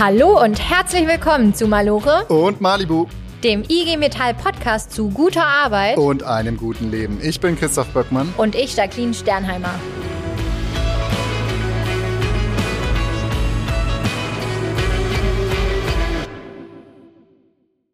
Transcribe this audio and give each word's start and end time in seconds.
Hallo 0.00 0.42
und 0.42 0.58
herzlich 0.58 1.06
willkommen 1.06 1.54
zu 1.54 1.66
Malore, 1.66 2.24
Und 2.28 2.62
Malibu. 2.62 3.04
dem 3.44 3.64
IG 3.68 3.98
Metall 3.98 4.32
Podcast 4.32 4.92
zu 4.92 5.10
guter 5.10 5.44
Arbeit. 5.44 5.98
Und 5.98 6.22
einem 6.22 6.56
guten 6.56 6.90
Leben. 6.90 7.18
Ich 7.22 7.38
bin 7.38 7.54
Christoph 7.54 7.88
Böckmann. 7.88 8.32
Und 8.38 8.54
ich, 8.54 8.74
Jacqueline 8.76 9.12
Sternheimer. 9.12 9.74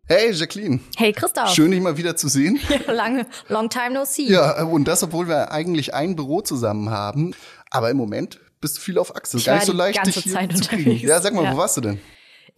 Hey 0.08 0.30
Jacqueline, 0.30 0.78
Hey 0.96 1.12
Christoph. 1.12 1.50
schön 1.50 1.72
dich 1.72 1.80
mal 1.80 1.96
wieder 1.96 2.14
zu 2.14 2.28
sehen. 2.28 2.60
Lange, 2.86 3.26
long 3.48 3.68
time 3.68 3.90
no 3.90 4.04
see. 4.04 4.28
Ja, 4.28 4.62
und 4.62 4.86
das, 4.86 5.02
obwohl 5.02 5.26
wir 5.26 5.50
eigentlich 5.50 5.92
ein 5.94 6.14
Büro 6.14 6.40
zusammen 6.42 6.90
haben. 6.90 7.34
Aber 7.72 7.90
im 7.90 7.96
Moment 7.96 8.38
bist 8.60 8.76
du 8.76 8.80
viel 8.80 8.98
auf 8.98 9.14
Achse. 9.14 9.36
Ich 9.38 9.44
Gar 9.46 9.56
nicht 9.56 9.66
so 9.66 9.72
leicht, 9.72 10.06
dich 10.06 10.16
hier 10.16 10.32
Zeit 10.32 10.56
zu 10.56 10.64
kriegen. 10.68 10.92
Ja, 11.06 11.20
sag 11.20 11.34
mal, 11.34 11.44
Ja. 11.44 11.52
wo 11.52 11.58
warst 11.58 11.76
du 11.76 11.80
denn? 11.80 12.00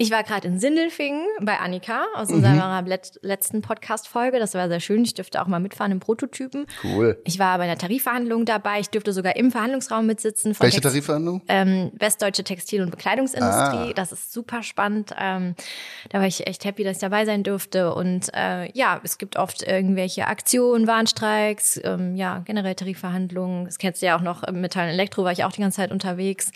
Ich 0.01 0.13
war 0.13 0.23
gerade 0.23 0.47
in 0.47 0.61
Sindelfingen 0.61 1.27
bei 1.41 1.59
Annika 1.59 2.05
aus 2.15 2.29
Mhm. 2.29 2.37
unserer 2.37 2.83
let 2.83 3.19
letzten 3.23 3.63
Podcast-Folge. 3.63 4.39
Das 4.39 4.55
war 4.55 4.69
sehr 4.69 4.79
schön. 4.79 5.03
Ich 5.03 5.15
dürfte 5.15 5.43
auch 5.43 5.49
mal 5.49 5.59
mitfahren 5.59 5.91
im 5.91 5.99
Prototypen. 5.99 6.67
Cool. 6.85 7.21
Ich 7.25 7.41
war 7.41 7.59
bei 7.59 7.65
einer 7.65 7.77
Tarifverhandlung 7.77 8.45
dabei. 8.45 8.79
Ich 8.79 8.91
dürfte 8.91 9.13
sogar 9.13 9.35
im 9.35 9.51
Verhandlungsraum 9.51 10.07
mitsitzen. 10.07 10.55
Welche 10.61 10.77
Text- 10.81 10.83
Tarifverhandlung? 10.93 11.43
ähm, 11.49 11.91
Westdeutsche 11.99 12.45
Textil- 12.45 12.83
und 12.83 12.91
Bekleidungsindustrie. 12.93 13.91
Ah. 13.91 13.93
Das 13.93 14.13
ist 14.13 14.33
super 14.33 14.63
spannend. 14.63 15.13
Ähm, 15.19 15.57
da 16.11 16.21
war 16.21 16.29
ich 16.29 16.47
echt 16.47 16.65
happy, 16.65 16.85
dass 16.85 16.99
ich 16.99 17.01
dabei 17.01 17.25
sein 17.25 17.43
durfte. 17.43 17.93
Und 17.93 18.33
äh, 18.35 18.71
ja, 18.79 19.01
es 19.03 19.19
gibt 19.19 19.35
oft 19.37 19.65
irgendwelche 19.65 20.29
Aktionen, 20.29 20.87
Warnstreiks, 20.87 21.81
ähm, 21.83 22.15
ja, 22.15 22.39
generell 22.45 22.77
Tarifverhandlungen. 22.77 23.65
Das 23.65 23.79
kennst 23.79 24.01
du 24.01 24.07
ja 24.07 24.17
auch 24.17 24.23
noch 24.23 24.45
im 24.45 24.61
Metall 24.61 24.85
und 24.87 24.91
Elektro, 24.95 25.25
war 25.25 25.33
ich 25.33 25.43
auch 25.43 25.51
die 25.51 25.61
ganze 25.61 25.79
Zeit 25.79 25.91
unterwegs. 25.91 26.53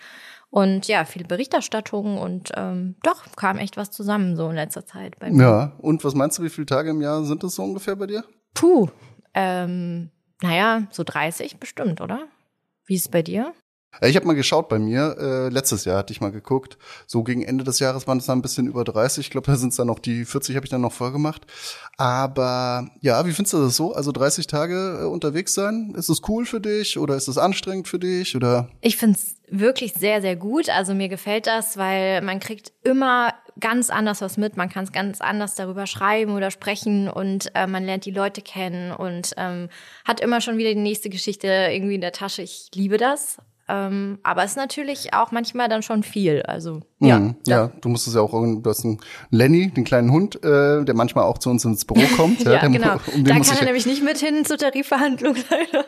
Und 0.53 0.87
ja, 0.87 1.03
viel 1.03 1.23
Berichterstattung 1.23 2.19
und 2.19 2.51
ähm, 2.55 2.95
doch 3.01 3.25
kam 3.35 3.57
echt 3.57 3.75
was 3.75 3.89
zusammen 3.89 4.35
so 4.35 4.49
in 4.49 4.55
letzter 4.55 4.85
Zeit 4.85 5.17
bei 5.17 5.31
mir. 5.31 5.41
Ja, 5.41 5.71
und 5.79 6.03
was 6.03 6.13
meinst 6.13 6.37
du, 6.37 6.43
wie 6.43 6.49
viele 6.49 6.67
Tage 6.67 6.91
im 6.91 7.01
Jahr 7.01 7.23
sind 7.23 7.41
das 7.41 7.55
so 7.55 7.63
ungefähr 7.63 7.95
bei 7.95 8.05
dir? 8.05 8.23
Puh, 8.53 8.87
ähm, 9.33 10.11
naja, 10.43 10.83
so 10.91 11.03
30 11.03 11.57
bestimmt, 11.59 12.01
oder? 12.01 12.27
Wie 12.85 12.93
ist 12.93 13.05
es 13.05 13.07
bei 13.07 13.23
dir? 13.23 13.55
Ja, 14.01 14.07
Ich 14.07 14.15
habe 14.15 14.25
mal 14.25 14.35
geschaut 14.35 14.69
bei 14.69 14.79
mir, 14.79 15.15
äh, 15.19 15.49
letztes 15.49 15.85
Jahr 15.85 15.97
hatte 15.97 16.13
ich 16.13 16.21
mal 16.21 16.31
geguckt. 16.31 16.77
So 17.05 17.23
gegen 17.23 17.43
Ende 17.43 17.63
des 17.63 17.79
Jahres 17.79 18.07
waren 18.07 18.17
es 18.17 18.25
dann 18.25 18.39
ein 18.39 18.41
bisschen 18.41 18.67
über 18.67 18.83
30. 18.83 19.27
Ich 19.27 19.31
glaube, 19.31 19.47
da 19.47 19.55
sind 19.55 19.69
es 19.69 19.75
dann 19.75 19.87
noch 19.87 19.99
die 19.99 20.25
40 20.25 20.55
habe 20.55 20.65
ich 20.65 20.69
dann 20.69 20.81
noch 20.81 20.93
voll 20.93 21.11
gemacht. 21.11 21.43
Aber 21.97 22.87
ja, 23.01 23.25
wie 23.25 23.31
findest 23.31 23.53
du 23.53 23.59
das 23.59 23.75
so? 23.75 23.93
Also 23.93 24.11
30 24.11 24.47
Tage 24.47 24.99
äh, 25.01 25.05
unterwegs 25.05 25.53
sein? 25.53 25.93
Ist 25.95 26.09
es 26.09 26.21
cool 26.27 26.45
für 26.45 26.59
dich 26.59 26.97
oder 26.97 27.15
ist 27.15 27.27
es 27.27 27.37
anstrengend 27.37 27.87
für 27.87 27.99
dich? 27.99 28.35
Oder 28.35 28.69
Ich 28.81 28.97
find's 28.97 29.35
wirklich 29.49 29.93
sehr, 29.93 30.21
sehr 30.21 30.35
gut. 30.35 30.69
Also 30.69 30.93
mir 30.93 31.09
gefällt 31.09 31.47
das, 31.47 31.77
weil 31.77 32.21
man 32.21 32.39
kriegt 32.39 32.73
immer 32.83 33.33
ganz 33.59 33.89
anders 33.89 34.21
was 34.21 34.37
mit. 34.37 34.57
Man 34.57 34.69
kann 34.69 34.85
es 34.85 34.91
ganz 34.91 35.21
anders 35.21 35.55
darüber 35.55 35.85
schreiben 35.85 36.33
oder 36.33 36.49
sprechen 36.49 37.07
und 37.07 37.51
äh, 37.53 37.67
man 37.67 37.83
lernt 37.85 38.05
die 38.05 38.11
Leute 38.11 38.41
kennen 38.41 38.91
und 38.91 39.33
ähm, 39.37 39.69
hat 40.05 40.19
immer 40.21 40.41
schon 40.41 40.57
wieder 40.57 40.73
die 40.73 40.79
nächste 40.79 41.09
Geschichte 41.09 41.47
irgendwie 41.47 41.95
in 41.95 42.01
der 42.01 42.11
Tasche. 42.11 42.41
Ich 42.41 42.69
liebe 42.73 42.97
das. 42.97 43.37
Ähm, 43.69 44.19
aber 44.23 44.43
es 44.43 44.51
ist 44.51 44.57
natürlich 44.57 45.13
auch 45.13 45.31
manchmal 45.31 45.69
dann 45.69 45.81
schon 45.81 46.03
viel. 46.03 46.41
Also 46.43 46.81
ja. 47.05 47.19
Mhm, 47.19 47.35
ja, 47.47 47.71
du 47.81 47.89
musst 47.89 48.07
es 48.07 48.13
ja 48.15 48.21
auch, 48.21 48.31
du 48.31 48.61
hast 48.69 48.83
einen 48.85 48.99
Lenny, 49.29 49.69
den 49.71 49.83
kleinen 49.83 50.11
Hund, 50.11 50.35
äh, 50.43 50.83
der 50.83 50.95
manchmal 50.95 51.25
auch 51.25 51.37
zu 51.37 51.49
uns 51.49 51.63
ins 51.65 51.85
Büro 51.85 52.01
kommt. 52.17 52.43
Ja, 52.43 52.59
der, 52.59 52.69
genau. 52.69 52.95
Um 53.13 53.23
da 53.23 53.33
kann 53.33 53.43
er 53.43 53.55
ja- 53.59 53.65
nämlich 53.65 53.85
nicht 53.85 54.03
mit 54.03 54.17
hin 54.17 54.45
zur 54.45 54.57
Tarifverhandlung 54.57 55.35
leider. 55.49 55.85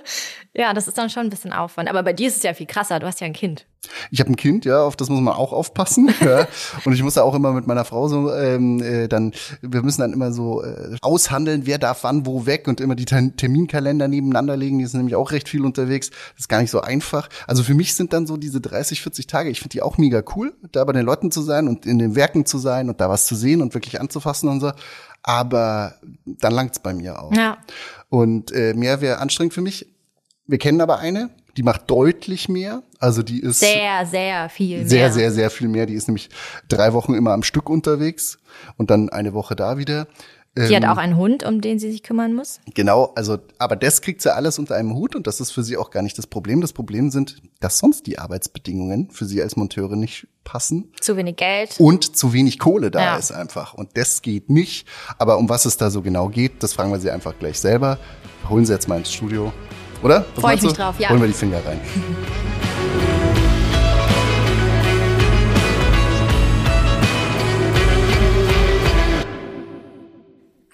Ja, 0.54 0.74
das 0.74 0.88
ist 0.88 0.98
dann 0.98 1.10
schon 1.10 1.24
ein 1.24 1.30
bisschen 1.30 1.52
Aufwand. 1.54 1.90
Aber 1.90 2.04
bei 2.04 2.14
dir 2.14 2.28
ist 2.28 2.38
es 2.38 2.44
ja 2.44 2.54
viel 2.54 2.68
krasser. 2.68 3.00
Du 3.00 3.08
hast 3.08 3.20
ja 3.22 3.28
ein 3.28 3.34
Kind. 3.34 3.66
Ich 4.10 4.20
habe 4.20 4.32
ein 4.32 4.36
Kind, 4.36 4.66
ja, 4.66 4.82
auf 4.82 4.96
das 4.96 5.10
muss 5.10 5.22
man 5.22 5.36
auch 5.36 5.54
aufpassen. 5.54 6.10
ja. 6.22 6.48
Und 6.86 6.94
ich 6.94 7.04
muss 7.04 7.14
da 7.16 7.22
auch 7.22 7.36
immer 7.36 7.52
mit 7.54 7.68
meiner 7.68 7.86
Frau 7.86 8.08
so 8.08 8.34
ähm, 8.34 8.82
äh, 8.82 9.08
dann, 9.08 9.32
wir 9.62 9.84
müssen 9.84 10.02
dann 10.02 10.12
immer 10.14 10.32
so 10.32 10.64
äh, 10.64 10.96
aushandeln, 11.02 11.66
wer 11.66 11.78
darf 11.78 12.04
wann 12.04 12.26
wo 12.26 12.46
weg 12.48 12.68
und 12.68 12.82
immer 12.82 12.96
die 12.96 13.06
Ter- 13.06 13.36
Terminkalender 13.38 14.08
nebeneinander 14.08 14.58
legen. 14.58 14.80
Die 14.80 14.86
sind 14.88 15.02
nämlich 15.02 15.16
auch 15.16 15.32
recht 15.32 15.50
viel 15.50 15.64
unterwegs. 15.64 16.10
Das 16.10 16.40
ist 16.42 16.50
gar 16.50 16.62
nicht 16.62 16.72
so 16.72 16.82
einfach. 16.82 17.30
Also 17.46 17.62
für 17.62 17.76
mich 17.76 17.94
sind 17.94 18.12
dann 18.14 18.26
so 18.26 18.38
diese 18.38 18.60
30, 18.60 19.02
40 19.02 19.28
Tage, 19.28 19.50
ich 19.50 19.60
finde 19.60 19.74
die 19.74 19.82
auch 19.84 19.98
mega 20.00 20.24
cool, 20.36 20.56
da 20.72 20.84
bei 20.84 20.94
den 20.94 21.05
Leuten 21.06 21.32
zu 21.32 21.42
sein 21.42 21.68
und 21.68 21.86
in 21.86 22.00
den 22.00 22.16
Werken 22.16 22.46
zu 22.46 22.58
sein 22.58 22.90
und 22.90 23.00
da 23.00 23.10
was 23.10 23.26
zu 23.26 23.36
sehen 23.36 23.62
und 23.62 23.74
wirklich 23.74 24.00
anzufassen 24.02 24.50
und 24.50 24.60
so. 24.60 24.72
Aber 25.24 25.96
dann 26.26 26.54
langt's 26.54 26.80
bei 26.80 26.94
mir 26.94 27.22
auch. 27.22 27.34
Ja. 27.34 27.58
Und 28.10 28.52
äh, 28.52 28.74
mehr 28.74 29.02
wäre 29.02 29.20
anstrengend 29.20 29.54
für 29.54 29.62
mich. 29.62 29.88
Wir 30.46 30.60
kennen 30.60 30.82
aber 30.82 31.00
eine, 31.00 31.32
die 31.58 31.64
macht 31.64 31.90
deutlich 31.90 32.50
mehr. 32.50 32.84
Also 33.00 33.24
die 33.24 33.40
ist 33.40 33.60
Sehr, 33.60 34.06
sehr 34.06 34.50
viel 34.50 34.88
sehr, 34.88 35.06
mehr. 35.06 35.14
sehr, 35.14 35.32
sehr 35.32 35.50
viel 35.50 35.68
mehr. 35.68 35.86
Die 35.86 35.94
ist 35.96 36.08
nämlich 36.08 36.30
drei 36.68 36.94
Wochen 36.94 37.14
immer 37.14 37.32
am 37.32 37.44
Stück 37.44 37.70
unterwegs 37.70 38.40
und 38.78 38.90
dann 38.90 39.10
eine 39.10 39.34
Woche 39.34 39.56
da 39.56 39.78
wieder. 39.78 40.08
Die 40.58 40.62
Ähm, 40.74 40.84
hat 40.84 40.86
auch 40.86 40.98
einen 40.98 41.18
Hund, 41.18 41.44
um 41.44 41.60
den 41.60 41.80
sie 41.80 41.92
sich 41.92 42.02
kümmern 42.02 42.34
muss. 42.34 42.62
Genau, 42.74 43.12
also, 43.16 43.38
aber 43.60 43.76
das 43.76 44.02
kriegt 44.02 44.22
sie 44.22 44.34
alles 44.34 44.58
unter 44.58 44.76
einem 44.76 44.94
Hut 44.96 45.16
und 45.16 45.28
das 45.28 45.42
ist 45.42 45.52
für 45.52 45.64
sie 45.64 45.76
auch 45.76 45.92
gar 45.92 46.02
nicht 46.02 46.18
das 46.18 46.28
Problem. 46.28 46.62
Das 46.62 46.72
Problem 46.72 47.10
sind, 47.12 47.42
dass 47.60 47.78
sonst 47.80 48.08
die 48.08 48.20
Arbeitsbedingungen 48.20 49.10
für 49.12 49.26
sie 49.26 49.42
als 49.42 49.56
Monteure 49.58 49.96
nicht 49.98 50.28
passen 50.46 50.92
Zu 51.02 51.18
wenig 51.18 51.36
Geld. 51.36 51.76
und 51.80 52.16
zu 52.16 52.32
wenig 52.32 52.58
Kohle 52.60 52.90
da 52.92 53.02
Ja. 53.02 53.16
ist 53.18 53.32
einfach. 53.32 53.74
Und 53.74 53.98
das 53.98 54.22
geht 54.22 54.50
nicht. 54.50 54.88
Aber 55.18 55.38
um 55.40 55.50
was 55.50 55.66
es 55.66 55.76
da 55.78 55.90
so 55.90 56.02
genau 56.02 56.30
geht, 56.30 56.64
das 56.64 56.74
fragen 56.74 56.92
wir 56.92 57.00
sie 57.00 57.12
einfach 57.12 57.38
gleich 57.38 57.60
selber. 57.60 57.98
Holen 58.50 58.66
sie 58.66 58.72
jetzt 58.74 58.88
mal 58.88 58.98
ins 59.00 59.12
Studio. 59.12 59.52
Oder? 60.04 60.26
Was 60.36 60.42
Freu 60.42 60.54
ich 60.54 60.62
mich 60.62 60.74
drauf, 60.74 61.00
ja. 61.00 61.10
Holen 61.10 61.20
wir 61.22 61.28
die 61.28 61.34
Finger 61.34 61.58
rein. 61.66 61.80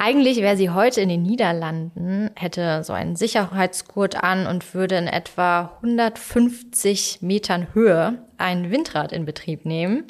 Eigentlich 0.04 0.38
wäre 0.38 0.58
sie 0.58 0.72
heute 0.72 1.00
in 1.00 1.10
den 1.10 1.22
Niederlanden, 1.22 2.32
hätte 2.36 2.84
so 2.84 2.92
einen 2.92 3.16
Sicherheitsgurt 3.16 4.24
an 4.24 4.48
und 4.48 4.74
würde 4.74 4.96
in 4.96 5.06
etwa 5.06 5.74
150 5.76 7.20
Metern 7.22 7.68
Höhe 7.76 8.18
ein 8.40 8.72
Windrad 8.72 9.12
in 9.12 9.26
Betrieb 9.26 9.64
nehmen. 9.64 10.06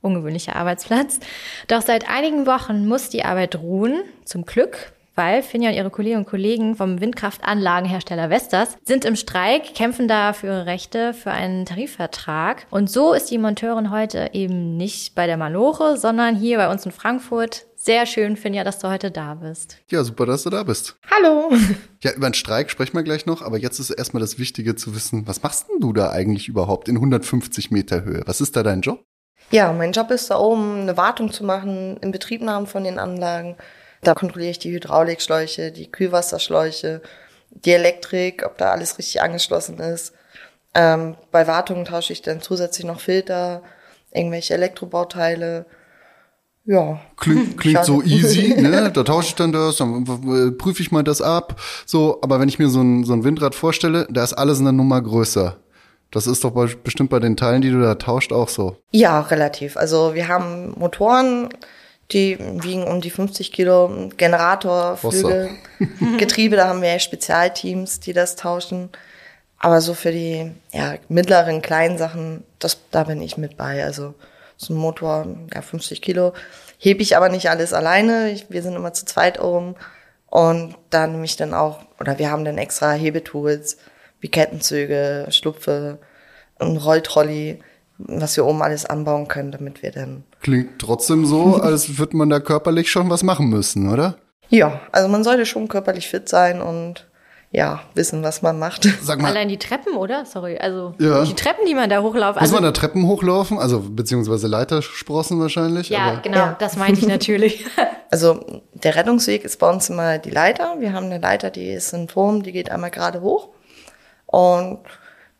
Ungewöhnlicher 0.00 0.56
Arbeitsplatz. 0.56 1.20
Doch 1.68 1.82
seit 1.82 2.08
einigen 2.08 2.46
Wochen 2.46 2.88
muss 2.88 3.10
die 3.10 3.26
Arbeit 3.26 3.56
ruhen, 3.56 4.04
zum 4.24 4.46
Glück, 4.46 4.94
weil 5.16 5.42
Finja 5.42 5.68
und 5.68 5.76
ihre 5.76 5.90
Kolleginnen 5.90 6.24
und 6.24 6.30
Kollegen 6.30 6.74
vom 6.74 7.02
Windkraftanlagenhersteller 7.02 8.30
Vestas 8.30 8.76
sind 8.84 9.04
im 9.04 9.16
Streik, 9.16 9.74
kämpfen 9.74 10.08
da 10.08 10.32
für 10.32 10.46
ihre 10.46 10.66
Rechte, 10.66 11.12
für 11.12 11.30
einen 11.30 11.66
Tarifvertrag. 11.66 12.66
Und 12.70 12.88
so 12.90 13.12
ist 13.12 13.30
die 13.30 13.38
Monteurin 13.38 13.90
heute 13.90 14.30
eben 14.32 14.78
nicht 14.78 15.14
bei 15.14 15.26
der 15.26 15.36
Malore, 15.36 15.98
sondern 15.98 16.36
hier 16.36 16.56
bei 16.56 16.70
uns 16.70 16.86
in 16.86 16.92
Frankfurt. 16.92 17.66
Sehr 17.86 18.04
schön, 18.04 18.36
Finja, 18.36 18.64
dass 18.64 18.80
du 18.80 18.88
heute 18.88 19.12
da 19.12 19.34
bist. 19.34 19.76
Ja, 19.92 20.02
super, 20.02 20.26
dass 20.26 20.42
du 20.42 20.50
da 20.50 20.64
bist. 20.64 20.96
Hallo. 21.08 21.52
Ja, 22.02 22.12
über 22.12 22.28
den 22.28 22.34
Streik 22.34 22.70
sprechen 22.70 22.94
wir 22.94 23.04
gleich 23.04 23.26
noch, 23.26 23.42
aber 23.42 23.58
jetzt 23.58 23.78
ist 23.78 23.90
erstmal 23.90 24.20
das 24.20 24.38
Wichtige 24.38 24.74
zu 24.74 24.94
wissen, 24.94 25.26
was 25.26 25.42
machst 25.42 25.68
denn 25.68 25.80
du 25.80 25.92
da 25.92 26.10
eigentlich 26.10 26.48
überhaupt 26.48 26.88
in 26.88 26.96
150 26.96 27.70
Meter 27.70 28.04
Höhe? 28.04 28.22
Was 28.26 28.40
ist 28.40 28.56
da 28.56 28.64
dein 28.64 28.80
Job? 28.80 29.04
Ja, 29.50 29.72
mein 29.72 29.92
Job 29.92 30.10
ist 30.10 30.30
da 30.30 30.38
oben, 30.38 30.82
eine 30.82 30.96
Wartung 30.96 31.32
zu 31.32 31.44
machen, 31.44 31.96
in 31.98 32.10
Betriebnahmen 32.10 32.66
von 32.66 32.82
den 32.82 32.98
Anlagen. 32.98 33.56
Da 34.02 34.14
kontrolliere 34.14 34.50
ich 34.50 34.58
die 34.58 34.72
Hydraulikschläuche, 34.72 35.70
die 35.70 35.90
Kühlwasserschläuche, 35.90 37.02
die 37.50 37.72
Elektrik, 37.72 38.44
ob 38.44 38.58
da 38.58 38.72
alles 38.72 38.98
richtig 38.98 39.22
angeschlossen 39.22 39.78
ist. 39.78 40.12
Ähm, 40.74 41.16
bei 41.30 41.46
Wartungen 41.46 41.84
tausche 41.84 42.12
ich 42.12 42.22
dann 42.22 42.42
zusätzlich 42.42 42.84
noch 42.84 43.00
Filter, 43.00 43.62
irgendwelche 44.12 44.54
Elektrobauteile. 44.54 45.66
Ja. 46.66 47.00
Klingt, 47.16 47.58
klingt 47.58 47.84
so 47.84 48.02
easy, 48.02 48.54
ne? 48.60 48.90
Da 48.92 49.04
tausche 49.04 49.28
ich 49.28 49.34
dann 49.36 49.52
das, 49.52 49.76
dann 49.76 50.04
äh, 50.26 50.50
prüfe 50.50 50.82
ich 50.82 50.90
mal 50.90 51.04
das 51.04 51.22
ab. 51.22 51.60
So, 51.86 52.18
aber 52.22 52.40
wenn 52.40 52.48
ich 52.48 52.58
mir 52.58 52.68
so 52.68 52.82
ein, 52.82 53.04
so 53.04 53.12
ein 53.12 53.24
Windrad 53.24 53.54
vorstelle, 53.54 54.06
da 54.10 54.24
ist 54.24 54.32
alles 54.32 54.60
eine 54.60 54.72
Nummer 54.72 55.00
größer. 55.00 55.56
Das 56.10 56.26
ist 56.26 56.44
doch 56.44 56.50
bei, 56.50 56.66
bestimmt 56.66 57.10
bei 57.10 57.20
den 57.20 57.36
Teilen, 57.36 57.62
die 57.62 57.70
du 57.70 57.80
da 57.80 57.94
tauscht, 57.94 58.32
auch 58.32 58.48
so. 58.48 58.76
Ja, 58.90 59.20
relativ. 59.20 59.76
Also 59.76 60.14
wir 60.14 60.28
haben 60.28 60.74
Motoren, 60.76 61.48
die 62.12 62.38
wiegen 62.38 62.84
um 62.84 63.00
die 63.00 63.10
50 63.10 63.52
Kilo, 63.52 64.10
Generator. 64.16 64.96
Flügel, 64.96 65.50
Getriebe, 66.18 66.56
da 66.56 66.68
haben 66.68 66.82
wir 66.82 66.92
ja 66.92 66.98
Spezialteams, 66.98 68.00
die 68.00 68.12
das 68.12 68.36
tauschen. 68.36 68.90
Aber 69.58 69.80
so 69.80 69.94
für 69.94 70.12
die 70.12 70.50
ja, 70.72 70.94
mittleren, 71.08 71.62
kleinen 71.62 71.98
Sachen, 71.98 72.44
das, 72.58 72.78
da 72.90 73.04
bin 73.04 73.20
ich 73.22 73.36
mit 73.36 73.56
bei. 73.56 73.84
Also 73.84 74.14
so 74.56 74.74
ein 74.74 74.76
Motor, 74.76 75.26
ja, 75.54 75.62
50 75.62 76.02
Kilo, 76.02 76.32
hebe 76.78 77.02
ich 77.02 77.16
aber 77.16 77.28
nicht 77.28 77.50
alles 77.50 77.72
alleine. 77.72 78.30
Ich, 78.30 78.50
wir 78.50 78.62
sind 78.62 78.74
immer 78.74 78.92
zu 78.92 79.04
zweit 79.04 79.40
oben. 79.40 79.74
Und 80.26 80.76
da 80.90 81.06
nehme 81.06 81.24
ich 81.24 81.36
dann 81.36 81.54
auch, 81.54 81.80
oder 82.00 82.18
wir 82.18 82.30
haben 82.30 82.44
dann 82.44 82.58
extra 82.58 82.92
Hebetools, 82.92 83.78
wie 84.20 84.28
Kettenzüge, 84.28 85.26
Schlupfe, 85.30 85.98
ein 86.58 86.76
Rolltrolley, 86.76 87.60
was 87.98 88.36
wir 88.36 88.44
oben 88.44 88.62
alles 88.62 88.84
anbauen 88.84 89.28
können, 89.28 89.52
damit 89.52 89.82
wir 89.82 89.92
dann. 89.92 90.24
Klingt 90.40 90.78
trotzdem 90.78 91.26
so, 91.26 91.56
als 91.62 91.98
würde 91.98 92.16
man 92.16 92.30
da 92.30 92.40
körperlich 92.40 92.90
schon 92.90 93.10
was 93.10 93.22
machen 93.22 93.48
müssen, 93.48 93.90
oder? 93.90 94.16
Ja, 94.48 94.80
also 94.92 95.08
man 95.08 95.24
sollte 95.24 95.46
schon 95.46 95.68
körperlich 95.68 96.08
fit 96.08 96.28
sein 96.28 96.60
und 96.60 97.06
ja, 97.52 97.80
wissen, 97.94 98.22
was 98.22 98.42
man 98.42 98.58
macht. 98.58 98.86
Sag 99.02 99.20
mal, 99.20 99.28
Allein 99.30 99.48
die 99.48 99.58
Treppen, 99.58 99.96
oder? 99.96 100.24
Sorry, 100.26 100.58
also 100.58 100.94
Ja. 100.98 101.24
die 101.24 101.34
Treppen, 101.34 101.64
die 101.66 101.74
man 101.74 101.88
da 101.88 102.02
hochlaufen. 102.02 102.34
muss 102.34 102.42
Also, 102.42 102.54
man 102.54 102.64
da 102.64 102.72
Treppen 102.72 103.06
hochlaufen? 103.06 103.58
Also 103.58 103.80
beziehungsweise 103.80 104.46
Leitersprossen 104.46 105.40
wahrscheinlich? 105.40 105.88
ja, 105.88 105.98
aber- 106.12 106.20
genau, 106.22 106.36
Ja. 106.38 106.56
das 106.58 106.76
meinte 106.76 107.00
ich 107.00 107.06
natürlich. 107.08 107.64
Also 108.08 108.62
der 108.72 108.94
Rettungsweg 108.94 109.44
ist 109.44 109.58
bei 109.58 109.68
uns 109.68 109.90
immer 109.90 110.18
die 110.18 110.30
Leiter. 110.30 110.76
Wir 110.78 110.92
haben 110.92 111.06
eine 111.06 111.18
Leiter, 111.18 111.50
die 111.50 111.70
ist 111.72 111.92
in 111.92 112.06
Turm, 112.06 112.44
die 112.44 112.52
geht 112.52 112.70
einmal 112.70 112.92
gerade 112.92 113.20
hoch. 113.20 113.48
Und 114.26 114.78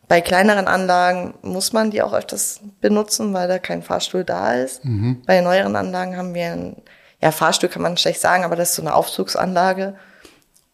bei 0.09 0.19
kleineren 0.19 0.67
Anlagen 0.67 1.33
muss 1.41 1.71
man 1.71 1.91
die 1.91 2.01
auch 2.01 2.11
öfters 2.13 2.59
benutzen, 2.81 3.33
weil 3.33 3.47
da 3.47 3.57
kein 3.57 3.83
Fahrstuhl 3.83 4.25
da 4.25 4.53
ist. 4.53 4.81
Bei 5.25 5.39
neueren 5.39 5.77
Anlagen 5.77 6.17
haben 6.17 6.33
wir 6.33 6.51
ein, 6.51 6.81
ja, 7.21 7.31
Fahrstuhl 7.31 7.69
kann 7.69 7.81
man 7.81 7.95
schlecht 7.95 8.19
sagen, 8.19 8.43
aber 8.43 8.57
das 8.57 8.71
ist 8.71 8.75
so 8.75 8.81
eine 8.81 8.93
Aufzugsanlage, 8.95 9.95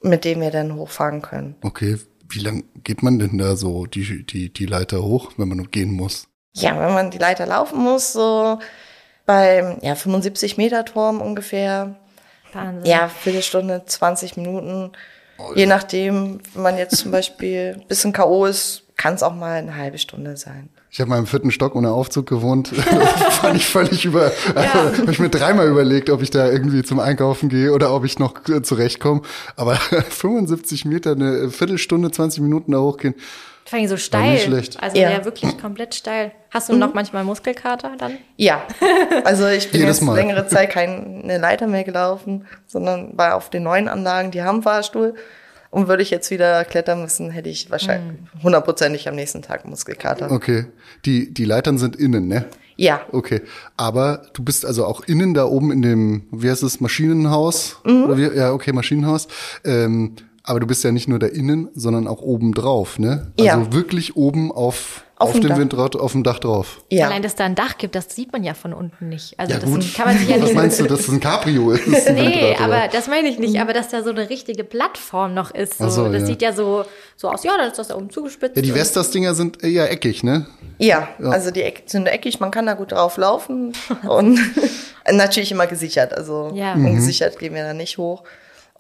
mit 0.04 0.26
dem 0.26 0.42
wir 0.42 0.52
dann 0.52 0.76
hochfahren 0.76 1.22
können. 1.22 1.56
Okay, 1.62 1.98
wie 2.30 2.40
lang 2.40 2.64
geht 2.84 3.04
man 3.04 3.20
denn 3.20 3.38
da 3.38 3.56
so 3.56 3.86
die, 3.86 4.26
die, 4.26 4.52
die 4.52 4.66
Leiter 4.66 5.04
hoch, 5.04 5.32
wenn 5.38 5.48
man 5.48 5.58
noch 5.58 5.72
gehen 5.72 5.92
muss? 5.92 6.28
Ja, 6.54 6.80
wenn 6.80 6.94
man 6.94 7.12
die 7.12 7.18
Leiter 7.18 7.46
laufen 7.46 7.80
muss, 7.80 8.14
so 8.14 8.60
beim 9.26 9.78
ja, 9.82 9.96
75 9.96 10.58
Meter 10.58 10.86
Turm 10.86 11.22
ungefähr, 11.22 11.96
Wahnsinn. 12.54 12.90
Ja, 12.90 13.08
Viertelstunde, 13.08 13.84
20 13.86 14.38
Minuten. 14.38 14.92
Je 15.56 15.66
nachdem, 15.66 16.40
wenn 16.54 16.62
man 16.62 16.78
jetzt 16.78 16.98
zum 16.98 17.12
Beispiel 17.12 17.78
ein 17.82 17.88
bisschen 17.88 18.14
K.O. 18.14 18.46
ist, 18.46 18.84
kann 18.96 19.16
es 19.16 19.24
auch 19.24 19.34
mal 19.34 19.58
eine 19.58 19.76
halbe 19.76 19.98
Stunde 19.98 20.38
sein. 20.38 20.70
Ich 20.96 21.00
habe 21.02 21.10
mal 21.10 21.18
im 21.18 21.26
vierten 21.26 21.50
Stock 21.50 21.74
ohne 21.76 21.90
Aufzug 21.90 22.28
gewohnt. 22.28 22.72
Das 22.72 23.36
fand 23.38 23.56
ich 23.56 23.66
völlig 23.66 24.06
über. 24.06 24.32
Also, 24.54 24.98
habe 25.02 25.12
ich 25.12 25.18
mir 25.18 25.30
dreimal 25.30 25.68
überlegt, 25.68 26.12
ob 26.12 26.22
ich 26.22 26.30
da 26.30 26.48
irgendwie 26.48 26.84
zum 26.84 27.00
Einkaufen 27.00 27.50
gehe 27.50 27.72
oder 27.74 27.92
ob 27.96 28.06
ich 28.06 28.20
noch 28.20 28.36
äh, 28.48 28.62
zurechtkomme. 28.62 29.24
Aber 29.56 29.74
75 29.76 30.86
Meter, 30.86 31.14
eine 31.14 31.50
Viertelstunde, 31.50 32.12
20 32.12 32.44
Minuten 32.44 32.74
da 32.74 32.78
hochgehen. 32.78 33.16
Vor 33.66 33.80
allem 33.80 33.88
so 33.88 33.96
nicht 33.96 34.06
steil. 34.06 34.38
schlecht. 34.38 34.84
Also 34.84 34.98
Ja. 35.00 35.10
der 35.10 35.26
wirklich 35.26 35.58
komplett 35.58 35.96
steil. 35.96 36.32
Hast 36.52 36.70
du 36.70 36.76
noch 36.76 36.94
manchmal 36.94 37.24
Muskelkater 37.24 37.94
dann? 37.98 38.20
Ja, 38.38 38.62
also 39.24 39.48
ich 39.48 39.72
bin 39.72 39.82
Jedes 39.82 39.98
jetzt 39.98 40.06
Mal. 40.06 40.14
längere 40.14 40.46
Zeit 40.48 40.70
keine 40.70 41.40
Leiter 41.40 41.66
mehr 41.66 41.84
gelaufen, 41.86 42.46
sondern 42.68 43.18
war 43.18 43.34
auf 43.36 43.50
den 43.50 43.64
neuen 43.64 43.88
Anlagen, 43.88 44.30
die 44.30 44.44
haben 44.44 44.62
Fahrstuhl. 44.62 45.16
Und 45.74 45.88
würde 45.88 46.04
ich 46.04 46.12
jetzt 46.12 46.30
wieder 46.30 46.64
klettern 46.66 47.02
müssen, 47.02 47.32
hätte 47.32 47.50
ich 47.50 47.72
wahrscheinlich 47.72 48.20
hundertprozentig 48.44 49.10
am 49.10 49.16
nächsten 49.16 49.42
Tag 49.42 49.66
Muskelkater. 49.66 50.32
Okay. 50.32 50.66
Die, 51.04 51.34
die 51.34 51.46
Leitern 51.46 51.80
sind 51.80 51.96
innen, 51.96 52.28
ne? 52.28 52.46
Ja, 52.76 53.02
Okay. 53.12 53.42
Aber 53.76 54.22
du 54.34 54.44
bist 54.44 54.68
also 54.68 54.86
auch 54.86 55.02
innen 55.02 55.34
da 55.34 55.46
oben 55.46 55.72
in 55.72 55.82
dem, 55.82 56.28
wie 56.32 56.52
heißt 56.52 56.62
es, 56.62 56.80
Maschinenhaus? 56.80 57.78
Mhm. 57.86 58.04
Oder 58.04 58.18
wie, 58.18 58.38
ja, 58.38 58.52
okay, 58.52 58.72
Maschinenhaus. 58.72 59.28
Ähm, 59.66 60.16
aber 60.44 60.60
du 60.60 60.68
bist 60.68 60.84
ja 60.84 60.92
nicht 60.92 61.08
nur 61.08 61.20
da 61.20 61.28
innen, 61.28 61.70
sondern 61.74 62.08
auch 62.08 62.22
oben 62.22 62.54
drauf, 62.54 63.00
ne? 63.00 63.32
Also 63.40 63.46
Ja. 63.46 63.74
wirklich 63.74 64.16
oben 64.18 64.52
auf, 64.52 65.04
Auf 65.18 65.30
auf, 65.30 65.34
dem 65.36 65.42
dem 65.44 65.50
Dach. 65.50 65.58
Windrad, 65.60 65.96
auf 65.96 66.12
dem 66.12 66.24
Dach 66.24 66.40
drauf. 66.40 66.82
ja. 66.90 67.06
Allein, 67.08 67.22
dass 67.22 67.36
da 67.36 67.46
ein 67.46 67.56
Dach 67.56 67.78
gibt, 67.78 67.96
das 67.96 68.14
sieht 68.14 68.34
man 68.34 68.44
ja 68.44 68.54
von 68.54 68.74
unten 68.74 69.08
nicht. 69.08 69.40
Also 69.40 69.54
Ja, 69.54 69.60
das 69.60 69.70
gut. 69.70 69.94
kann 69.96 70.08
man 70.08 70.18
sich 70.18 70.28
ja 70.28 70.36
Was 70.38 70.44
nicht. 70.44 70.56
meinst 70.56 70.80
du, 70.82 70.84
dass 70.88 71.00
das 71.06 71.08
ein 71.10 71.20
Cabrio 71.22 71.72
ist? 71.72 71.88
Ein 72.08 72.16
Nee, 72.16 72.22
Windrad, 72.26 72.60
oder? 72.60 72.60
aber 72.82 72.88
das 72.92 73.08
meine 73.08 73.30
ich 73.30 73.40
nicht. 73.40 73.58
Aber 73.62 73.72
dass 73.72 73.88
da 73.90 74.04
so 74.04 74.10
eine 74.10 74.30
richtige 74.30 74.64
Plattform 74.66 75.34
noch 75.34 75.52
ist. 75.52 75.78
So. 75.78 75.88
So, 75.90 76.12
das 76.12 76.22
ja. 76.24 76.26
sieht 76.28 76.42
ja 76.42 76.52
so, 76.52 76.84
so 77.16 77.30
aus. 77.30 77.44
Ja, 77.46 77.56
dann 77.58 77.70
ist 77.70 77.80
das 77.80 77.88
da 77.88 77.96
oben 77.96 78.10
zugespitzt. 78.10 78.58
Ja, 78.58 78.62
die 78.62 78.72
Vestas-Dinger 78.74 79.34
sind 79.36 79.64
eher 79.64 79.90
eckig, 79.92 80.24
ne? 80.24 80.46
Ja, 80.80 81.08
also 81.24 81.52
die 81.52 81.62
Eck 81.62 81.84
sind 81.86 82.08
eckig, 82.08 82.40
man 82.42 82.52
kann 82.52 82.66
da 82.66 82.74
gut 82.74 82.92
drauf 82.92 83.16
laufen 83.16 83.72
und 84.10 84.40
natürlich 85.10 85.52
immer 85.52 85.68
gesichert. 85.68 86.14
Also 86.14 86.52
Ja. 86.54 86.76
Mhm. 86.76 86.88
ungesichert 86.88 87.40
gehen 87.40 87.54
wir 87.54 87.64
da 87.64 87.74
nicht 87.74 87.98
hoch. 87.98 88.24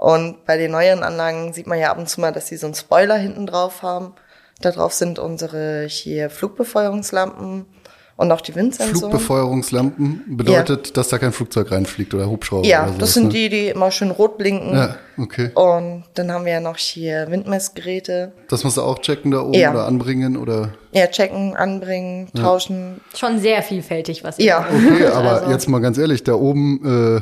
Und 0.03 0.45
bei 0.45 0.57
den 0.57 0.71
neueren 0.71 1.01
Anlagen 1.01 1.53
sieht 1.53 1.65
man 1.65 1.79
ja 1.79 1.89
ab 1.89 1.97
und 1.97 2.09
zu 2.09 2.19
mal, 2.19 2.33
dass 2.33 2.47
sie 2.47 2.57
so 2.57 2.67
einen 2.67 2.75
Spoiler 2.75 3.15
hinten 3.15 3.45
drauf 3.47 3.83
haben. 3.83 4.11
Da 4.59 4.71
drauf 4.71 4.91
sind 4.91 5.17
unsere 5.17 5.85
hier 5.88 6.29
Flugbefeuerungslampen 6.29 7.65
und 8.17 8.31
auch 8.33 8.41
die 8.41 8.53
Windsensoren. 8.53 8.97
Flugbefeuerungslampen 9.00 10.23
bedeutet, 10.35 10.97
dass 10.97 11.07
da 11.07 11.19
kein 11.19 11.31
Flugzeug 11.31 11.71
reinfliegt 11.71 12.13
oder 12.13 12.29
Hubschrauber 12.29 12.67
ja, 12.67 12.83
oder 12.89 12.97
das 12.97 13.13
sind 13.13 13.27
ne? 13.27 13.29
die, 13.29 13.47
die 13.50 13.67
immer 13.69 13.91
schön 13.91 14.11
rot 14.11 14.38
blinken. 14.38 14.75
Ja, 14.75 14.97
okay. 15.17 15.51
Und 15.55 16.03
dann 16.15 16.33
haben 16.33 16.44
wir 16.44 16.51
ja 16.51 16.59
noch 16.59 16.75
hier 16.75 17.31
Windmessgeräte. 17.31 18.33
Das 18.50 18.65
musst 18.65 18.75
du 18.75 18.81
auch 18.81 19.00
checken 19.00 19.31
da 19.31 19.39
oben 19.39 19.53
Ja. 19.53 19.71
oder 19.71 19.85
anbringen 19.85 20.35
oder. 20.35 20.73
Ja, 20.91 21.07
checken, 21.07 21.55
anbringen, 21.55 22.29
tauschen. 22.35 23.00
Schon 23.15 23.39
sehr 23.39 23.63
vielfältig, 23.63 24.25
was 24.25 24.38
ihr 24.38 24.47
Ja. 24.47 24.67
Okay, 24.69 25.05
aber 25.07 25.31
Also- 25.44 25.51
jetzt 25.51 25.69
mal 25.69 25.79
ganz 25.79 25.97
ehrlich, 25.97 26.25
da 26.25 26.33
oben, 26.33 27.21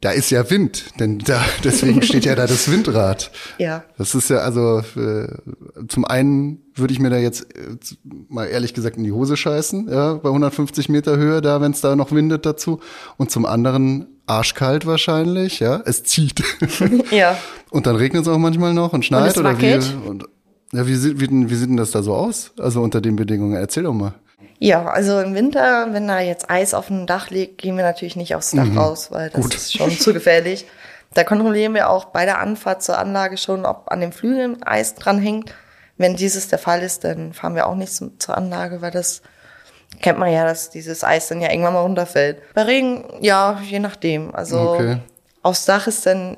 da 0.00 0.10
ist 0.10 0.30
ja 0.30 0.48
Wind, 0.48 0.98
denn 1.00 1.18
da, 1.18 1.44
deswegen 1.64 2.02
steht 2.02 2.24
ja 2.24 2.34
da 2.34 2.46
das 2.46 2.70
Windrad. 2.70 3.30
Ja. 3.58 3.84
Das 3.96 4.14
ist 4.14 4.30
ja 4.30 4.38
also 4.38 4.82
äh, 4.96 5.28
zum 5.88 6.04
einen 6.04 6.62
würde 6.74 6.92
ich 6.92 7.00
mir 7.00 7.10
da 7.10 7.16
jetzt 7.16 7.54
äh, 7.56 7.76
mal 8.28 8.46
ehrlich 8.46 8.74
gesagt 8.74 8.96
in 8.96 9.04
die 9.04 9.12
Hose 9.12 9.36
scheißen, 9.36 9.88
ja, 9.88 10.14
bei 10.14 10.28
150 10.28 10.88
Meter 10.88 11.16
Höhe 11.16 11.40
da, 11.40 11.60
wenn 11.60 11.72
es 11.72 11.80
da 11.80 11.96
noch 11.96 12.12
windet 12.12 12.46
dazu. 12.46 12.80
Und 13.16 13.30
zum 13.30 13.44
anderen 13.44 14.06
arschkalt 14.26 14.86
wahrscheinlich, 14.86 15.58
ja, 15.58 15.82
es 15.84 16.04
zieht. 16.04 16.42
Ja. 17.10 17.36
und 17.70 17.86
dann 17.86 17.96
regnet 17.96 18.22
es 18.22 18.28
auch 18.28 18.38
manchmal 18.38 18.74
noch 18.74 18.92
und 18.92 19.04
schneit 19.04 19.32
es 19.32 19.38
oder 19.38 19.60
wie? 19.60 19.74
Und, 20.06 20.24
ja, 20.72 20.86
wie 20.86 20.94
sieht, 20.94 21.20
wie, 21.20 21.50
wie 21.50 21.54
sieht 21.54 21.70
denn 21.70 21.76
das 21.76 21.90
da 21.90 22.02
so 22.02 22.14
aus? 22.14 22.52
Also 22.58 22.82
unter 22.82 23.00
den 23.00 23.16
Bedingungen, 23.16 23.54
erzähl 23.54 23.84
doch 23.84 23.94
mal. 23.94 24.14
Ja, 24.60 24.86
also 24.86 25.20
im 25.20 25.34
Winter, 25.34 25.92
wenn 25.92 26.08
da 26.08 26.20
jetzt 26.20 26.50
Eis 26.50 26.74
auf 26.74 26.88
dem 26.88 27.06
Dach 27.06 27.30
liegt, 27.30 27.58
gehen 27.58 27.76
wir 27.76 27.84
natürlich 27.84 28.16
nicht 28.16 28.34
aufs 28.34 28.52
Dach 28.52 28.76
raus, 28.76 29.10
weil 29.10 29.30
das 29.30 29.42
Gut. 29.42 29.54
ist 29.54 29.72
schon 29.76 29.90
zu 29.90 30.12
gefährlich. 30.12 30.66
Da 31.14 31.24
kontrollieren 31.24 31.74
wir 31.74 31.88
auch 31.90 32.06
bei 32.06 32.24
der 32.24 32.38
Anfahrt 32.38 32.82
zur 32.82 32.98
Anlage 32.98 33.36
schon, 33.36 33.64
ob 33.64 33.90
an 33.90 34.00
den 34.00 34.12
Flügeln 34.12 34.62
Eis 34.62 34.94
dran 34.94 35.18
hängt. 35.20 35.54
Wenn 35.96 36.16
dieses 36.16 36.48
der 36.48 36.58
Fall 36.58 36.82
ist, 36.82 37.04
dann 37.04 37.32
fahren 37.32 37.54
wir 37.54 37.66
auch 37.66 37.74
nicht 37.74 37.92
zum, 37.92 38.18
zur 38.20 38.36
Anlage, 38.36 38.82
weil 38.82 38.90
das 38.90 39.22
kennt 40.00 40.18
man 40.18 40.30
ja, 40.32 40.44
dass 40.44 40.70
dieses 40.70 41.02
Eis 41.02 41.28
dann 41.28 41.40
ja 41.40 41.50
irgendwann 41.50 41.72
mal 41.74 41.80
runterfällt. 41.82 42.42
Bei 42.54 42.62
Regen, 42.62 43.04
ja, 43.20 43.60
je 43.64 43.78
nachdem. 43.78 44.34
Also 44.34 44.58
Okay. 44.58 44.98
aufs 45.42 45.64
Dach 45.64 45.86
ist 45.86 46.04
dann 46.06 46.36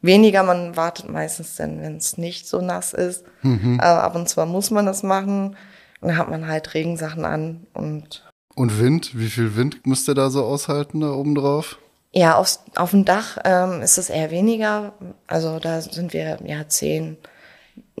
weniger, 0.00 0.42
man 0.42 0.76
wartet 0.76 1.08
meistens 1.10 1.56
dann, 1.56 1.82
wenn 1.82 1.96
es 1.96 2.16
nicht 2.18 2.46
so 2.48 2.60
nass 2.60 2.92
ist. 2.92 3.24
Aber 3.78 4.02
ab 4.04 4.14
und 4.14 4.28
zu 4.28 4.44
muss 4.46 4.70
man 4.70 4.86
das 4.86 5.02
machen. 5.02 5.56
Und 6.04 6.10
dann 6.10 6.18
hat 6.18 6.30
man 6.30 6.46
halt 6.46 6.74
Regensachen 6.74 7.24
an 7.24 7.66
und 7.72 8.22
Und 8.54 8.78
Wind, 8.78 9.18
wie 9.18 9.28
viel 9.28 9.56
Wind 9.56 9.86
müsst 9.86 10.06
ihr 10.08 10.14
da 10.14 10.28
so 10.28 10.44
aushalten 10.44 11.00
da 11.00 11.10
oben 11.10 11.34
drauf? 11.34 11.78
ja, 12.14 12.36
aufs, 12.36 12.60
auf 12.76 12.92
dem 12.92 13.04
Dach 13.04 13.38
ähm, 13.44 13.82
ist 13.82 13.98
es 13.98 14.08
eher 14.08 14.30
weniger. 14.30 14.92
Also 15.26 15.58
da 15.58 15.80
sind 15.80 16.12
wir 16.12 16.38
ja 16.44 16.68
10, 16.68 17.16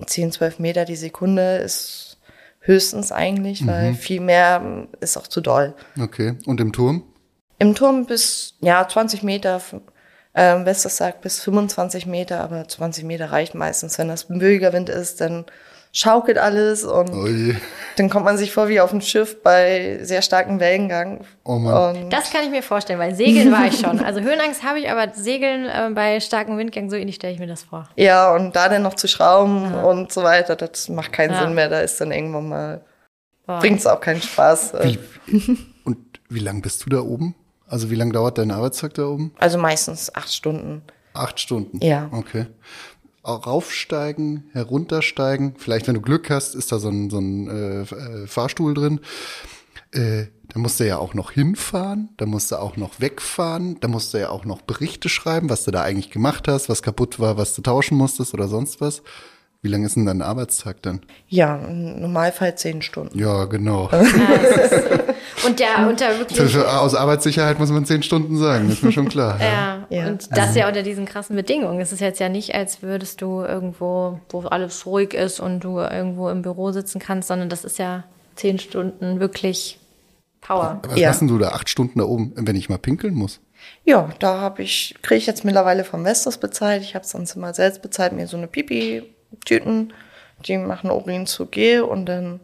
10, 0.06 0.32
12 0.32 0.58
Meter 0.60 0.84
die 0.84 0.96
Sekunde 0.96 1.56
ist 1.56 2.18
höchstens 2.60 3.12
eigentlich, 3.12 3.66
weil 3.66 3.94
viel 3.94 4.20
mehr 4.20 4.62
ähm, 4.64 4.88
ist 5.00 5.16
auch 5.16 5.26
zu 5.26 5.40
doll. 5.40 5.74
Okay. 6.00 6.36
Und 6.46 6.60
im 6.60 6.72
Turm? 6.72 7.02
Im 7.58 7.74
Turm 7.74 8.06
bis 8.06 8.54
ja 8.60 8.86
20 8.86 9.22
Meter, 9.22 9.60
ähm, 10.34 10.64
Vestas 10.64 10.96
sagt 10.96 11.20
bis 11.20 11.40
25 11.40 12.06
Meter, 12.06 12.40
aber 12.40 12.68
20 12.68 13.04
Meter 13.04 13.32
reicht 13.32 13.54
meistens. 13.54 13.98
Wenn 13.98 14.08
das 14.08 14.30
ein 14.30 14.38
böiger 14.38 14.72
Wind 14.72 14.88
ist, 14.88 15.20
dann 15.20 15.44
schaukelt 15.96 16.36
alles 16.38 16.84
und 16.84 17.10
Oh 17.14 17.26
je. 17.26 17.54
dann 17.96 18.10
kommt 18.10 18.24
man 18.24 18.36
sich 18.36 18.52
vor 18.52 18.68
wie 18.68 18.80
auf 18.80 18.90
dem 18.90 19.00
Schiff 19.00 19.40
bei 19.42 20.00
sehr 20.02 20.20
starkem 20.22 20.58
Wellengang. 20.60 21.24
Oh 21.44 21.58
Mann. 21.58 21.96
Und 22.04 22.10
Das 22.12 22.30
kann 22.32 22.42
ich 22.44 22.50
mir 22.50 22.62
vorstellen, 22.64 22.98
weil 22.98 23.14
Segeln 23.14 23.52
war 23.52 23.66
ich 23.66 23.78
schon. 23.78 24.00
Also 24.04 24.20
Höhenangst 24.20 24.64
habe 24.64 24.80
ich, 24.80 24.90
aber 24.90 25.14
Segeln 25.14 25.66
äh, 25.66 25.90
bei 25.94 26.18
starkem 26.20 26.58
Windgang, 26.58 26.90
so 26.90 26.96
ähnlich 26.96 27.14
stelle 27.14 27.32
ich 27.32 27.38
mir 27.38 27.46
das 27.46 27.62
vor. 27.62 27.88
ja, 27.96 28.34
und 28.34 28.54
da 28.56 28.68
dann 28.68 28.82
noch 28.82 28.94
zu 28.94 29.06
schrauben 29.08 29.72
und 29.72 30.12
so 30.12 30.22
weiter, 30.24 30.56
das 30.56 30.88
macht 30.88 31.12
keinen 31.12 31.32
Ja. 31.32 31.42
Sinn 31.44 31.54
mehr. 31.54 31.68
Da 31.68 31.80
ist 31.80 32.00
dann 32.00 32.10
irgendwann 32.10 32.48
mal, 32.48 32.84
Boah. 33.46 33.60
bringt's 33.60 33.86
auch 33.86 34.00
keinen 34.00 34.20
Spaß. 34.20 34.74
Äh, 34.74 34.96
Wie, 35.28 35.58
und 35.84 35.98
wie 36.28 36.40
lang 36.40 36.60
bist 36.60 36.84
du 36.84 36.90
da 36.90 37.00
oben? 37.00 37.36
Also 37.68 37.88
wie 37.90 37.94
lang 37.94 38.12
dauert 38.12 38.38
dein 38.38 38.50
Arbeitstag 38.50 38.94
da 38.94 39.04
oben? 39.06 39.32
Also 39.38 39.58
meistens 39.58 40.14
acht 40.14 40.32
Stunden. 40.32 40.82
Acht 41.14 41.38
Stunden. 41.38 41.78
Ja. 41.80 42.08
Okay. 42.10 42.46
Raufsteigen, 43.32 44.50
heruntersteigen. 44.52 45.54
Vielleicht, 45.56 45.86
wenn 45.86 45.94
du 45.94 46.00
Glück 46.00 46.30
hast, 46.30 46.54
ist 46.54 46.72
da 46.72 46.78
so 46.78 46.88
ein, 46.88 47.10
so 47.10 47.18
ein 47.18 47.48
äh, 47.48 47.82
äh, 47.82 48.26
Fahrstuhl 48.26 48.74
drin. 48.74 49.00
Äh, 49.92 50.26
da 50.48 50.60
musst 50.60 50.78
du 50.78 50.86
ja 50.86 50.98
auch 50.98 51.14
noch 51.14 51.30
hinfahren, 51.30 52.10
da 52.16 52.26
musst 52.26 52.52
du 52.52 52.56
auch 52.56 52.76
noch 52.76 53.00
wegfahren, 53.00 53.80
da 53.80 53.88
musst 53.88 54.12
du 54.12 54.18
ja 54.18 54.28
auch 54.28 54.44
noch 54.44 54.62
Berichte 54.62 55.08
schreiben, 55.08 55.48
was 55.48 55.64
du 55.64 55.70
da 55.70 55.82
eigentlich 55.82 56.10
gemacht 56.10 56.46
hast, 56.48 56.68
was 56.68 56.82
kaputt 56.82 57.18
war, 57.18 57.36
was 57.36 57.54
du 57.54 57.62
tauschen 57.62 57.96
musstest 57.96 58.34
oder 58.34 58.46
sonst 58.46 58.80
was. 58.80 59.02
Wie 59.64 59.68
lang 59.70 59.82
ist 59.82 59.96
denn 59.96 60.04
dein 60.04 60.20
Arbeitstag 60.20 60.82
dann? 60.82 61.00
Ja, 61.26 61.56
im 61.56 61.98
Normalfall 61.98 62.54
zehn 62.54 62.82
Stunden. 62.82 63.18
Ja, 63.18 63.46
genau. 63.46 63.88
Und 65.46 65.58
der 65.58 65.88
unter 65.88 66.18
wirklich. 66.18 66.56
aus 66.58 66.94
Arbeitssicherheit 66.94 67.58
muss 67.58 67.70
man 67.70 67.86
zehn 67.86 68.02
Stunden 68.02 68.36
sagen, 68.36 68.68
ist 68.68 68.82
mir 68.82 68.92
schon 68.92 69.08
klar. 69.08 69.38
Ja, 69.40 69.86
Ja. 69.88 70.06
und 70.08 70.28
das 70.36 70.54
ja 70.54 70.68
unter 70.68 70.82
diesen 70.82 71.06
krassen 71.06 71.34
Bedingungen. 71.34 71.80
Es 71.80 71.92
ist 71.92 72.00
jetzt 72.00 72.20
ja 72.20 72.28
nicht, 72.28 72.54
als 72.54 72.82
würdest 72.82 73.22
du 73.22 73.40
irgendwo, 73.40 74.20
wo 74.28 74.40
alles 74.42 74.84
ruhig 74.84 75.14
ist 75.14 75.40
und 75.40 75.60
du 75.60 75.78
irgendwo 75.78 76.28
im 76.28 76.42
Büro 76.42 76.70
sitzen 76.72 76.98
kannst, 76.98 77.28
sondern 77.28 77.48
das 77.48 77.64
ist 77.64 77.78
ja 77.78 78.04
zehn 78.36 78.58
Stunden 78.58 79.18
wirklich 79.18 79.78
Power. 80.42 80.80
Was 80.86 80.98
Ja. 80.98 81.08
machst 81.08 81.22
denn 81.22 81.28
du 81.28 81.38
da 81.38 81.48
acht 81.52 81.70
Stunden 81.70 81.98
da 82.00 82.04
oben, 82.04 82.32
wenn 82.36 82.54
ich 82.56 82.68
mal 82.68 82.76
pinkeln 82.78 83.14
muss? 83.14 83.40
Ja, 83.84 84.10
da 84.18 84.40
habe 84.40 84.62
ich, 84.62 84.94
kriege 85.00 85.16
ich 85.18 85.26
jetzt 85.26 85.42
mittlerweile 85.44 85.84
vom 85.84 86.04
Vestas 86.04 86.36
bezahlt. 86.36 86.82
Ich 86.82 86.94
habe 86.94 87.06
sonst 87.06 87.34
immer 87.34 87.54
selbst 87.54 87.80
bezahlt, 87.80 88.12
mir 88.12 88.26
so 88.26 88.36
eine 88.36 88.46
Pipi 88.46 89.02
Tüten, 89.40 89.92
die 90.46 90.58
machen 90.58 90.90
Urin 90.90 91.26
zu 91.26 91.46
Gel 91.46 91.82
und 91.82 92.06
dann, 92.06 92.40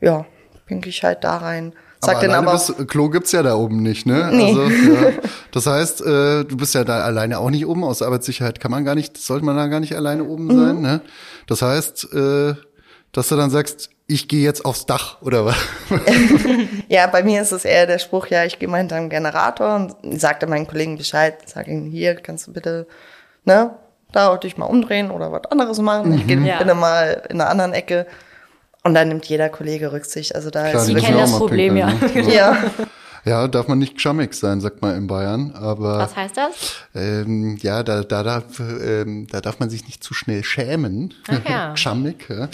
ja, 0.00 0.26
pinke 0.66 0.88
ich 0.88 1.02
halt 1.02 1.24
da 1.24 1.38
rein. 1.38 1.72
Sag 2.00 2.22
aber, 2.22 2.36
aber 2.36 2.52
bist, 2.52 2.88
Klo 2.88 3.08
gibt's 3.08 3.32
ja 3.32 3.42
da 3.42 3.56
oben 3.56 3.82
nicht, 3.82 4.06
ne? 4.06 4.30
Nee. 4.32 4.48
Also, 4.48 4.62
ja. 4.62 5.12
Das 5.50 5.66
heißt, 5.66 6.00
äh, 6.02 6.44
du 6.44 6.56
bist 6.56 6.74
ja 6.74 6.84
da 6.84 7.00
alleine 7.00 7.40
auch 7.40 7.50
nicht 7.50 7.66
oben. 7.66 7.82
Aus 7.82 8.02
Arbeitssicherheit 8.02 8.60
kann 8.60 8.70
man 8.70 8.84
gar 8.84 8.94
nicht, 8.94 9.16
sollte 9.18 9.44
man 9.44 9.56
da 9.56 9.66
gar 9.66 9.80
nicht 9.80 9.96
alleine 9.96 10.22
oben 10.24 10.44
mhm. 10.44 10.60
sein, 10.60 10.80
ne? 10.80 11.00
Das 11.48 11.62
heißt, 11.62 12.12
äh, 12.14 12.54
dass 13.12 13.28
du 13.28 13.36
dann 13.36 13.50
sagst, 13.50 13.90
ich 14.06 14.28
gehe 14.28 14.42
jetzt 14.42 14.64
aufs 14.64 14.86
Dach 14.86 15.20
oder 15.22 15.44
was? 15.44 15.56
ja, 16.88 17.06
bei 17.08 17.22
mir 17.22 17.42
ist 17.42 17.52
es 17.52 17.64
eher 17.64 17.86
der 17.86 17.98
Spruch, 17.98 18.28
ja, 18.28 18.44
ich 18.44 18.58
gehe 18.58 18.68
mal 18.68 18.78
hinter 18.78 18.96
dem 18.96 19.10
Generator 19.10 19.74
und 19.74 20.20
sagte 20.20 20.46
meinen 20.46 20.66
Kollegen 20.66 20.96
Bescheid, 20.96 21.36
sag 21.46 21.68
ihnen, 21.68 21.90
hier 21.90 22.14
kannst 22.14 22.46
du 22.46 22.52
bitte, 22.52 22.86
ne, 23.44 23.76
da 24.12 24.36
dich 24.36 24.56
mal 24.56 24.66
umdrehen 24.66 25.10
oder 25.10 25.32
was 25.32 25.44
anderes 25.50 25.78
machen. 25.78 26.10
Mhm. 26.10 26.18
Ich 26.18 26.26
gehe 26.26 26.40
ja. 26.40 26.62
bin 26.62 26.78
mal 26.78 27.22
in 27.28 27.40
einer 27.40 27.50
anderen 27.50 27.72
Ecke. 27.72 28.06
Und 28.84 28.94
dann 28.94 29.08
nimmt 29.08 29.26
jeder 29.26 29.48
Kollege 29.48 29.92
Rücksicht. 29.92 30.34
Also 30.34 30.50
da 30.50 30.70
Klar, 30.70 30.82
ist 30.82 30.86
Sie 30.86 30.94
kennen 30.94 31.18
das 31.18 31.36
Problem, 31.36 31.76
ja. 31.76 31.92
Ne? 31.92 32.34
ja. 32.34 32.56
Ja, 33.24 33.46
darf 33.48 33.68
man 33.68 33.78
nicht 33.78 33.96
gschammig 33.96 34.32
sein, 34.32 34.60
sagt 34.60 34.80
man 34.80 34.96
in 34.96 35.06
Bayern. 35.06 35.52
Aber 35.52 35.98
was 35.98 36.16
heißt 36.16 36.36
das? 36.36 36.76
Ähm, 36.94 37.58
ja, 37.60 37.82
da, 37.82 38.02
da, 38.02 38.22
darf, 38.22 38.58
ähm, 38.60 39.26
da 39.26 39.42
darf 39.42 39.58
man 39.58 39.68
sich 39.68 39.84
nicht 39.84 40.02
zu 40.02 40.14
schnell 40.14 40.44
schämen. 40.44 41.12
Ach 41.26 41.40
ja. 41.46 41.76
Schammig. 41.76 42.26
Ja. 42.30 42.48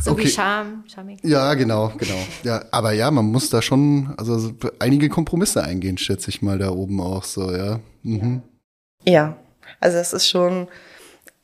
So 0.00 0.12
okay. 0.12 0.24
wie 0.24 0.28
Scham, 0.28 0.84
schamig. 0.92 1.18
Ja, 1.24 1.54
genau, 1.54 1.92
genau. 1.96 2.18
Ja, 2.44 2.62
aber 2.70 2.92
ja, 2.92 3.10
man 3.10 3.24
muss 3.24 3.50
da 3.50 3.62
schon, 3.62 4.14
also 4.16 4.52
einige 4.78 5.08
Kompromisse 5.08 5.64
eingehen, 5.64 5.98
schätze 5.98 6.30
ich 6.30 6.42
mal 6.42 6.58
da 6.58 6.70
oben 6.70 7.00
auch 7.00 7.24
so, 7.24 7.50
ja. 7.50 7.80
Mhm. 8.02 8.42
Ja, 9.04 9.36
also 9.84 9.98
es 9.98 10.12
ist 10.12 10.28
schon 10.28 10.68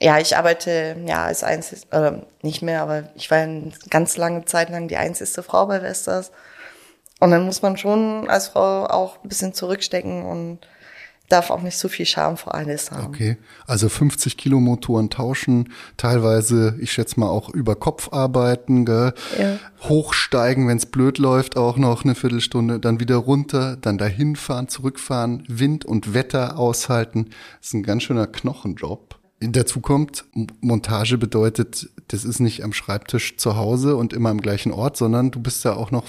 ja, 0.03 0.19
ich 0.19 0.37
arbeite 0.37 0.97
ja 1.07 1.25
als 1.25 1.45
einzige, 1.45 1.83
äh, 1.91 2.13
nicht 2.43 2.63
mehr, 2.63 2.83
aber 2.83 3.05
ich 3.17 3.31
war 3.31 3.39
eine 3.39 3.71
ganz 3.91 4.17
lange 4.17 4.47
Zeit 4.47 4.71
lang 4.71 4.89
die 4.89 4.97
einzigste 4.97 5.43
Frau 5.43 5.67
bei 5.67 5.83
Vestas. 5.83 6.33
Und 7.21 7.33
dann 7.33 7.45
muss 7.45 7.61
man 7.61 7.77
schon 7.77 8.29
als 8.31 8.49
Frau 8.49 8.87
auch 8.87 9.23
ein 9.23 9.29
bisschen 9.29 9.53
zurückstecken 9.53 10.25
und 10.25 10.61
darf 11.31 11.51
auch 11.51 11.63
nicht 11.63 11.79
so 11.79 11.89
viel 11.89 12.07
Scham 12.07 12.37
vor 12.37 12.55
alles 12.55 12.91
haben. 12.91 13.07
Okay, 13.07 13.37
also 13.67 13.89
50 13.89 14.37
Kilo 14.37 14.61
Motoren 14.61 15.11
tauschen, 15.11 15.73
teilweise, 15.97 16.77
ich 16.81 16.93
schätze 16.93 17.19
mal 17.19 17.29
auch 17.29 17.49
über 17.49 17.77
Kopf 17.77 18.13
arbeiten, 18.13 18.85
gell? 18.85 19.15
Ja. 19.39 19.59
hochsteigen, 19.89 20.69
wenn 20.69 20.77
es 20.77 20.87
blöd 20.87 21.19
läuft, 21.19 21.57
auch 21.57 21.77
noch 21.77 22.05
eine 22.05 22.15
Viertelstunde, 22.15 22.81
dann 22.81 23.01
wieder 23.01 23.17
runter, 23.17 23.77
dann 23.81 23.97
dahin 23.97 24.37
fahren, 24.37 24.69
zurückfahren, 24.69 25.45
Wind 25.49 25.85
und 25.85 26.13
Wetter 26.13 26.59
aushalten. 26.59 27.31
Das 27.59 27.69
ist 27.69 27.75
ein 27.75 27.83
ganz 27.83 28.03
schöner 28.03 28.27
Knochenjob. 28.27 29.19
Dazu 29.41 29.81
kommt, 29.81 30.25
Montage 30.61 31.17
bedeutet, 31.17 31.89
das 32.09 32.25
ist 32.25 32.41
nicht 32.41 32.63
am 32.63 32.75
Schreibtisch 32.75 33.39
zu 33.39 33.57
Hause 33.57 33.97
und 33.97 34.13
immer 34.13 34.29
am 34.29 34.41
gleichen 34.41 34.71
Ort, 34.71 34.99
sondern 34.99 35.31
du 35.31 35.41
bist 35.41 35.65
ja 35.65 35.73
auch 35.75 35.91
noch 35.91 36.05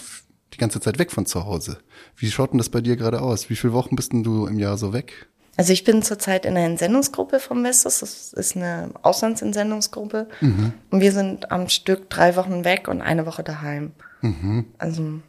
die 0.53 0.57
ganze 0.57 0.79
Zeit 0.79 0.99
weg 0.99 1.11
von 1.11 1.25
zu 1.25 1.45
Hause. 1.45 1.77
Wie 2.15 2.29
schaut 2.29 2.51
denn 2.51 2.57
das 2.57 2.69
bei 2.69 2.81
dir 2.81 2.95
gerade 2.95 3.21
aus? 3.21 3.49
Wie 3.49 3.55
viele 3.55 3.73
Wochen 3.73 3.95
bist 3.95 4.13
denn 4.13 4.23
du 4.23 4.47
im 4.47 4.59
Jahr 4.59 4.77
so 4.77 4.93
weg? 4.93 5.27
Also 5.57 5.73
ich 5.73 5.83
bin 5.83 6.01
zurzeit 6.01 6.45
in 6.45 6.55
einer 6.55 6.65
Entsendungsgruppe 6.65 7.39
vom 7.39 7.61
Mestos. 7.61 7.99
Das 7.99 8.33
ist 8.33 8.55
eine 8.55 8.89
Auslandsentsendungsgruppe. 9.01 10.27
Mhm. 10.39 10.73
Und 10.89 11.01
wir 11.01 11.11
sind 11.11 11.51
am 11.51 11.69
Stück 11.69 12.09
drei 12.09 12.35
Wochen 12.35 12.63
weg 12.63 12.87
und 12.87 13.01
eine 13.01 13.25
Woche 13.25 13.43
daheim. 13.43 13.91
Mhm. 14.21 14.65
Also 14.77 15.19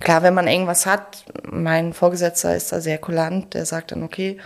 klar, 0.00 0.22
wenn 0.22 0.34
man 0.34 0.48
irgendwas 0.48 0.86
hat, 0.86 1.24
mein 1.50 1.92
Vorgesetzter 1.92 2.54
ist 2.56 2.72
da 2.72 2.80
sehr 2.80 2.98
kulant, 2.98 3.54
der 3.54 3.64
sagt 3.64 3.92
dann, 3.92 4.02
okay, 4.02 4.38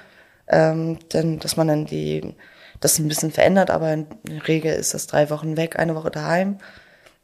ähm, 0.49 0.99
denn, 1.13 1.39
dass 1.39 1.57
man 1.57 1.69
dann 1.69 1.87
die 1.87 2.35
das 2.81 2.99
ein 2.99 3.09
bisschen 3.09 3.31
verändert, 3.31 3.71
aber 3.71 3.95
in 3.95 4.07
der 4.25 4.47
Regel 4.47 4.75
ist 4.75 4.93
das 4.93 5.07
drei 5.07 5.31
Wochen 5.31 5.57
weg, 5.57 5.79
eine 5.79 5.95
Woche 5.95 6.11
daheim. 6.11 6.59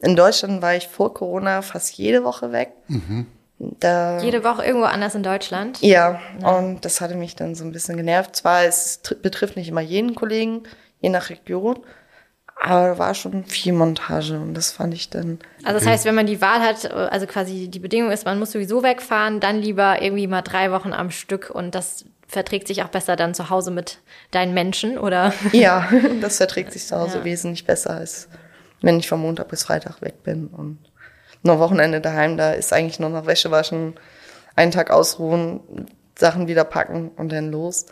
In 0.00 0.16
Deutschland 0.16 0.62
war 0.62 0.74
ich 0.74 0.88
vor 0.88 1.12
Corona 1.14 1.62
fast 1.62 1.96
jede 1.96 2.24
Woche 2.24 2.52
weg. 2.52 2.72
Mhm. 2.88 3.26
Da, 3.58 4.18
jede 4.22 4.42
Woche 4.42 4.64
irgendwo 4.64 4.86
anders 4.86 5.14
in 5.14 5.22
Deutschland? 5.22 5.82
Ja, 5.82 6.18
ja, 6.40 6.48
und 6.48 6.82
das 6.86 7.02
hatte 7.02 7.14
mich 7.14 7.36
dann 7.36 7.54
so 7.54 7.62
ein 7.62 7.72
bisschen 7.72 7.98
genervt. 7.98 8.34
Zwar, 8.34 8.64
es 8.64 9.00
betrifft 9.20 9.56
nicht 9.56 9.68
immer 9.68 9.82
jeden 9.82 10.14
Kollegen, 10.14 10.62
je 11.00 11.10
nach 11.10 11.28
Region, 11.28 11.78
aber 12.58 12.98
war 12.98 13.14
schon 13.14 13.44
viel 13.44 13.74
Montage 13.74 14.38
und 14.38 14.54
das 14.54 14.72
fand 14.72 14.94
ich 14.94 15.10
dann. 15.10 15.40
Also 15.62 15.78
das 15.78 15.86
heißt, 15.86 16.04
wenn 16.06 16.14
man 16.14 16.26
die 16.26 16.40
Wahl 16.40 16.60
hat, 16.60 16.90
also 16.90 17.26
quasi 17.26 17.68
die 17.68 17.78
Bedingung 17.78 18.10
ist, 18.10 18.24
man 18.24 18.38
muss 18.38 18.52
sowieso 18.52 18.82
wegfahren, 18.82 19.40
dann 19.40 19.58
lieber 19.58 20.00
irgendwie 20.00 20.26
mal 20.26 20.42
drei 20.42 20.72
Wochen 20.72 20.94
am 20.94 21.10
Stück 21.10 21.50
und 21.50 21.74
das 21.74 22.06
verträgt 22.26 22.68
sich 22.68 22.82
auch 22.82 22.88
besser 22.88 23.16
dann 23.16 23.34
zu 23.34 23.50
Hause 23.50 23.70
mit 23.70 23.98
deinen 24.30 24.54
Menschen, 24.54 24.98
oder? 24.98 25.34
Ja, 25.52 25.88
das 26.20 26.38
verträgt 26.38 26.72
sich 26.72 26.86
zu 26.86 26.96
Hause 26.96 27.18
ja. 27.18 27.24
wesentlich 27.24 27.66
besser, 27.66 27.90
als 27.90 28.28
wenn 28.82 28.98
ich 28.98 29.08
von 29.08 29.20
Montag 29.20 29.48
bis 29.48 29.64
Freitag 29.64 30.02
weg 30.02 30.22
bin. 30.22 30.48
Und 30.48 30.78
nur 31.42 31.58
Wochenende 31.58 32.00
daheim, 32.00 32.36
da 32.36 32.52
ist 32.52 32.72
eigentlich 32.72 33.00
nur 33.00 33.10
noch 33.10 33.26
Wäsche 33.26 33.50
waschen, 33.50 33.94
einen 34.56 34.72
Tag 34.72 34.90
ausruhen, 34.90 35.60
Sachen 36.18 36.48
wieder 36.48 36.64
packen 36.64 37.10
und 37.16 37.32
dann 37.32 37.50
los. 37.50 37.86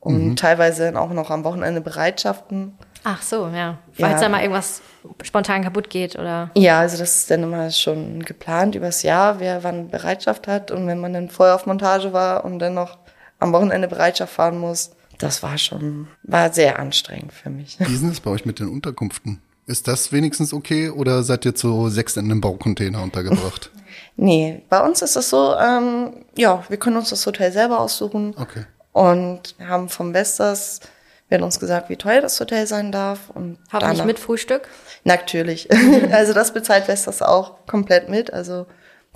Und 0.00 0.28
mhm. 0.28 0.36
teilweise 0.36 0.84
dann 0.84 0.96
auch 0.96 1.10
noch 1.10 1.30
am 1.30 1.44
Wochenende 1.44 1.80
Bereitschaften. 1.80 2.74
Ach 3.04 3.22
so, 3.22 3.48
ja. 3.48 3.78
Falls 3.92 4.14
ja. 4.14 4.20
da 4.20 4.28
mal 4.28 4.42
irgendwas 4.42 4.82
spontan 5.22 5.62
kaputt 5.62 5.88
geht, 5.90 6.16
oder? 6.16 6.50
Ja, 6.54 6.80
also 6.80 6.98
das 6.98 7.16
ist 7.16 7.30
dann 7.30 7.42
immer 7.42 7.70
schon 7.70 8.22
geplant 8.22 8.74
übers 8.74 9.02
Jahr, 9.02 9.40
wer 9.40 9.62
wann 9.62 9.88
Bereitschaft 9.88 10.46
hat. 10.46 10.70
Und 10.70 10.86
wenn 10.86 11.00
man 11.00 11.12
dann 11.12 11.30
vorher 11.30 11.54
auf 11.54 11.66
Montage 11.66 12.12
war 12.12 12.44
und 12.44 12.58
dann 12.58 12.74
noch 12.74 12.98
am 13.38 13.52
Wochenende 13.52 13.88
Bereitschaft 13.88 14.34
fahren 14.34 14.58
muss, 14.58 14.92
das 15.18 15.42
war 15.42 15.58
schon, 15.58 16.08
war 16.22 16.52
sehr 16.52 16.78
anstrengend 16.78 17.32
für 17.32 17.50
mich. 17.50 17.78
Wie 17.78 17.94
ist 17.94 18.02
es 18.02 18.20
bei 18.20 18.30
euch 18.30 18.44
mit 18.44 18.58
den 18.58 18.68
Unterkünften? 18.68 19.40
Ist 19.66 19.88
das 19.88 20.12
wenigstens 20.12 20.52
okay 20.52 20.90
oder 20.90 21.22
seid 21.22 21.44
ihr 21.46 21.54
zu 21.54 21.88
sechs 21.88 22.16
in 22.16 22.26
einem 22.26 22.40
Baucontainer 22.40 23.02
untergebracht? 23.02 23.70
nee, 24.16 24.62
bei 24.68 24.80
uns 24.84 25.00
ist 25.00 25.16
es 25.16 25.30
so, 25.30 25.54
ähm, 25.56 26.24
ja, 26.36 26.64
wir 26.68 26.76
können 26.76 26.96
uns 26.96 27.10
das 27.10 27.24
Hotel 27.24 27.50
selber 27.50 27.80
aussuchen. 27.80 28.34
Okay. 28.38 28.64
Und 28.92 29.56
haben 29.58 29.88
vom 29.88 30.12
Vestas 30.12 30.80
wird 31.28 31.42
uns 31.42 31.58
gesagt, 31.58 31.88
wie 31.88 31.96
teuer 31.96 32.20
das 32.20 32.38
Hotel 32.38 32.66
sein 32.66 32.92
darf. 32.92 33.30
Und 33.30 33.58
Hoffentlich 33.72 34.04
mit 34.04 34.18
Frühstück? 34.18 34.68
Natürlich. 35.04 35.68
also 36.12 36.32
das 36.32 36.52
bezahlt 36.52 36.84
Vestas 36.86 37.22
auch 37.22 37.66
komplett 37.66 38.08
mit. 38.08 38.32
Also 38.32 38.66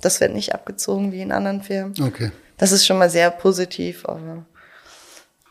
das 0.01 0.19
wird 0.19 0.33
nicht 0.33 0.53
abgezogen 0.53 1.11
wie 1.11 1.21
in 1.21 1.31
anderen 1.31 1.61
Firmen. 1.61 1.93
Okay. 2.01 2.31
Das 2.57 2.71
ist 2.71 2.85
schon 2.85 2.97
mal 2.97 3.09
sehr 3.09 3.31
positiv, 3.31 4.05
aber 4.05 4.45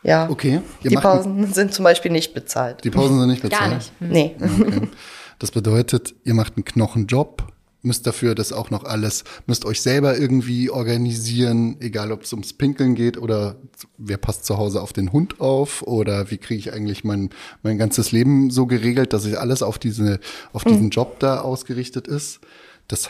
ja. 0.03 0.29
Okay. 0.29 0.61
Ihr 0.83 0.89
die 0.91 0.95
Pausen 0.95 1.53
sind 1.53 1.73
zum 1.73 1.83
Beispiel 1.83 2.11
nicht 2.11 2.33
bezahlt. 2.33 2.83
Die 2.83 2.89
Pausen 2.89 3.19
sind 3.19 3.29
nicht 3.29 3.41
bezahlt? 3.41 3.69
Gar 3.69 3.75
nicht. 3.75 3.91
Hm. 3.99 4.09
Nee. 4.09 4.35
Okay. 4.39 4.87
Das 5.39 5.51
bedeutet, 5.51 6.15
ihr 6.25 6.33
macht 6.33 6.57
einen 6.57 6.65
Knochenjob, 6.65 7.47
müsst 7.81 8.05
dafür 8.05 8.35
das 8.35 8.51
auch 8.51 8.71
noch 8.71 8.83
alles, 8.83 9.23
müsst 9.47 9.63
euch 9.63 9.81
selber 9.81 10.17
irgendwie 10.17 10.69
organisieren, 10.69 11.77
egal 11.79 12.11
ob 12.11 12.23
es 12.23 12.33
ums 12.33 12.51
Pinkeln 12.53 12.93
geht 12.93 13.17
oder 13.17 13.55
wer 13.97 14.17
passt 14.17 14.45
zu 14.45 14.57
Hause 14.57 14.81
auf 14.81 14.91
den 14.91 15.13
Hund 15.13 15.39
auf 15.39 15.81
oder 15.83 16.29
wie 16.29 16.37
kriege 16.37 16.59
ich 16.59 16.73
eigentlich 16.73 17.05
mein, 17.05 17.29
mein 17.63 17.77
ganzes 17.77 18.11
Leben 18.11 18.51
so 18.51 18.65
geregelt, 18.65 19.13
dass 19.13 19.25
ich 19.25 19.39
alles 19.39 19.63
auf 19.63 19.79
diese, 19.79 20.19
auf 20.51 20.65
diesen 20.65 20.85
mhm. 20.85 20.89
Job 20.89 21.19
da 21.19 21.39
ausgerichtet 21.39 22.07
ist. 22.07 22.41
Das 22.89 23.09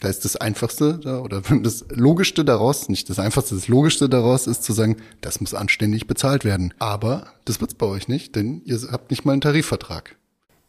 da 0.00 0.08
ist 0.08 0.24
das 0.24 0.36
Einfachste 0.36 0.98
da, 0.98 1.20
oder 1.20 1.42
das 1.62 1.84
Logischste 1.90 2.44
daraus, 2.44 2.88
nicht 2.88 3.08
das 3.10 3.18
Einfachste, 3.18 3.54
das 3.54 3.68
Logischste 3.68 4.08
daraus 4.08 4.46
ist 4.46 4.64
zu 4.64 4.72
sagen, 4.72 4.96
das 5.20 5.40
muss 5.40 5.54
anständig 5.54 6.06
bezahlt 6.06 6.44
werden. 6.44 6.74
Aber 6.78 7.26
das 7.44 7.60
wird's 7.60 7.74
bei 7.74 7.86
euch 7.86 8.08
nicht, 8.08 8.36
denn 8.36 8.62
ihr 8.64 8.78
habt 8.90 9.10
nicht 9.10 9.24
mal 9.24 9.32
einen 9.32 9.40
Tarifvertrag. 9.40 10.16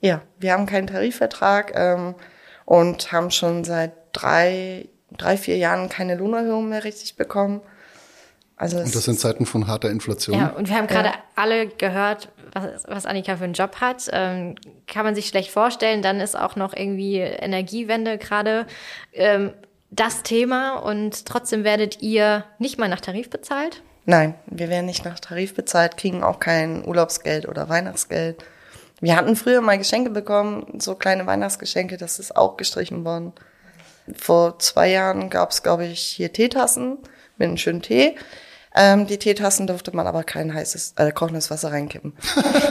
Ja, 0.02 0.22
wir 0.40 0.54
haben 0.54 0.66
keinen 0.66 0.88
Tarifvertrag 0.88 1.74
ähm, 1.76 2.16
und 2.66 3.12
haben 3.12 3.32
schon 3.32 3.64
seit 3.64 3.94
drei, 4.14 4.88
drei, 5.18 5.38
vier 5.38 5.58
Jahren 5.58 5.90
keine 5.90 6.16
Lohnerhöhung 6.16 6.70
mehr 6.70 6.84
richtig 6.84 7.16
bekommen. 7.16 7.62
Also 8.58 8.78
und 8.78 8.96
das 8.96 9.04
sind 9.04 9.20
Zeiten 9.20 9.46
von 9.46 9.68
harter 9.68 9.90
Inflation. 9.90 10.38
Ja, 10.38 10.48
und 10.50 10.70
wir 10.70 10.78
haben 10.78 10.88
gerade 10.88 11.10
ja. 11.10 11.16
alle 11.36 11.68
gehört, 11.68 12.30
was, 12.54 12.84
was 12.88 13.06
Annika 13.06 13.36
für 13.36 13.44
einen 13.44 13.54
Job 13.54 13.78
hat. 13.82 14.10
Ähm, 14.14 14.56
kann 14.88 15.04
man 15.04 15.14
sich 15.14 15.28
schlecht 15.28 15.52
vorstellen. 15.52 16.02
Dann 16.02 16.22
ist 16.22 16.38
auch 16.38 16.56
noch 16.56 16.74
irgendwie 16.74 17.18
Energiewende 17.18 18.18
gerade 18.18 18.66
ähm, 19.12 19.52
das 19.92 20.24
Thema 20.24 20.78
und 20.78 21.26
trotzdem 21.26 21.64
werdet 21.64 22.02
ihr 22.02 22.46
nicht 22.60 22.78
mal 22.78 22.90
nach 22.90 23.02
Tarif 23.02 23.30
bezahlt? 23.30 23.82
Nein, 24.06 24.36
wir 24.46 24.70
werden 24.70 24.86
nicht 24.86 25.06
nach 25.06 25.20
Tarif 25.20 25.56
bezahlt, 25.56 25.98
kriegen 25.98 26.24
auch 26.24 26.40
kein 26.40 26.86
Urlaubsgeld 26.86 27.48
oder 27.48 27.70
Weihnachtsgeld. 27.70 28.44
Wir 29.02 29.16
hatten 29.16 29.36
früher 29.36 29.62
mal 29.62 29.78
Geschenke 29.78 30.10
bekommen, 30.10 30.80
so 30.80 30.96
kleine 30.96 31.26
Weihnachtsgeschenke, 31.26 31.98
das 31.98 32.20
ist 32.20 32.36
auch 32.36 32.56
gestrichen 32.58 33.04
worden. 33.04 33.34
Vor 34.16 34.60
zwei 34.60 34.92
Jahren 34.92 35.30
gab 35.30 35.52
es, 35.52 35.64
glaube 35.64 35.86
ich, 35.86 36.02
hier 36.02 36.32
Teetassen 36.32 36.98
mit 37.38 37.48
einem 37.48 37.58
schönen 37.58 37.82
Tee. 37.82 38.16
Ähm, 38.76 39.08
die 39.08 39.18
Teetassen 39.18 39.68
durfte 39.68 39.96
man 39.96 40.06
aber 40.06 40.24
kein 40.24 40.54
heißes, 40.54 40.96
äh, 40.98 41.12
kochendes 41.12 41.50
Wasser 41.50 41.72
reinkippen. 41.72 42.14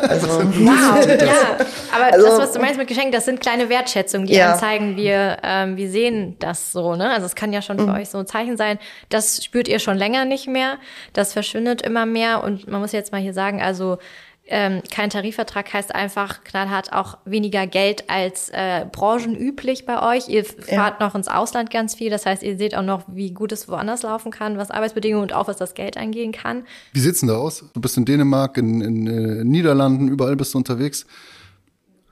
Also, 0.08 0.28
wow, 0.28 1.06
ja. 1.20 1.56
Aber 1.94 2.12
also, 2.12 2.26
das, 2.26 2.38
was 2.38 2.52
du 2.52 2.58
meinst 2.60 2.78
mit 2.78 2.88
Geschenken, 2.88 3.10
das 3.12 3.24
sind 3.24 3.40
kleine 3.40 3.68
Wertschätzungen, 3.68 4.26
die 4.26 4.34
ja. 4.34 4.50
einem 4.50 4.58
zeigen, 4.58 4.96
wir, 4.96 5.38
ähm, 5.42 5.76
wir 5.76 5.90
sehen 5.90 6.36
das 6.40 6.72
so, 6.72 6.94
ne? 6.94 7.10
Also 7.10 7.26
es 7.26 7.34
kann 7.34 7.52
ja 7.52 7.62
schon 7.62 7.78
für 7.78 7.86
mhm. 7.86 7.94
euch 7.94 8.10
so 8.10 8.18
ein 8.18 8.26
Zeichen 8.26 8.56
sein. 8.56 8.78
Das 9.08 9.42
spürt 9.42 9.66
ihr 9.66 9.78
schon 9.78 9.96
länger 9.96 10.24
nicht 10.24 10.46
mehr. 10.46 10.76
Das 11.14 11.32
verschwindet 11.32 11.82
immer 11.82 12.06
mehr. 12.06 12.44
Und 12.44 12.68
man 12.68 12.80
muss 12.80 12.92
jetzt 12.92 13.12
mal 13.12 13.20
hier 13.20 13.32
sagen, 13.32 13.62
also 13.62 13.98
ähm, 14.46 14.82
kein 14.90 15.08
Tarifvertrag 15.08 15.72
heißt 15.72 15.94
einfach 15.94 16.44
knallhart 16.44 16.92
auch 16.92 17.18
weniger 17.24 17.66
Geld 17.66 18.10
als 18.10 18.50
äh, 18.50 18.84
branchenüblich 18.90 19.86
bei 19.86 20.16
euch. 20.16 20.28
Ihr 20.28 20.44
fahrt 20.44 21.00
noch 21.00 21.14
ins 21.14 21.28
Ausland 21.28 21.70
ganz 21.70 21.94
viel, 21.94 22.10
das 22.10 22.26
heißt, 22.26 22.42
ihr 22.42 22.58
seht 22.58 22.76
auch 22.76 22.82
noch, 22.82 23.04
wie 23.08 23.30
gut 23.30 23.52
es 23.52 23.68
woanders 23.68 24.02
laufen 24.02 24.30
kann, 24.30 24.58
was 24.58 24.70
Arbeitsbedingungen 24.70 25.22
und 25.22 25.32
auch 25.32 25.48
was 25.48 25.56
das 25.56 25.72
Geld 25.72 25.96
angehen 25.96 26.32
kann. 26.32 26.64
Wie 26.92 27.00
sieht's 27.00 27.20
denn 27.20 27.30
da 27.30 27.36
aus? 27.36 27.64
Du 27.72 27.80
bist 27.80 27.96
in 27.96 28.04
Dänemark, 28.04 28.58
in, 28.58 28.82
in 28.82 29.06
äh, 29.06 29.44
Niederlanden, 29.44 30.08
überall 30.08 30.36
bist 30.36 30.52
du 30.52 30.58
unterwegs. 30.58 31.06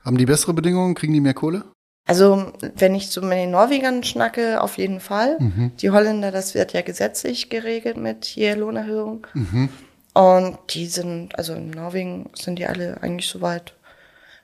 Haben 0.03 0.17
die 0.17 0.25
bessere 0.25 0.53
Bedingungen? 0.53 0.95
Kriegen 0.95 1.13
die 1.13 1.21
mehr 1.21 1.35
Kohle? 1.35 1.63
Also, 2.05 2.51
wenn 2.75 2.95
ich 2.95 3.09
so 3.09 3.21
mit 3.21 3.37
den 3.37 3.51
Norwegern 3.51 4.03
schnacke, 4.03 4.59
auf 4.59 4.77
jeden 4.77 4.99
Fall. 4.99 5.37
Die 5.79 5.89
Holländer, 5.91 6.31
das 6.31 6.53
wird 6.53 6.73
ja 6.73 6.81
gesetzlich 6.81 7.49
geregelt 7.49 7.95
mit 7.95 8.25
hier 8.25 8.57
Lohnerhöhung. 8.57 9.25
Und 10.13 10.57
die 10.69 10.85
sind, 10.85 11.35
also 11.37 11.53
in 11.53 11.71
Norwegen 11.71 12.29
sind 12.35 12.59
die 12.59 12.65
alle 12.67 12.97
eigentlich 13.01 13.27
soweit 13.29 13.73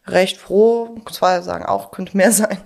recht 0.08 0.38
froh. 0.38 0.98
Zwar 1.12 1.42
sagen 1.44 1.66
auch, 1.66 1.92
könnte 1.92 2.18
mehr 2.18 2.32
sein. 2.34 2.58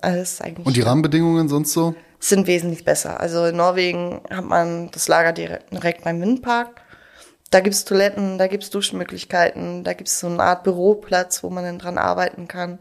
Alles 0.00 0.40
eigentlich. 0.40 0.66
Und 0.66 0.76
die 0.76 0.82
Rahmenbedingungen 0.82 1.48
sonst 1.48 1.72
so? 1.72 1.94
sind 2.18 2.46
wesentlich 2.46 2.84
besser. 2.84 3.20
Also 3.20 3.44
in 3.46 3.56
Norwegen 3.56 4.22
hat 4.30 4.44
man 4.44 4.90
das 4.90 5.06
Lager 5.06 5.32
direkt, 5.32 5.72
direkt 5.72 6.04
beim 6.04 6.20
Windpark. 6.20 6.80
Da 7.50 7.60
gibt's 7.60 7.84
Toiletten, 7.84 8.38
da 8.38 8.46
gibt's 8.48 8.70
Duschmöglichkeiten, 8.70 9.84
da 9.84 9.92
gibt's 9.92 10.18
so 10.18 10.26
eine 10.26 10.42
Art 10.42 10.64
Büroplatz, 10.64 11.42
wo 11.42 11.50
man 11.50 11.64
dann 11.64 11.78
dran 11.78 11.98
arbeiten 11.98 12.48
kann. 12.48 12.78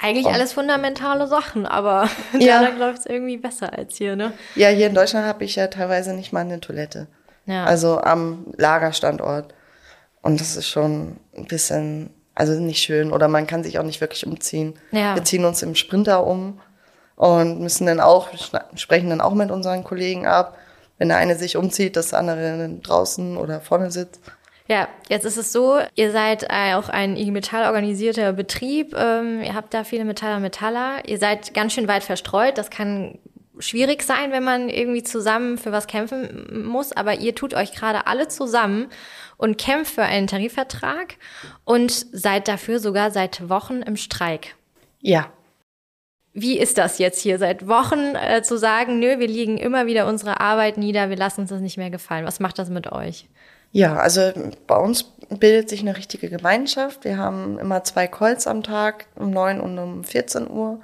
Eigentlich 0.00 0.26
alles 0.26 0.54
fundamentale 0.54 1.28
Sachen, 1.28 1.66
aber 1.66 2.08
Ja. 2.38 2.62
da 2.62 2.70
läuft's 2.70 3.06
irgendwie 3.06 3.36
besser 3.36 3.72
als 3.78 3.96
hier, 3.96 4.16
ne? 4.16 4.32
Ja, 4.56 4.68
hier 4.68 4.88
in 4.88 4.94
Deutschland 4.94 5.26
habe 5.26 5.44
ich 5.44 5.54
ja 5.54 5.68
teilweise 5.68 6.14
nicht 6.14 6.32
mal 6.32 6.40
eine 6.40 6.58
Toilette. 6.60 7.06
Ja. 7.46 7.64
Also 7.64 8.00
am 8.00 8.46
Lagerstandort. 8.56 9.54
Und 10.22 10.40
das 10.40 10.56
ist 10.56 10.68
schon 10.68 11.16
ein 11.36 11.46
bisschen, 11.46 12.10
also 12.34 12.52
nicht 12.54 12.82
schön. 12.82 13.12
Oder 13.12 13.28
man 13.28 13.46
kann 13.46 13.64
sich 13.64 13.78
auch 13.78 13.84
nicht 13.84 14.00
wirklich 14.00 14.26
umziehen. 14.26 14.74
Ja. 14.92 15.14
Wir 15.14 15.24
ziehen 15.24 15.44
uns 15.44 15.62
im 15.62 15.74
Sprinter 15.74 16.26
um 16.26 16.60
und 17.16 17.60
müssen 17.60 17.86
dann 17.86 18.00
auch, 18.00 18.28
sprechen 18.74 19.10
dann 19.10 19.20
auch 19.20 19.34
mit 19.34 19.50
unseren 19.50 19.84
Kollegen 19.84 20.26
ab. 20.26 20.56
Wenn 20.98 21.08
der 21.08 21.18
eine 21.18 21.36
sich 21.36 21.56
umzieht, 21.56 21.96
dass 21.96 22.10
der 22.10 22.20
andere 22.20 22.68
draußen 22.80 23.36
oder 23.36 23.60
vorne 23.60 23.90
sitzt. 23.90 24.20
Ja, 24.68 24.88
jetzt 25.08 25.24
ist 25.26 25.36
es 25.36 25.52
so, 25.52 25.80
ihr 25.96 26.12
seid 26.12 26.44
äh, 26.44 26.74
auch 26.74 26.88
ein 26.88 27.16
IG 27.16 27.30
Metall 27.32 27.66
organisierter 27.66 28.32
Betrieb. 28.32 28.94
Ähm, 28.96 29.42
ihr 29.42 29.54
habt 29.54 29.74
da 29.74 29.82
viele 29.82 30.04
Metaller 30.04 30.38
Metaller. 30.38 31.06
Ihr 31.06 31.18
seid 31.18 31.52
ganz 31.54 31.72
schön 31.72 31.88
weit 31.88 32.04
verstreut. 32.04 32.56
Das 32.56 32.70
kann 32.70 33.18
schwierig 33.62 34.02
sein, 34.02 34.32
wenn 34.32 34.44
man 34.44 34.68
irgendwie 34.68 35.02
zusammen 35.02 35.58
für 35.58 35.72
was 35.72 35.86
kämpfen 35.86 36.64
muss. 36.66 36.92
Aber 36.92 37.14
ihr 37.14 37.34
tut 37.34 37.54
euch 37.54 37.72
gerade 37.72 38.06
alle 38.06 38.28
zusammen 38.28 38.88
und 39.36 39.58
kämpft 39.58 39.94
für 39.94 40.02
einen 40.02 40.26
Tarifvertrag 40.26 41.16
und 41.64 42.06
seid 42.12 42.48
dafür 42.48 42.78
sogar 42.78 43.10
seit 43.10 43.48
Wochen 43.48 43.82
im 43.82 43.96
Streik. 43.96 44.54
Ja. 45.00 45.30
Wie 46.34 46.58
ist 46.58 46.78
das 46.78 46.98
jetzt 46.98 47.20
hier 47.20 47.38
seit 47.38 47.68
Wochen 47.68 48.14
äh, 48.14 48.42
zu 48.42 48.56
sagen, 48.56 48.98
nö, 48.98 49.18
wir 49.18 49.28
legen 49.28 49.58
immer 49.58 49.86
wieder 49.86 50.06
unsere 50.06 50.40
Arbeit 50.40 50.78
nieder, 50.78 51.10
wir 51.10 51.16
lassen 51.16 51.42
uns 51.42 51.50
das 51.50 51.60
nicht 51.60 51.76
mehr 51.76 51.90
gefallen? 51.90 52.24
Was 52.24 52.40
macht 52.40 52.58
das 52.58 52.70
mit 52.70 52.90
euch? 52.90 53.28
Ja, 53.72 53.96
also 53.96 54.32
bei 54.66 54.76
uns 54.76 55.04
bildet 55.28 55.68
sich 55.68 55.80
eine 55.80 55.96
richtige 55.96 56.28
Gemeinschaft. 56.28 57.04
Wir 57.04 57.16
haben 57.16 57.58
immer 57.58 57.84
zwei 57.84 58.06
Calls 58.06 58.46
am 58.46 58.62
Tag, 58.62 59.06
um 59.16 59.30
9 59.30 59.60
und 59.60 59.78
um 59.78 60.04
14 60.04 60.48
Uhr. 60.48 60.80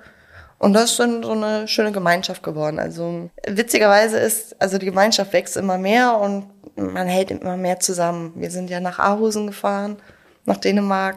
Und 0.58 0.72
das 0.72 0.90
ist 0.90 0.98
dann 1.00 1.22
so 1.22 1.32
eine 1.32 1.68
schöne 1.68 1.92
Gemeinschaft 1.92 2.42
geworden. 2.42 2.78
Also 2.80 3.30
witzigerweise 3.48 4.18
ist, 4.18 4.60
also 4.60 4.78
die 4.78 4.86
Gemeinschaft 4.86 5.32
wächst 5.32 5.56
immer 5.56 5.78
mehr 5.78 6.18
und 6.18 6.46
man 6.76 7.06
hält 7.06 7.30
immer 7.30 7.56
mehr 7.56 7.78
zusammen. 7.80 8.32
Wir 8.36 8.50
sind 8.50 8.68
ja 8.70 8.80
nach 8.80 8.98
Aarhusen 8.98 9.46
gefahren, 9.46 9.96
nach 10.46 10.56
Dänemark, 10.56 11.16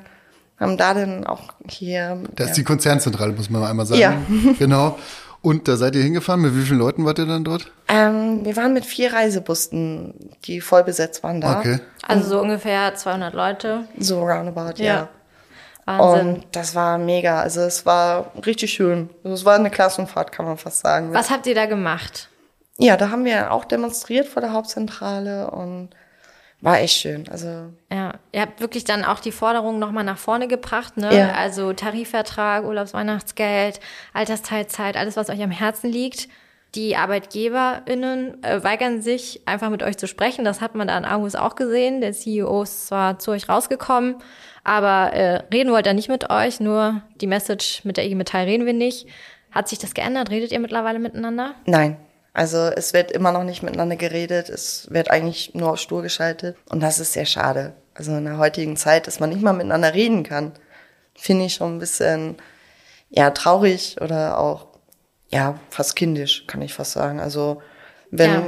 haben 0.59 0.77
da 0.77 0.93
dann 0.93 1.25
auch 1.25 1.53
hier. 1.67 2.21
Da 2.35 2.43
ja, 2.43 2.49
ist 2.51 2.57
die 2.57 2.63
Konzernzentrale, 2.63 3.33
muss 3.33 3.49
man 3.49 3.63
einmal 3.63 3.85
sagen. 3.85 3.99
Ja. 3.99 4.13
Genau. 4.59 4.97
Und 5.43 5.67
da 5.67 5.75
seid 5.75 5.95
ihr 5.95 6.03
hingefahren. 6.03 6.39
Mit 6.41 6.55
wie 6.55 6.61
vielen 6.61 6.77
Leuten 6.77 7.03
wart 7.03 7.17
ihr 7.17 7.25
dann 7.25 7.43
dort? 7.43 7.71
ähm, 7.87 8.45
wir 8.45 8.55
waren 8.57 8.73
mit 8.73 8.85
vier 8.85 9.11
Reisebussen, 9.11 10.13
die 10.45 10.61
voll 10.61 10.83
besetzt 10.83 11.23
waren 11.23 11.41
da. 11.41 11.57
Okay. 11.57 11.79
Also 12.07 12.29
so 12.29 12.41
ungefähr 12.41 12.93
200 12.93 13.33
Leute. 13.33 13.85
So 13.97 14.21
roundabout, 14.21 14.73
Ja. 14.77 14.85
ja. 14.85 15.09
Wahnsinn. 15.85 16.35
Und 16.35 16.45
das 16.51 16.75
war 16.75 16.97
mega. 16.97 17.41
Also 17.41 17.61
es 17.61 17.85
war 17.85 18.31
richtig 18.45 18.73
schön. 18.73 19.09
Also 19.23 19.35
es 19.35 19.45
war 19.45 19.55
eine 19.55 19.69
Klassenfahrt, 19.69 20.31
kann 20.31 20.45
man 20.45 20.57
fast 20.57 20.79
sagen. 20.79 21.13
Was 21.13 21.29
habt 21.29 21.47
ihr 21.47 21.55
da 21.55 21.65
gemacht? 21.65 22.29
Ja, 22.77 22.97
da 22.97 23.09
haben 23.09 23.25
wir 23.25 23.51
auch 23.51 23.65
demonstriert 23.65 24.27
vor 24.27 24.41
der 24.41 24.53
Hauptzentrale 24.53 25.51
und 25.51 25.89
war 26.61 26.79
echt 26.79 26.97
schön. 26.97 27.27
Also 27.29 27.71
Ja, 27.91 28.13
ihr 28.31 28.41
habt 28.41 28.59
wirklich 28.59 28.83
dann 28.83 29.03
auch 29.03 29.19
die 29.19 29.31
Forderungen 29.31 29.79
nochmal 29.79 30.03
nach 30.03 30.17
vorne 30.17 30.47
gebracht, 30.47 30.97
ne? 30.97 31.15
Ja. 31.15 31.31
Also 31.33 31.73
Tarifvertrag, 31.73 32.63
Urlaubsweihnachtsgeld, 32.63 33.79
Altersteilzeit, 34.13 34.95
alles, 34.95 35.17
was 35.17 35.29
euch 35.29 35.41
am 35.41 35.51
Herzen 35.51 35.89
liegt. 35.89 36.27
Die 36.75 36.95
ArbeitgeberInnen 36.95 38.43
äh, 38.43 38.63
weigern 38.63 39.01
sich, 39.01 39.41
einfach 39.45 39.69
mit 39.69 39.83
euch 39.83 39.97
zu 39.97 40.07
sprechen. 40.07 40.45
Das 40.45 40.61
hat 40.61 40.73
man 40.73 40.87
da 40.87 40.97
in 40.97 41.03
Aarhus 41.03 41.35
auch 41.35 41.55
gesehen. 41.55 41.99
Der 41.99 42.13
CEO 42.13 42.63
ist 42.63 42.87
zwar 42.87 43.19
zu 43.19 43.31
euch 43.31 43.49
rausgekommen, 43.49 44.15
aber 44.63 45.11
äh, 45.13 45.43
reden 45.53 45.71
wollte 45.71 45.89
er 45.89 45.95
nicht 45.95 46.07
mit 46.07 46.29
euch, 46.29 46.61
nur 46.61 47.01
die 47.19 47.27
Message 47.27 47.83
mit 47.83 47.97
der 47.97 48.05
IG 48.05 48.15
Metall 48.15 48.45
reden 48.45 48.65
wir 48.65 48.73
nicht. 48.73 49.07
Hat 49.51 49.67
sich 49.67 49.79
das 49.79 49.93
geändert? 49.93 50.29
Redet 50.29 50.53
ihr 50.53 50.59
mittlerweile 50.59 50.99
miteinander? 50.99 51.55
nein. 51.65 51.97
Also 52.33 52.57
es 52.57 52.93
wird 52.93 53.11
immer 53.11 53.33
noch 53.33 53.43
nicht 53.43 53.61
miteinander 53.61 53.97
geredet. 53.97 54.49
Es 54.49 54.87
wird 54.89 55.11
eigentlich 55.11 55.53
nur 55.53 55.71
auf 55.71 55.79
stur 55.79 56.01
geschaltet. 56.01 56.55
Und 56.69 56.81
das 56.81 56.99
ist 56.99 57.13
sehr 57.13 57.25
schade. 57.25 57.73
Also 57.93 58.15
in 58.15 58.23
der 58.23 58.37
heutigen 58.37 58.77
Zeit, 58.77 59.07
dass 59.07 59.19
man 59.19 59.31
nicht 59.31 59.41
mal 59.41 59.51
miteinander 59.51 59.93
reden 59.93 60.23
kann, 60.23 60.53
finde 61.13 61.45
ich 61.45 61.55
schon 61.55 61.75
ein 61.75 61.79
bisschen 61.79 62.37
ja 63.09 63.31
traurig 63.31 63.97
oder 63.99 64.39
auch 64.39 64.67
ja 65.33 65.59
fast 65.69 65.95
kindisch, 65.95 66.45
kann 66.47 66.61
ich 66.61 66.73
fast 66.73 66.93
sagen. 66.93 67.19
Also 67.19 67.61
wenn 68.11 68.31
Ja. 68.31 68.43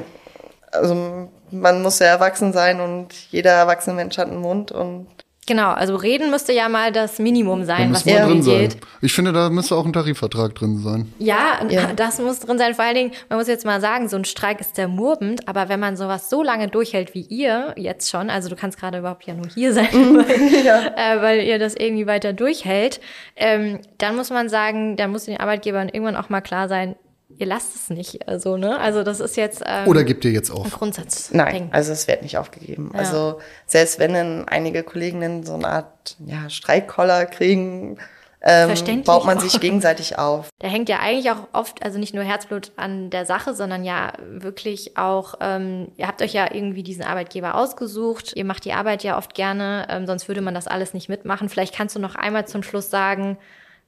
also 0.72 1.30
man 1.52 1.82
muss 1.82 2.00
ja 2.00 2.08
erwachsen 2.08 2.52
sein 2.54 2.80
und 2.82 3.14
jeder 3.32 3.52
erwachsene 3.52 3.96
Mensch 3.96 4.18
hat 4.18 4.28
einen 4.28 4.42
Mund 4.42 4.72
und 4.72 5.08
Genau, 5.46 5.72
also 5.72 5.96
reden 5.96 6.32
müsste 6.32 6.54
ja 6.54 6.70
mal 6.70 6.92
das 6.92 7.20
Minimum 7.20 7.62
Da 7.62 7.66
sein, 7.66 7.94
was 7.94 8.06
irgendwie 8.06 8.34
drin 8.34 8.44
sein. 8.44 8.60
geht. 8.60 8.78
Ich 9.02 9.14
finde, 9.14 9.34
da 9.34 9.50
müsste 9.50 9.76
auch 9.76 9.86
ein 9.86 9.94
Tarifvertrag 9.94 10.56
drin 10.56 10.78
sein. 10.78 11.12
Ja, 11.20 11.60
Ja. 11.70 11.92
das 11.96 12.20
muss 12.20 12.40
drin 12.40 12.58
sein. 12.58 12.76
Vor 12.76 12.86
allen 12.86 12.96
Dingen, 12.96 13.12
man 13.30 13.40
muss 13.40 13.48
jetzt 13.48 13.66
mal 13.66 13.82
sagen, 13.82 14.08
so 14.08 14.16
ein 14.16 14.26
Streik 14.26 14.62
ist 14.62 14.76
sehr 14.76 14.88
murbend, 14.88 15.48
aber 15.48 15.70
wenn 15.70 15.80
man 15.80 15.98
sowas 15.98 16.30
so 16.30 16.44
lange 16.44 16.68
durchhält 16.68 17.14
wie 17.14 17.22
ihr 17.22 17.74
jetzt 17.78 18.10
schon, 18.10 18.30
also 18.30 18.50
du 18.50 18.56
kannst 18.56 18.80
gerade 18.80 19.00
überhaupt 19.00 19.26
ja 19.26 19.34
nur 19.34 19.48
hier 19.48 19.74
sein, 19.74 19.86
weil, 19.92 20.94
äh, 20.96 21.22
weil 21.22 21.42
ihr 21.44 21.60
das 21.60 21.76
irgendwie 21.76 22.08
weiter 22.08 22.34
durchhält, 22.34 23.02
ähm, 23.36 23.80
dann 23.98 24.16
muss 24.16 24.30
man 24.30 24.50
sagen, 24.50 24.96
dann 24.96 25.12
muss 25.12 25.26
den 25.26 25.40
Arbeitgebern 25.40 25.90
irgendwann 25.90 26.16
auch 26.16 26.30
mal 26.30 26.42
klar 26.42 26.70
sein, 26.70 26.96
ihr 27.38 27.46
lasst 27.46 27.76
es 27.76 27.90
nicht. 27.90 28.28
Also, 28.28 28.58
ne? 28.58 28.80
Also 28.80 29.04
das 29.04 29.20
ist 29.20 29.38
jetzt 29.38 29.64
ähm, 29.66 29.88
Oder 29.88 30.04
gebt 30.04 30.26
ihr 30.26 30.32
jetzt 30.32 30.52
ein 30.52 30.58
auf? 30.58 30.72
Grundsatz. 30.72 31.32
Nein, 31.32 31.70
also 31.72 31.92
es 31.92 32.08
wird 32.08 32.24
nicht 32.24 32.38
aufgegeben. 32.38 32.92
Ja. 32.94 33.00
Also 33.00 33.40
selbst 33.66 34.00
wenn 34.00 34.14
dann 34.14 34.48
einige 34.48 34.84
Kolleginnen 34.84 35.44
so 35.44 35.54
eine 35.54 35.68
Art 35.68 36.16
ja, 36.26 36.50
Streikkoller 36.50 37.26
kriegen, 37.26 37.98
ähm, 38.46 38.68
Verständlich 38.68 39.06
baut 39.06 39.26
man 39.26 39.38
auch. 39.38 39.42
sich 39.42 39.58
gegenseitig 39.62 40.20
auf. 40.20 40.50
Da 40.60 40.68
hängt 40.68 40.90
ja 40.90 41.00
eigentlich 41.00 41.32
auch 41.32 41.48
oft, 41.54 41.82
also 41.82 41.98
nicht 41.98 42.14
nur 42.14 42.26
Herzblut 42.26 42.74
an 42.76 43.10
der 43.10 43.26
Sache, 43.26 43.54
sondern 43.54 43.86
ja 43.86 44.12
wirklich 44.28 44.98
auch, 44.98 45.36
ähm, 45.40 45.94
ihr 45.96 46.08
habt 46.08 46.22
euch 46.22 46.34
ja 46.34 46.54
irgendwie 46.54 46.84
diesen 46.84 47.04
Arbeitgeber 47.04 47.56
ausgesucht, 47.56 48.34
ihr 48.36 48.44
macht 48.44 48.66
die 48.66 48.74
Arbeit 48.74 49.02
ja 49.04 49.18
oft 49.18 49.34
gerne, 49.34 49.88
ähm, 49.90 50.06
sonst 50.08 50.28
würde 50.28 50.42
man 50.42 50.54
das 50.54 50.68
alles 50.68 50.94
nicht 50.94 51.08
mitmachen. 51.08 51.48
Vielleicht 51.48 51.74
kannst 51.74 51.96
du 51.96 52.00
noch 52.00 52.16
einmal 52.16 52.46
zum 52.46 52.64
Schluss 52.64 52.90
sagen, 52.90 53.38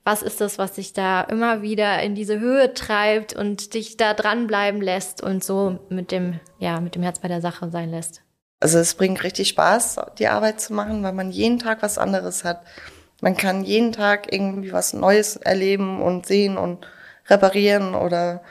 was 0.06 0.22
ist 0.22 0.40
das, 0.40 0.60
was 0.60 0.74
dich 0.74 0.94
da 0.94 1.22
immer 1.22 1.64
wieder 1.64 2.02
in 2.02 2.14
diese 2.14 2.40
Höhe 2.40 2.74
treibt 2.76 3.36
und 3.36 3.74
dich 3.74 3.98
da 3.98 4.14
dranbleiben 4.14 4.80
lässt 4.80 5.22
und 5.22 5.44
so 5.44 5.80
mit 5.90 6.12
dem, 6.12 6.40
ja, 6.60 6.80
mit 6.80 6.94
dem 6.94 7.02
Herz 7.02 7.20
bei 7.20 7.28
der 7.28 7.42
Sache 7.42 7.72
sein 7.72 7.90
lässt? 7.90 8.22
Also 8.60 8.78
es 8.78 8.94
bringt 8.94 9.24
richtig 9.24 9.50
Spaß, 9.50 9.98
die 10.20 10.28
Arbeit 10.28 10.62
zu 10.62 10.74
machen, 10.74 11.04
weil 11.04 11.12
man 11.12 11.32
jeden 11.32 11.58
Tag 11.58 11.82
was 11.82 11.98
anderes 11.98 12.44
hat. 12.44 12.62
Man 13.20 13.36
kann 13.36 13.64
jeden 13.64 13.92
Tag 13.92 14.32
irgendwie 14.32 14.72
was 14.72 14.94
Neues 14.94 15.38
erleben 15.38 16.02
und 16.02 16.28
sehen 16.28 16.58
und 16.58 16.88
reparieren 17.28 17.96
oder 17.96 18.44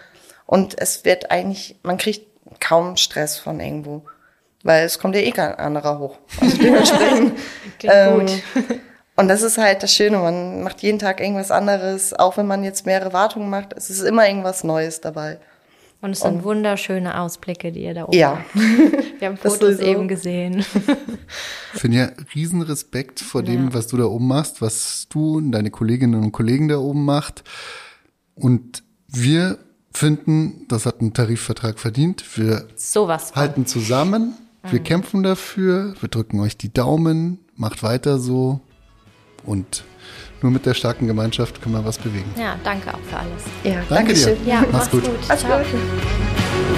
und 0.46 0.78
es 0.78 1.04
wird 1.04 1.30
eigentlich, 1.30 1.76
man 1.84 1.98
kriegt 1.98 2.26
kaum 2.60 2.96
Stress 2.96 3.38
von 3.38 3.60
irgendwo. 3.60 4.04
Weil 4.64 4.84
es 4.86 4.98
kommt 4.98 5.14
ja 5.14 5.20
eh 5.20 5.30
kein 5.30 5.54
anderer 5.54 5.98
hoch. 5.98 6.18
Also 6.40 6.56
dementsprechend. 6.62 7.38
Klingt 7.78 8.18
gut. 8.18 8.80
Und 9.16 9.28
das 9.28 9.42
ist 9.42 9.58
halt 9.58 9.82
das 9.82 9.94
Schöne, 9.94 10.18
man 10.18 10.62
macht 10.64 10.82
jeden 10.82 10.98
Tag 10.98 11.20
irgendwas 11.20 11.50
anderes, 11.50 12.12
auch 12.14 12.36
wenn 12.36 12.46
man 12.46 12.64
jetzt 12.64 12.84
mehrere 12.84 13.12
Wartungen 13.12 13.48
macht, 13.48 13.72
es 13.76 13.88
ist 13.90 14.00
immer 14.00 14.26
irgendwas 14.28 14.64
Neues 14.64 15.00
dabei. 15.00 15.38
Und 16.00 16.10
es 16.10 16.20
sind 16.20 16.44
wunderschöne 16.44 17.18
Ausblicke, 17.18 17.72
die 17.72 17.84
ihr 17.84 17.94
da 17.94 18.04
oben 18.04 18.12
Ja. 18.18 18.38
habt. 18.38 18.54
Wir 19.20 19.28
haben 19.28 19.38
Das 19.42 19.54
Fotos 19.54 19.76
sowieso. 19.76 19.82
eben 19.90 20.08
gesehen. 20.08 20.64
Ich 21.72 21.80
finde 21.80 21.96
ja 21.96 22.08
riesen 22.34 22.60
Respekt 22.60 23.20
vor 23.20 23.42
dem, 23.42 23.72
was 23.72 23.86
du 23.86 23.96
da 23.96 24.04
oben 24.04 24.26
machst, 24.26 24.60
was 24.60 25.06
du 25.08 25.36
und 25.38 25.52
deine 25.52 25.70
Kolleginnen 25.70 26.22
und 26.22 26.32
Kollegen 26.32 26.68
da 26.68 26.76
oben 26.76 27.04
macht. 27.06 27.42
Und 28.34 28.82
wir 29.08 29.58
finden, 29.92 30.66
das 30.68 30.84
hat 30.86 31.00
ein 31.00 31.14
Tarifvertrag 31.14 31.78
verdient. 31.78 32.22
Wir 32.36 32.66
Sowas 32.74 33.34
halten 33.34 33.64
zusammen, 33.64 34.34
wir 34.68 34.80
kämpfen 34.80 35.22
dafür, 35.22 35.94
wir 36.00 36.08
drücken 36.08 36.40
euch 36.40 36.56
die 36.58 36.72
Daumen, 36.72 37.38
macht 37.54 37.82
weiter 37.82 38.18
so 38.18 38.60
und 39.46 39.84
nur 40.42 40.52
mit 40.52 40.66
der 40.66 40.74
starken 40.74 41.06
Gemeinschaft 41.06 41.62
können 41.62 41.74
wir 41.74 41.84
was 41.84 41.98
bewegen. 41.98 42.30
Ja, 42.38 42.56
danke 42.64 42.92
auch 42.92 42.98
für 43.08 43.16
alles. 43.16 43.42
Ja, 43.62 43.82
Danke 43.88 44.12
dir. 44.14 44.26
Dankeschön. 44.26 44.46
Ja, 44.46 44.60
Mach's 44.60 44.72
mach's 44.72 44.90
gut. 44.90 45.04
gut. 45.04 45.14
Alles 45.28 45.40
Ciao. 45.40 45.58
Gute. 45.58 46.74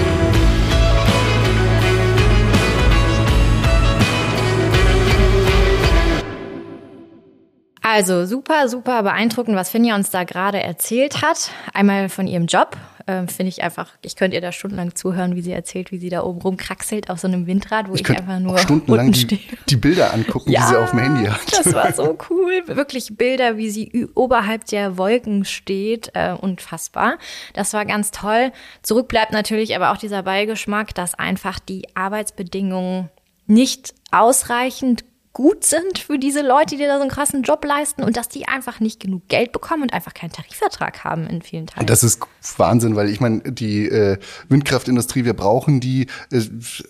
Also 7.81 8.25
super, 8.25 8.67
super 8.67 9.01
beeindruckend, 9.03 9.55
was 9.55 9.69
Finja 9.69 9.95
uns 9.95 10.09
da 10.09 10.23
gerade 10.25 10.61
erzählt 10.61 11.21
hat. 11.21 11.51
Einmal 11.73 12.09
von 12.09 12.27
ihrem 12.27 12.45
Job. 12.45 12.75
Ähm, 13.07 13.29
Finde 13.29 13.49
ich 13.49 13.63
einfach, 13.63 13.91
ich 14.01 14.17
könnte 14.17 14.35
ihr 14.35 14.41
da 14.41 14.51
stundenlang 14.51 14.93
zuhören, 14.93 15.35
wie 15.35 15.41
sie 15.41 15.53
erzählt, 15.53 15.91
wie 15.93 15.97
sie 15.97 16.09
da 16.09 16.23
oben 16.23 16.41
rumkraxelt 16.41 17.09
auf 17.09 17.19
so 17.19 17.27
einem 17.27 17.47
Windrad, 17.47 17.87
wo 17.89 17.95
ich, 17.95 18.01
Ich 18.01 18.09
einfach 18.09 18.39
nur 18.39 18.57
stundenlang 18.57 19.13
die, 19.13 19.39
die 19.69 19.75
Bilder 19.77 20.13
angucken, 20.13 20.51
die 20.51 20.61
sie 20.61 20.75
auf 20.75 20.91
dem 20.91 20.99
Handy 20.99 21.25
hat. 21.25 21.39
Das 21.51 21.73
war 21.73 21.93
so 21.93 22.17
cool. 22.29 22.63
Wirklich 22.65 23.15
Bilder, 23.15 23.57
wie 23.57 23.69
sie 23.69 24.07
oberhalb 24.13 24.65
der 24.65 24.97
Wolken 24.97 25.45
steht. 25.45 26.11
Äh, 26.13 26.33
unfassbar. 26.33 27.17
Das 27.53 27.73
war 27.73 27.85
ganz 27.85 28.11
toll. 28.11 28.51
Zurück 28.83 29.07
bleibt 29.07 29.31
natürlich 29.31 29.75
aber 29.75 29.91
auch 29.91 29.97
dieser 29.97 30.23
Beigeschmack, 30.23 30.93
dass 30.93 31.15
einfach 31.15 31.59
die 31.59 31.87
Arbeitsbedingungen 31.95 33.09
nicht 33.45 33.93
ausreichend 34.11 35.05
gut 35.37 35.65
sind 35.65 35.99
für 35.99 36.17
diese 36.17 36.41
Leute, 36.41 36.77
die 36.77 36.83
da 36.83 36.95
so 36.95 37.01
einen 37.01 37.11
krassen 37.11 37.43
Job 37.43 37.63
leisten 37.63 38.01
und 38.01 38.17
dass 38.17 38.27
die 38.27 38.47
einfach 38.47 38.79
nicht 38.79 38.99
genug 38.99 39.27
Geld 39.27 39.51
bekommen 39.51 39.83
und 39.83 39.93
einfach 39.93 40.15
keinen 40.15 40.31
Tarifvertrag 40.31 41.03
haben 41.03 41.27
in 41.27 41.43
vielen 41.43 41.67
Teilen. 41.67 41.85
Das 41.85 42.01
ist 42.01 42.19
Wahnsinn, 42.57 42.95
weil 42.95 43.07
ich 43.07 43.19
meine, 43.19 43.41
die 43.43 43.85
äh, 43.87 44.17
Windkraftindustrie, 44.49 45.25
wir 45.25 45.35
brauchen 45.35 45.79
die. 45.79 46.07
Äh, 46.31 46.41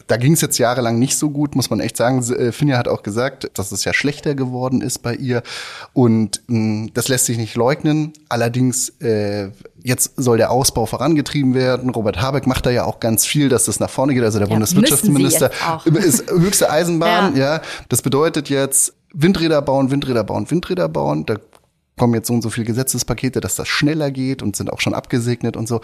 da 0.08 0.16
ging 0.16 0.32
es 0.32 0.40
jetzt 0.40 0.58
jahrelang 0.60 0.98
nicht 0.98 1.18
so 1.18 1.30
gut, 1.30 1.58
muss 1.58 1.70
man 1.70 1.82
echt 1.82 1.98
sagen. 1.98 2.24
Äh, 2.24 2.54
Finja 2.54 2.78
hat 2.78 2.88
auch 2.88 3.04
gesagt, 3.04 3.52
dass 3.56 3.74
es 3.74 3.84
ja 3.84 3.94
schlechter 3.94 4.34
geworden 4.34 4.80
ist 4.80 5.00
bei 5.00 5.14
ihr. 5.14 5.44
Und 5.92 6.42
mh, 6.48 6.92
das 6.94 7.10
lässt 7.10 7.26
sich 7.26 7.38
nicht 7.38 7.56
leugnen. 7.56 8.14
Allerdings, 8.30 8.88
äh, 9.02 9.50
jetzt 9.88 10.14
soll 10.18 10.38
der 10.38 10.52
Ausbau 10.52 10.86
vorangetrieben 10.86 11.54
werden. 11.54 11.90
Robert 11.90 12.22
Habeck 12.22 12.46
macht 12.46 12.66
da 12.66 12.70
ja 12.70 12.84
auch 12.84 13.00
ganz 13.00 13.26
viel, 13.26 13.50
dass 13.50 13.66
das 13.66 13.80
nach 13.80 13.90
vorne 13.90 14.14
geht. 14.14 14.24
Also 14.24 14.40
der 14.40 14.48
Ja, 14.48 14.54
Bundeswirtschaftsminister 14.54 15.52
ist 15.96 16.30
höchste 16.30 16.70
Eisenbahn. 16.72 17.36
Ja. 17.36 17.56
ja, 17.56 17.62
das 17.90 18.02
bedeutet 18.02 18.50
jetzt 18.50 18.94
Windräder 19.14 19.62
bauen, 19.62 19.90
Windräder 19.90 20.24
bauen, 20.24 20.50
Windräder 20.52 20.90
bauen. 20.90 21.26
Da 21.26 21.38
kommen 21.98 22.14
jetzt 22.14 22.28
so 22.28 22.34
und 22.34 22.42
so 22.44 22.50
viele 22.50 22.66
Gesetzespakete, 22.68 23.40
dass 23.40 23.56
das 23.56 23.68
schneller 23.68 24.12
geht 24.12 24.44
und 24.44 24.56
sind 24.56 24.72
auch 24.72 24.82
schon 24.82 24.94
abgesegnet 24.94 25.58
und 25.58 25.68
so. 25.68 25.82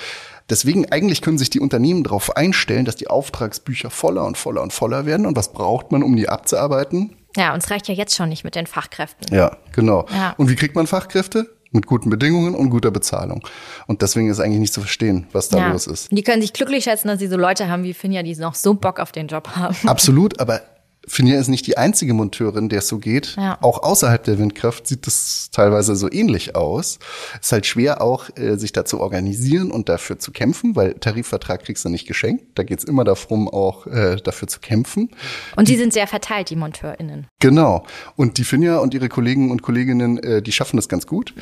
Deswegen 0.50 0.92
eigentlich 0.92 1.22
können 1.22 1.38
sich 1.40 1.50
die 1.50 1.60
Unternehmen 1.60 2.04
darauf 2.04 2.36
einstellen, 2.36 2.86
dass 2.86 2.96
die 2.96 3.08
Auftragsbücher 3.08 3.90
voller 3.90 4.26
und 4.26 4.38
voller 4.38 4.62
und 4.62 4.74
voller 4.74 5.06
werden. 5.06 5.26
Und 5.26 5.36
was 5.36 5.54
braucht 5.54 5.92
man, 5.92 6.04
um 6.04 6.16
die 6.16 6.30
abzuarbeiten? 6.30 7.16
ja, 7.36 7.54
uns 7.56 7.72
reicht 7.72 7.88
ja 7.88 7.96
jetzt 7.96 8.16
schon 8.16 8.30
nicht 8.30 8.44
mit 8.44 8.54
den 8.54 8.68
Fachkräften. 8.68 9.36
Ja, 9.36 9.58
genau. 9.72 10.06
Ja. 10.14 10.36
Und 10.38 10.50
wie 10.52 10.56
kriegt 10.56 10.76
man 10.76 10.86
Fachkräfte? 10.86 11.50
Mit 11.74 11.86
guten 11.88 12.10
Bedingungen 12.10 12.56
und 12.56 12.70
guter 12.70 12.92
Bezahlung. 12.92 13.46
Und 13.88 14.02
deswegen 14.02 14.30
ist 14.30 14.40
eigentlich 14.40 14.60
nicht 14.60 14.74
zu 14.74 14.80
verstehen, 14.82 15.26
was 15.34 15.50
da 15.50 15.58
Ja. 15.58 15.72
los 15.72 15.88
ist. 15.88 16.08
Die 16.12 16.22
können 16.24 16.42
sich 16.42 16.54
glücklich 16.54 16.84
schätzen, 16.86 17.08
dass 17.10 17.20
sie 17.20 17.28
so 17.28 17.36
Leute 17.36 17.68
haben 17.68 17.84
wie 17.84 17.94
Finja, 17.94 18.24
die 18.24 18.36
noch 18.36 18.56
so 18.56 18.74
Bock 18.76 19.00
auf 19.00 19.12
den 19.12 19.28
Job 19.28 19.50
haben. 19.56 19.76
Absolut, 19.88 20.40
aber 20.40 20.62
Finja 21.08 21.40
ist 21.40 21.50
nicht 21.50 21.68
die 21.68 21.78
einzige 21.78 22.14
Monteurin, 22.14 22.70
der 22.70 22.80
es 22.80 22.88
so 22.88 22.98
geht. 22.98 23.36
Ja. 23.36 23.58
Auch 23.62 23.84
außerhalb 23.84 24.24
der 24.24 24.40
Windkraft 24.40 24.88
sieht 24.88 25.06
es 25.06 25.50
teilweise 25.52 25.96
so 25.96 26.10
ähnlich 26.12 26.56
aus. 26.56 27.00
Es 27.40 27.48
ist 27.48 27.52
halt 27.52 27.66
schwer 27.66 28.02
auch, 28.02 28.30
äh, 28.38 28.58
sich 28.58 28.72
da 28.72 28.86
zu 28.86 29.00
organisieren 29.00 29.72
und 29.72 29.90
dafür 29.90 30.20
zu 30.20 30.32
kämpfen, 30.32 30.76
weil 30.76 30.94
Tarifvertrag 30.94 31.64
kriegst 31.64 31.84
du 31.84 31.90
nicht 31.90 32.08
geschenkt. 32.08 32.46
Da 32.56 32.64
geht's 32.64 32.84
immer 32.84 33.04
darum, 33.04 33.50
auch 33.50 33.86
äh, 33.88 34.16
dafür 34.24 34.48
zu 34.48 34.60
kämpfen. 34.60 35.10
Und 35.56 35.68
die 35.68 35.76
sind 35.76 35.92
sehr 35.94 36.08
verteilt, 36.08 36.50
die 36.50 36.56
MonteurInnen. 36.56 37.28
Genau. 37.40 37.84
Und 38.16 38.38
die 38.38 38.44
Finja 38.44 38.78
und 38.78 38.94
ihre 38.94 39.10
Kollegen 39.10 39.52
und 39.52 39.62
Kolleginnen, 39.62 40.18
äh, 40.20 40.42
die 40.42 40.52
schaffen 40.52 40.78
das 40.78 40.88
ganz 40.88 41.06
gut. 41.08 41.34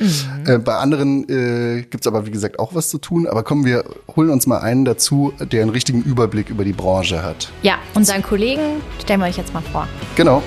Äh, 0.44 0.58
bei 0.58 0.74
anderen 0.76 1.28
äh, 1.28 1.82
gibt's 1.82 2.06
aber, 2.06 2.26
wie 2.26 2.30
gesagt, 2.30 2.58
auch 2.58 2.74
was 2.74 2.88
zu 2.88 2.98
tun. 2.98 3.26
Aber 3.26 3.42
kommen 3.44 3.64
wir, 3.64 3.84
holen 4.16 4.30
uns 4.30 4.46
mal 4.46 4.58
einen 4.58 4.84
dazu, 4.84 5.32
der 5.40 5.62
einen 5.62 5.70
richtigen 5.70 6.02
Überblick 6.02 6.50
über 6.50 6.64
die 6.64 6.72
Branche 6.72 7.22
hat. 7.22 7.52
Ja, 7.62 7.78
unseren 7.94 8.22
Kollegen 8.22 8.80
stellen 9.00 9.20
wir 9.20 9.26
euch 9.26 9.36
jetzt 9.36 9.51
mal 9.52 9.62
vor. 9.62 9.88
Genau. 10.16 10.42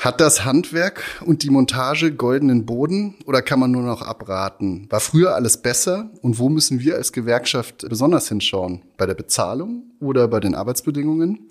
Hat 0.00 0.20
das 0.20 0.44
Handwerk 0.44 1.02
und 1.26 1.42
die 1.42 1.50
Montage 1.50 2.12
goldenen 2.12 2.64
Boden 2.64 3.16
oder 3.26 3.42
kann 3.42 3.58
man 3.58 3.72
nur 3.72 3.82
noch 3.82 4.00
abraten? 4.00 4.86
War 4.90 5.00
früher 5.00 5.34
alles 5.34 5.56
besser 5.60 6.10
und 6.22 6.38
wo 6.38 6.48
müssen 6.48 6.80
wir 6.80 6.94
als 6.94 7.12
Gewerkschaft 7.12 7.84
besonders 7.88 8.28
hinschauen? 8.28 8.82
Bei 8.96 9.06
der 9.06 9.14
Bezahlung 9.14 9.90
oder 10.00 10.28
bei 10.28 10.38
den 10.38 10.54
Arbeitsbedingungen? 10.54 11.50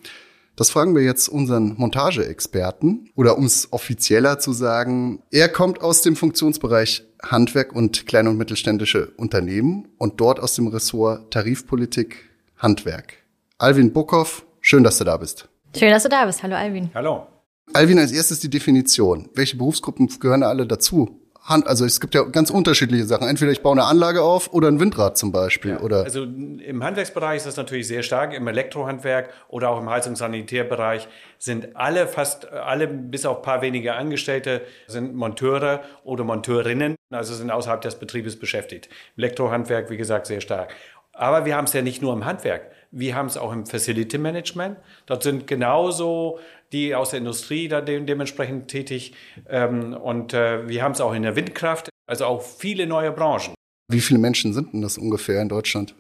Das 0.56 0.72
fragen 0.72 0.96
wir 0.96 1.04
jetzt 1.04 1.28
unseren 1.28 1.76
Montageexperten 1.78 3.12
oder 3.16 3.38
um 3.38 3.46
es 3.46 3.72
offizieller 3.72 4.40
zu 4.40 4.54
sagen, 4.54 5.22
er 5.30 5.50
kommt 5.50 5.82
aus 5.82 6.02
dem 6.02 6.16
Funktionsbereich 6.16 7.06
Handwerk 7.24 7.74
und 7.74 8.06
kleine 8.06 8.30
und 8.30 8.38
mittelständische 8.38 9.12
Unternehmen 9.18 9.88
und 9.98 10.20
dort 10.22 10.40
aus 10.40 10.56
dem 10.56 10.68
Ressort 10.68 11.32
Tarifpolitik 11.32 12.30
Handwerk. 12.58 13.14
Alvin 13.58 13.92
Buckhoff, 13.92 14.46
schön, 14.62 14.84
dass 14.84 14.98
du 14.98 15.04
da 15.04 15.18
bist. 15.18 15.50
Schön, 15.76 15.92
dass 15.92 16.04
du 16.04 16.10
da 16.10 16.26
bist. 16.26 16.44
Hallo 16.44 16.56
Alvin. 16.56 16.90
Hallo. 16.94 17.28
Alvin, 17.74 18.00
als 18.00 18.12
erstes 18.12 18.40
die 18.40 18.50
Definition. 18.50 19.30
Welche 19.34 19.58
Berufsgruppen 19.58 20.08
gehören 20.20 20.42
da 20.42 20.50
alle 20.50 20.66
dazu? 20.66 21.20
Hand, 21.48 21.66
also 21.66 21.86
es 21.86 22.02
gibt 22.02 22.14
ja 22.14 22.24
ganz 22.24 22.50
unterschiedliche 22.50 23.06
Sachen. 23.06 23.28
Entweder 23.28 23.52
ich 23.54 23.62
baue 23.62 23.72
eine 23.72 23.86
Anlage 23.86 24.22
auf 24.22 24.54
oder 24.54 24.68
ein 24.68 24.82
Windrad 24.82 25.18
zum 25.18 25.32
Beispiel. 25.32 25.78
Oder 25.78 26.04
Also 26.04 26.24
im 26.24 26.84
Handwerksbereich 26.84 27.38
ist 27.38 27.46
das 27.46 27.56
natürlich 27.56 27.88
sehr 27.88 28.04
stark. 28.04 28.34
Im 28.34 28.48
Elektrohandwerk 28.48 29.30
oder 29.48 29.70
auch 29.70 29.80
im 29.80 29.88
Heizungs- 29.88 30.08
und 30.08 30.16
Sanitärbereich 30.18 31.08
sind 31.40 31.76
alle, 31.76 32.08
fast 32.08 32.52
alle, 32.52 32.88
bis 32.88 33.26
auf 33.26 33.38
ein 33.38 33.44
paar 33.44 33.62
wenige 33.62 33.94
Angestellte, 33.94 34.62
sind 34.88 35.16
Monteure 35.16 35.82
oder 36.04 36.26
Monteurinnen, 36.26 36.96
also 37.12 37.34
sind 37.34 37.50
außerhalb 37.50 37.80
des 37.80 37.96
Betriebes 37.96 38.38
beschäftigt. 38.38 38.90
Im 39.16 39.24
Elektrohandwerk, 39.24 39.90
wie 39.90 39.98
gesagt, 39.98 40.28
sehr 40.28 40.42
stark. 40.42 40.74
Aber 41.14 41.46
wir 41.46 41.56
haben 41.56 41.66
es 41.66 41.74
ja 41.74 41.82
nicht 41.82 42.02
nur 42.02 42.14
im 42.14 42.26
Handwerk. 42.26 42.72
Wir 42.92 43.16
haben 43.16 43.28
es 43.28 43.38
auch 43.38 43.52
im 43.52 43.66
Facility 43.66 44.18
Management. 44.18 44.78
Dort 45.06 45.24
sind 45.24 45.48
genauso 45.48 46.40
die 46.72 46.96
aus 46.96 47.12
der 47.12 47.20
Industrie 47.20 47.68
da 47.68 47.82
de 47.82 48.02
dementsprechend 48.02 48.68
tätig. 48.68 49.14
Ähm, 49.50 49.94
und 49.94 50.34
äh, 50.34 50.68
wir 50.68 50.84
haben 50.84 50.92
es 50.94 51.02
auch 51.02 51.14
in 51.14 51.24
der 51.24 51.36
Windkraft. 51.36 51.90
Also 52.08 52.26
auch 52.26 52.42
viele 52.42 52.88
neue 52.88 53.12
Branchen. 53.12 53.54
wie 53.90 54.02
viele 54.02 54.20
Menschen 54.20 54.54
sind 54.54 54.74
denn 54.74 54.82
das 54.82 54.98
ungefähr 54.98 55.42
in 55.42 55.50
Deutschland? 55.50 55.96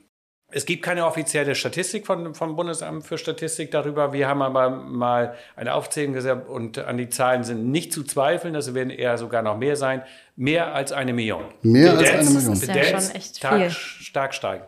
Es 0.49 0.65
gibt 0.65 0.81
keine 0.81 1.05
offizielle 1.05 1.55
Statistik 1.55 2.05
von, 2.05 2.33
vom 2.33 2.55
Bundesamt 2.55 3.05
für 3.05 3.17
Statistik 3.17 3.69
darüber. 3.71 4.13
Wir 4.13 4.29
haben 4.29 4.41
aber 4.41 4.69
mal 4.69 5.35
eine 5.57 5.73
Aufzählung 5.73 6.13
gesagt 6.13 6.47
und 6.47 6.77
an 6.77 6.97
die 6.97 7.09
Zahlen 7.09 7.43
sind 7.43 7.69
nicht 7.69 7.91
zu 7.91 8.03
zweifeln. 8.03 8.53
Das 8.53 8.73
werden 8.73 8.89
eher 8.89 9.17
sogar 9.17 9.41
noch 9.41 9.57
mehr 9.57 9.75
sein. 9.75 10.03
Mehr 10.37 10.73
als 10.73 10.93
eine 10.93 11.11
Million. 11.11 11.43
Mehr 11.63 11.91
als 11.97 12.09
Tendenz- 12.09 12.19
eine 12.19 12.29
Million. 12.29 12.53
Das 12.53 12.63
ist 12.63 12.75
ja 12.75 13.01
schon 13.01 13.15
echt 13.15 13.37
stark, 13.37 13.59
viel. 13.61 13.69
stark 13.71 14.33
steigen. 14.33 14.63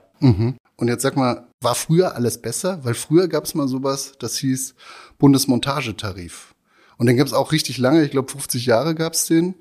Und 0.79 0.87
jetzt 0.87 1.01
sag 1.01 1.17
mal, 1.17 1.49
war 1.59 1.75
früher 1.75 2.15
alles 2.15 2.41
besser? 2.41 2.79
Weil 2.85 2.93
früher 2.93 3.27
gab 3.27 3.43
es 3.43 3.53
mal 3.53 3.67
sowas, 3.67 4.13
das 4.17 4.37
hieß 4.37 4.75
Bundesmontagetarif. 5.17 6.55
Und 6.97 7.07
den 7.07 7.17
gab's 7.17 7.33
auch 7.33 7.51
richtig 7.51 7.77
lange, 7.79 8.05
ich 8.05 8.11
glaube 8.11 8.31
50 8.31 8.65
Jahre 8.65 8.95
gab's 8.95 9.25
den. 9.25 9.55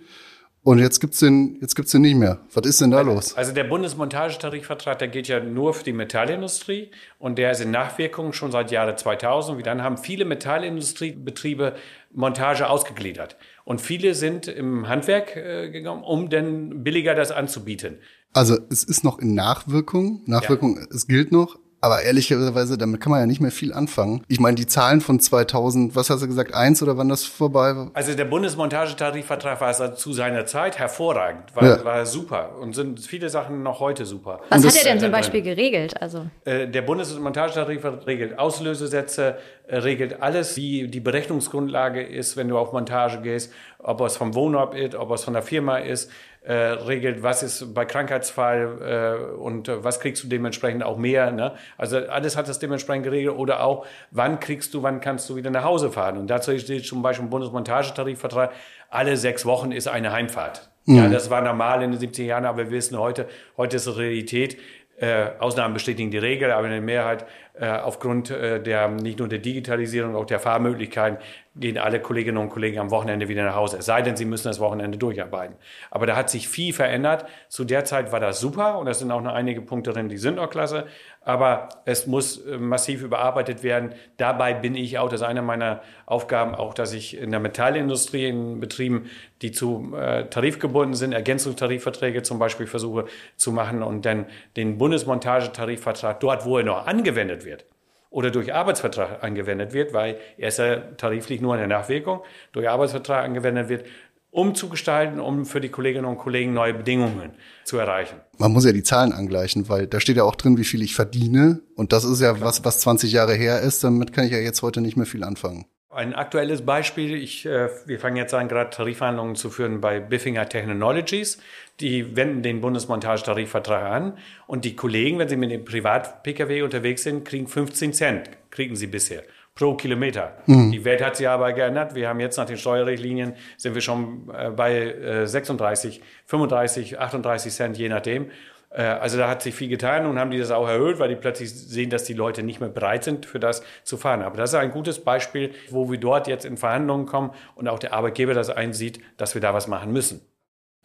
Und 0.63 0.81
jetzt 0.81 1.01
gibt's 1.01 1.21
den, 1.21 1.59
jetzt 1.61 1.77
gibt's 1.77 1.93
den 1.93 2.03
nicht 2.03 2.17
mehr. 2.17 2.41
Was 2.53 2.67
ist 2.67 2.81
denn 2.81 2.91
da 2.91 3.01
los? 3.01 3.35
Also 3.37 3.53
der 3.53 3.65
Bundesmontagetarifvertrag, 3.65 4.99
der 4.99 5.09
geht 5.09 5.29
ja 5.29 5.41
nur 5.41 5.73
für 5.73 5.85
die 5.85 5.93
Metallindustrie 5.93 6.91
und 7.19 7.39
der 7.39 7.53
ist 7.53 7.61
in 7.61 7.71
Nachwirkung 7.71 8.33
schon 8.33 8.53
seit 8.53 8.71
Jahre 8.71 8.97
2000. 8.97 9.59
Wie 9.59 9.63
dann 9.63 9.83
haben 9.83 9.97
viele 9.97 10.25
Metallindustriebetriebe 10.25 11.75
Montage 12.13 12.69
ausgegliedert. 12.69 13.37
Und 13.65 13.81
viele 13.81 14.15
sind 14.15 14.49
im 14.49 14.89
Handwerk 14.89 15.37
äh, 15.37 15.71
gegangen, 15.71 16.03
um 16.03 16.29
dann 16.29 16.83
billiger 16.83 17.15
das 17.15 17.31
anzubieten. 17.31 17.99
Also 18.33 18.59
es 18.71 18.85
ist 18.85 19.05
noch 19.05 19.19
in 19.19 19.35
Nachwirkung. 19.35 20.23
Nachwirkung, 20.27 20.87
es 20.91 21.07
gilt 21.07 21.33
noch. 21.33 21.59
Aber 21.81 22.03
ehrlicherweise, 22.03 22.77
damit 22.77 23.01
kann 23.01 23.11
man 23.13 23.21
ja 23.21 23.27
nicht 23.27 23.41
mehr 23.41 23.53
viel 23.53 23.73
anfangen. 23.73 24.25
Ich 24.27 24.41
meine, 24.41 24.57
die 24.57 24.67
Zahlen 24.67 25.01
von 25.01 25.21
2000, 25.21 25.95
was 25.95 26.11
hast 26.11 26.23
du 26.23 26.27
gesagt, 26.27 26.53
eins 26.53 26.83
oder 26.83 26.97
wann 26.99 27.09
das 27.09 27.25
vorbei 27.25 27.77
war? 27.77 27.91
Also 27.95 28.15
der 28.15 28.25
Bundesmontagetarifvertrag 28.25 29.61
war 29.61 29.95
zu 29.95 30.13
seiner 30.13 30.45
Zeit 30.47 30.79
hervorragend, 30.79 31.55
war, 31.55 31.65
Ja. 31.65 31.85
war 31.85 32.05
super 32.07 32.57
und 32.61 32.75
sind 32.75 33.01
viele 33.01 33.29
Sachen 33.29 33.63
noch 33.63 33.81
heute 33.81 34.07
super. 34.07 34.41
Was 34.51 34.67
hat 34.67 34.77
er 34.77 34.85
denn 34.93 35.01
zum 35.01 35.13
Beispiel 35.13 35.43
geregelt? 35.43 36.01
Also 36.01 36.27
Äh, 36.45 36.67
Der 36.69 36.83
Bundesmontagetarif 36.83 37.85
regelt 38.07 38.39
Auslösesätze, 38.39 39.37
äh, 39.69 39.77
regelt 39.79 40.21
alles, 40.23 40.57
wie 40.57 40.89
die 40.89 41.01
Berechnungsgrundlage 41.01 42.03
ist, 42.03 42.37
wenn 42.37 42.49
du 42.49 42.59
auf 42.59 42.73
Montage 42.73 43.21
gehst, 43.21 43.53
ob 43.79 44.01
es 44.01 44.17
vom 44.17 44.35
Wohnort 44.35 44.75
ist, 44.75 44.95
ob 44.97 45.11
es 45.13 45.23
von 45.25 45.35
der 45.35 45.43
Firma 45.43 45.79
ist, 45.79 46.11
äh, 46.43 46.53
regelt, 46.53 47.23
was 47.23 47.43
ist 47.43 47.75
bei 47.75 47.85
Krankheitsfall 47.85 49.29
äh, 49.35 49.35
und 49.35 49.69
äh, 49.69 49.85
was 49.85 50.01
kriegst 50.01 50.23
du 50.25 50.29
dementsprechend 50.29 50.83
auch 50.83 50.97
mehr. 50.97 51.31
Ne? 51.31 51.53
Also 51.77 51.99
alles 51.99 52.37
hat 52.37 52.49
das 52.49 52.59
dementsprechend 52.59 53.05
geregelt 53.05 53.37
oder 53.37 53.63
auch, 53.63 53.87
wann 54.11 54.41
kriegst 54.41 54.73
du, 54.75 54.83
wann 54.83 55.01
kannst 55.01 55.29
du 55.29 55.37
wieder 55.37 55.51
nach 55.51 55.65
Hause 55.65 55.91
fahren. 55.91 56.17
Und 56.17 56.29
dazu 56.29 56.57
steht 56.59 56.87
zum 56.87 57.03
Beispiel 57.03 57.25
im 57.25 57.31
Bundesmontagetarifvertrag, 57.31 58.53
alle 58.91 59.17
sechs 59.17 59.45
Wochen 59.45 59.73
ist 59.73 59.89
eine 59.89 60.13
Heimfahrt. 60.13 60.71
Ja, 60.87 61.07
das 61.11 61.29
war 61.29 61.43
normal 61.43 61.83
in 61.83 61.93
den 61.93 62.01
70er 62.01 62.23
Jahren, 62.23 62.47
aber 62.47 62.65
wir 62.65 62.71
wissen 62.71 62.99
heute, 62.99 63.29
heute 63.59 63.77
ist 63.77 63.87
es 63.87 63.99
Realität. 63.99 64.57
Äh, 65.01 65.31
Ausnahmen 65.39 65.75
bestätigen 65.75 66.11
die 66.11 66.19
Regel, 66.19 66.51
aber 66.51 66.65
in 66.65 66.73
der 66.73 66.81
Mehrheit 66.81 67.27
äh, 67.55 67.69
aufgrund 67.69 68.31
äh, 68.31 68.61
der 68.61 68.89
nicht 68.89 69.19
nur 69.19 69.29
der 69.29 69.39
Digitalisierung, 69.39 70.17
auch 70.17 70.25
der 70.25 70.41
Fahrmöglichkeiten 70.41 71.19
gehen 71.59 71.79
alle 71.79 72.01
Kolleginnen 72.01 72.39
und 72.39 72.51
Kollegen 72.51 72.79
am 72.79 72.91
Wochenende 72.91 73.29
wieder 73.29 73.45
nach 73.45 73.55
Hause. 73.55 73.79
Es 73.79 73.87
sei 73.87 74.03
denn, 74.03 74.17
sie 74.17 74.25
müssen 74.25 74.49
das 74.49 74.61
Wochenende 74.61 74.99
durcharbeiten. 74.99 75.57
Aber 75.91 76.07
da 76.07 76.17
hat 76.17 76.31
sich 76.31 76.49
viel 76.49 76.73
verändert. 76.73 77.27
Zu 77.49 77.65
der 77.65 77.85
Zeit 77.85 78.13
war 78.13 78.21
das 78.21 78.41
super 78.41 78.79
und 78.79 78.87
es 78.87 78.99
sind 78.99 79.11
auch 79.11 79.21
noch 79.21 79.35
einige 79.35 79.61
Punkte 79.61 79.93
drin, 79.93 80.09
die 80.09 80.19
sind 80.19 80.39
auch 80.39 80.51
klasse. 80.51 80.87
Aber 81.23 81.69
es 81.85 82.07
muss 82.07 82.39
äh, 82.39 82.59
massiv 82.59 83.03
überarbeitet 83.03 83.63
werden. 83.63 83.95
Dabei 84.17 84.55
bin 84.55 84.75
ich 84.75 84.99
auch, 84.99 85.09
das 85.09 85.21
ist 85.21 85.27
eine 85.27 85.43
meiner 85.43 85.83
Aufgaben, 86.07 86.55
auch, 86.55 86.75
dass 86.75 86.93
ich 86.93 87.19
in 87.19 87.31
der 87.31 87.41
Metallindustrie, 87.41 88.29
in 88.29 88.61
Betrieben, 88.61 89.11
die 89.43 89.53
zu 89.53 89.95
äh, 89.97 90.25
tarifgebunden 90.25 90.95
sind, 90.95 91.13
Ergänzungstarifverträge 91.13 92.23
zum 92.23 92.39
Beispiel 92.39 92.67
versuche 92.67 93.07
zu 93.37 93.53
machen 93.53 93.83
und 93.83 94.07
dann 94.07 94.27
den 94.57 94.79
Bundesmontagetarifvertrag 94.79 96.21
dort, 96.21 96.45
wo 96.45 96.59
er 96.59 96.65
noch 96.65 96.87
angewendet 96.87 97.45
wird, 97.45 97.65
oder 98.11 98.31
durch 98.31 98.55
Arbeitsvertrag 98.55 99.23
angewendet 99.23 99.73
wird, 99.73 99.93
weil 99.93 100.19
er 100.37 100.49
ist 100.49 100.59
ja 100.59 100.77
tariflich 100.77 101.41
nur 101.41 101.55
in 101.55 101.59
der 101.61 101.69
Nachwirkung, 101.69 102.21
durch 102.53 102.69
Arbeitsvertrag 102.69 103.25
angewendet 103.25 103.69
wird, 103.69 103.85
umzugestalten, 104.31 105.21
um 105.21 105.47
für 105.47 105.61
die 105.61 105.71
Kolleginnen 105.71 106.05
und 106.05 106.19
Kollegen 106.19 106.53
neue 106.53 106.75
Bedingungen 106.75 107.31
zu 107.65 107.79
erreichen. 107.79 108.21
Man 108.37 108.53
muss 108.53 108.65
ja 108.65 108.73
die 108.73 108.83
Zahlen 108.83 109.13
angleichen, 109.13 109.69
weil 109.69 109.87
da 109.87 110.01
steht 110.01 110.17
ja 110.17 110.25
auch 110.25 110.37
drin, 110.37 110.59
wie 110.59 110.65
viel 110.65 110.83
ich 110.83 110.95
verdiene. 110.95 111.61
Und 111.77 111.93
das 111.93 112.05
ist 112.05 112.21
ja 112.21 112.35
Klar. 112.35 112.47
was, 112.47 112.65
was 112.65 112.81
20 112.81 113.11
Jahre 113.13 113.35
her 113.35 113.61
ist. 113.61 113.83
Damit 113.85 114.13
kann 114.13 114.27
ich 114.27 114.33
ja 114.33 114.39
jetzt 114.39 114.63
heute 114.63 114.81
nicht 114.81 114.97
mehr 114.97 115.07
viel 115.07 115.25
anfangen. 115.25 115.65
Ein 115.91 116.15
aktuelles 116.15 116.67
Beispiel, 116.67 117.15
ich, 117.15 117.47
äh, 117.47 117.71
wir 117.87 117.99
fangen 117.99 118.17
jetzt 118.17 118.35
an, 118.35 118.47
gerade 118.49 118.69
Tarifverhandlungen 118.69 119.37
zu 119.37 119.49
führen 119.49 119.81
bei 119.81 120.01
Biffinger 120.01 120.47
Technologies. 120.47 121.39
Die 121.81 122.15
wenden 122.15 122.43
den 122.43 122.61
Bundesmontagetarifvertrag 122.61 123.85
an 123.85 124.19
und 124.47 124.67
die 124.67 124.77
Kollegen, 124.77 125.19
wenn 125.19 125.31
sie 125.31 125.37
mit 125.37 125.51
dem 125.51 125.65
Privat-Pkw 125.65 126.61
unterwegs 126.61 127.05
sind, 127.05 127.25
kriegen 127.25 127.47
15 127.47 127.95
Cent, 127.95 128.31
kriegen 128.51 128.77
sie 128.77 128.87
bisher 128.87 129.23
pro 129.55 129.75
Kilometer. 129.77 130.37
Mhm. 130.45 130.73
Die 130.73 130.85
Welt 130.85 131.03
hat 131.03 131.17
sich 131.17 131.27
aber 131.27 131.55
geändert. 131.55 131.95
Wir 131.95 132.09
haben 132.09 132.21
jetzt 132.21 132.37
nach 132.37 132.47
den 132.47 132.59
Steuerrichtlinien 132.59 133.33
sind 133.57 133.75
wir 133.75 133.81
schon 133.81 134.29
äh, 134.31 134.51
bei 134.51 135.25
36, 135.25 136.03
35, 136.27 136.99
38 137.01 137.53
Cent, 137.53 137.79
je 137.79 137.89
nachdem. 137.89 138.31
Äh, 138.71 138.83
also 138.83 139.19
da 139.19 139.29
hat 139.29 139.43
sich 139.43 139.55
viel 139.55 139.69
getan 139.69 140.07
und 140.07 140.19
haben 140.19 140.31
die 140.31 140.39
das 140.39 140.51
auch 140.51 140.69
erhöht, 140.69 140.99
weil 140.99 141.09
die 141.09 141.17
plötzlich 141.17 141.53
sehen, 141.53 141.91
dass 141.91 142.05
die 142.05 142.15
Leute 142.15 142.43
nicht 142.43 142.61
mehr 142.61 142.69
bereit 142.69 143.05
sind, 143.05 143.27
für 143.27 143.41
das 143.41 143.63
zu 143.85 143.97
fahren. 143.97 144.23
Aber 144.23 144.37
das 144.37 144.51
ist 144.51 144.55
ein 144.57 144.71
gutes 144.71 145.01
Beispiel, 145.01 145.55
wo 145.71 145.91
wir 145.91 145.99
dort 145.99 146.29
jetzt 146.29 146.45
in 146.45 146.57
Verhandlungen 146.57 147.07
kommen 147.07 147.31
und 147.55 147.69
auch 147.69 147.79
der 147.79 147.93
Arbeitgeber 147.93 148.35
das 148.35 148.51
einsieht, 148.51 149.01
dass 149.17 149.35
wir 149.35 149.41
da 149.41 149.55
was 149.55 149.69
machen 149.69 149.93
müssen. 149.93 150.21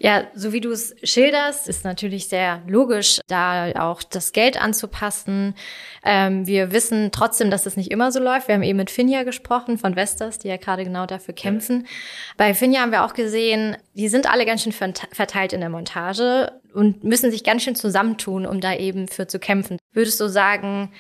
Ja, 0.04 0.26
so 0.36 0.52
wie 0.52 0.60
du 0.60 0.70
es 0.70 0.94
schilderst, 1.02 1.70
ist 1.70 1.86
natürlich 1.86 2.28
sehr 2.28 2.62
logisch, 2.68 3.22
da 3.28 3.72
auch 3.80 4.04
das 4.04 4.34
Geld 4.34 4.62
anzupassen. 4.62 5.56
Ähm, 6.04 6.46
wir 6.46 6.74
wissen 6.74 7.12
trotzdem, 7.14 7.50
dass 7.50 7.66
es 7.66 7.78
nicht 7.78 7.90
immer 7.90 8.12
so 8.12 8.20
läuft. 8.20 8.50
Wir 8.50 8.56
haben 8.56 8.64
eben 8.64 8.80
mit 8.80 8.92
Finja 8.92 9.24
gesprochen 9.24 9.78
von 9.78 9.96
Vestas, 9.96 10.40
die 10.40 10.50
ja 10.50 10.58
gerade 10.58 10.84
genau 10.84 11.06
dafür 11.06 11.34
kämpfen. 11.34 11.84
Ja. 11.84 11.88
Bei 12.36 12.54
Finja 12.54 12.82
haben 12.82 12.92
wir 12.92 13.06
auch 13.06 13.14
gesehen, 13.14 13.78
die 13.94 14.10
sind 14.10 14.30
alle 14.30 14.46
ganz 14.46 14.64
schön 14.64 14.74
verteilt 14.74 15.54
in 15.54 15.62
der 15.62 15.70
Montage 15.70 16.52
und 16.74 17.06
müssen 17.06 17.32
sich 17.32 17.46
ganz 17.46 17.64
schön 17.64 17.76
zusammentun, 17.76 18.46
um 18.46 18.60
da 18.60 18.76
eben 18.76 19.08
für 19.08 19.28
zu 19.28 19.40
kämpfen. 19.40 19.78
Würdest 19.94 20.20
du 20.20 20.28
sagen, 20.28 20.92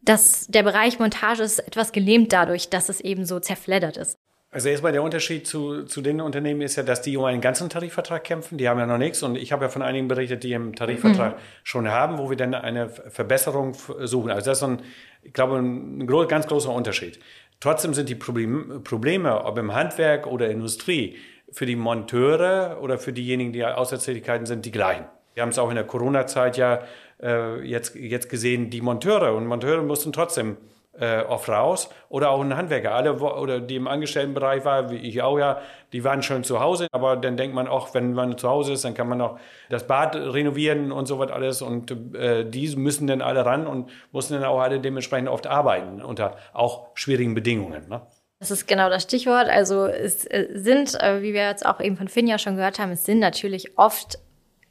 dass 0.00 0.46
der 0.46 0.62
Bereich 0.62 0.98
Montage 0.98 1.42
ist 1.42 1.58
etwas 1.58 1.92
gelähmt 1.92 2.32
dadurch, 2.32 2.70
dass 2.70 2.88
es 2.88 3.02
eben 3.02 3.26
so 3.26 3.40
zerfleddert 3.40 3.98
ist? 3.98 4.16
Also 4.50 4.70
erstmal 4.70 4.92
der 4.92 5.02
Unterschied 5.02 5.46
zu, 5.46 5.84
zu 5.84 6.00
den 6.00 6.22
Unternehmen 6.22 6.62
ist 6.62 6.76
ja, 6.76 6.82
dass 6.82 7.02
die 7.02 7.18
um 7.18 7.24
einen 7.24 7.42
ganzen 7.42 7.68
Tarifvertrag 7.68 8.24
kämpfen. 8.24 8.56
Die 8.56 8.66
haben 8.66 8.78
ja 8.78 8.86
noch 8.86 8.96
nichts. 8.96 9.22
Und 9.22 9.36
ich 9.36 9.52
habe 9.52 9.66
ja 9.66 9.68
von 9.68 9.82
einigen 9.82 10.08
berichtet, 10.08 10.42
die 10.42 10.52
im 10.52 10.74
Tarifvertrag 10.74 11.36
mhm. 11.36 11.40
schon 11.64 11.88
haben, 11.88 12.16
wo 12.16 12.30
wir 12.30 12.36
dann 12.36 12.54
eine 12.54 12.88
Verbesserung 12.88 13.74
suchen. 13.74 14.30
Also 14.30 14.50
das 14.50 14.58
ist 14.58 14.60
so 14.60 14.68
ein, 14.68 14.82
ich 15.22 15.34
glaube, 15.34 15.56
ein 15.56 16.06
ganz 16.28 16.46
großer 16.46 16.72
Unterschied. 16.72 17.20
Trotzdem 17.60 17.92
sind 17.92 18.08
die 18.08 18.14
Problem, 18.14 18.82
Probleme, 18.84 19.44
ob 19.44 19.58
im 19.58 19.74
Handwerk 19.74 20.26
oder 20.26 20.48
Industrie, 20.48 21.18
für 21.50 21.66
die 21.66 21.76
Monteure 21.76 22.78
oder 22.82 22.98
für 22.98 23.12
diejenigen, 23.12 23.52
die 23.52 23.64
Auslandstätigkeiten 23.64 24.46
sind, 24.46 24.66
die 24.66 24.70
gleichen. 24.70 25.06
Wir 25.34 25.42
haben 25.42 25.50
es 25.50 25.58
auch 25.58 25.70
in 25.70 25.76
der 25.76 25.84
Corona-Zeit 25.84 26.56
ja 26.56 26.82
äh, 27.22 27.62
jetzt, 27.62 27.94
jetzt 27.94 28.28
gesehen, 28.28 28.70
die 28.70 28.80
Monteure. 28.80 29.34
Und 29.34 29.46
Monteure 29.46 29.82
mussten 29.82 30.12
trotzdem 30.12 30.56
äh, 31.00 31.22
oft 31.22 31.48
raus 31.48 31.88
oder 32.08 32.30
auch 32.30 32.40
ein 32.40 32.56
Handwerker. 32.56 32.94
Alle 32.94 33.14
oder 33.14 33.60
die 33.60 33.76
im 33.76 33.88
Angestelltenbereich 33.88 34.64
waren, 34.64 34.90
wie 34.90 34.96
ich 34.96 35.22
auch 35.22 35.38
ja, 35.38 35.60
die 35.92 36.04
waren 36.04 36.22
schon 36.22 36.44
zu 36.44 36.60
Hause, 36.60 36.88
aber 36.92 37.16
dann 37.16 37.36
denkt 37.36 37.54
man 37.54 37.68
auch, 37.68 37.94
wenn 37.94 38.12
man 38.12 38.36
zu 38.38 38.48
Hause 38.48 38.72
ist, 38.72 38.84
dann 38.84 38.94
kann 38.94 39.08
man 39.08 39.20
auch 39.20 39.38
das 39.70 39.86
Bad 39.86 40.16
renovieren 40.16 40.92
und 40.92 41.06
so 41.06 41.18
was 41.18 41.30
alles 41.30 41.62
und 41.62 41.90
äh, 42.14 42.44
die 42.44 42.74
müssen 42.76 43.06
dann 43.06 43.22
alle 43.22 43.44
ran 43.44 43.66
und 43.66 43.90
mussten 44.12 44.34
dann 44.34 44.44
auch 44.44 44.60
alle 44.60 44.80
dementsprechend 44.80 45.28
oft 45.28 45.46
arbeiten 45.46 46.02
unter 46.02 46.36
auch 46.52 46.88
schwierigen 46.94 47.34
Bedingungen. 47.34 47.88
Ne? 47.88 48.02
Das 48.40 48.50
ist 48.50 48.68
genau 48.68 48.88
das 48.88 49.02
Stichwort. 49.02 49.48
Also 49.48 49.86
es 49.86 50.24
äh, 50.26 50.48
sind, 50.52 51.00
äh, 51.00 51.22
wie 51.22 51.34
wir 51.34 51.48
jetzt 51.48 51.66
auch 51.66 51.80
eben 51.80 51.96
von 51.96 52.08
Finja 52.08 52.38
schon 52.38 52.56
gehört 52.56 52.78
haben, 52.78 52.92
es 52.92 53.04
sind 53.04 53.18
natürlich 53.18 53.76
oft 53.78 54.18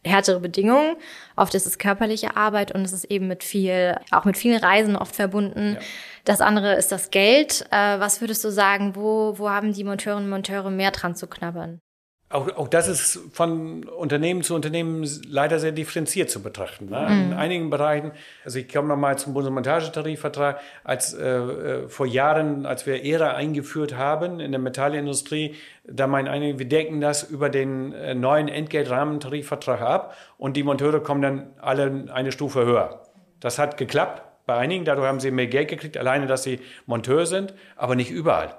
härtere 0.07 0.39
Bedingungen. 0.39 0.95
Oft 1.35 1.53
ist 1.55 1.67
es 1.67 1.77
körperliche 1.77 2.35
Arbeit 2.35 2.71
und 2.71 2.81
es 2.81 2.93
ist 2.93 3.05
eben 3.05 3.27
mit 3.27 3.43
viel, 3.43 3.97
auch 4.11 4.25
mit 4.25 4.37
vielen 4.37 4.59
Reisen 4.59 4.95
oft 4.95 5.15
verbunden. 5.15 5.73
Ja. 5.75 5.85
Das 6.25 6.41
andere 6.41 6.75
ist 6.75 6.91
das 6.91 7.11
Geld. 7.11 7.65
Äh, 7.71 7.99
was 7.99 8.21
würdest 8.21 8.43
du 8.43 8.49
sagen, 8.49 8.95
wo, 8.95 9.37
wo 9.37 9.49
haben 9.49 9.73
die 9.73 9.83
Monteurinnen 9.83 10.25
und 10.25 10.29
Monteure 10.29 10.69
mehr 10.69 10.91
dran 10.91 11.15
zu 11.15 11.27
knabbern? 11.27 11.81
Auch, 12.29 12.57
auch 12.57 12.67
das 12.67 12.89
ist 12.89 13.21
von 13.31 13.85
Unternehmen 13.85 14.43
zu 14.43 14.53
Unternehmen 14.53 15.07
leider 15.29 15.59
sehr 15.59 15.71
differenziert 15.71 16.29
zu 16.29 16.43
betrachten. 16.43 16.89
Ne? 16.89 17.07
Mhm. 17.09 17.23
In 17.23 17.33
einigen 17.33 17.69
Bereichen, 17.69 18.11
also 18.43 18.59
ich 18.59 18.67
komme 18.67 18.89
nochmal 18.89 19.17
zum 19.17 19.33
Bundesmontagetarifvertrag, 19.33 20.59
als 20.83 21.13
äh, 21.13 21.25
äh, 21.25 21.87
vor 21.87 22.05
Jahren, 22.05 22.65
als 22.65 22.85
wir 22.85 23.05
ERA 23.05 23.29
eingeführt 23.35 23.95
haben 23.95 24.41
in 24.41 24.51
der 24.51 24.59
Metallindustrie, 24.59 25.55
da 25.85 26.05
meinen 26.07 26.27
einige, 26.27 26.59
wir 26.59 26.67
decken 26.67 26.99
das 26.99 27.23
über 27.23 27.49
den 27.49 27.93
äh, 27.93 28.13
neuen 28.13 28.49
Entgeltrahmentarifvertrag 28.49 29.79
ab 29.79 30.17
und 30.37 30.57
die 30.57 30.63
Monteure 30.63 30.99
kommen 30.99 31.21
dann 31.21 31.51
alle 31.61 32.07
eine 32.13 32.33
Stufe 32.33 32.65
höher. 32.65 33.03
Das 33.39 33.57
hat 33.57 33.77
geklappt 33.77 34.21
bei 34.45 34.57
einigen, 34.57 34.83
dadurch 34.83 35.07
haben 35.07 35.21
sie 35.21 35.31
mehr 35.31 35.47
Geld 35.47 35.69
gekriegt, 35.69 35.95
alleine, 35.95 36.27
dass 36.27 36.43
sie 36.43 36.59
Monteur 36.87 37.25
sind, 37.25 37.53
aber 37.77 37.95
nicht 37.95 38.11
überall. 38.11 38.53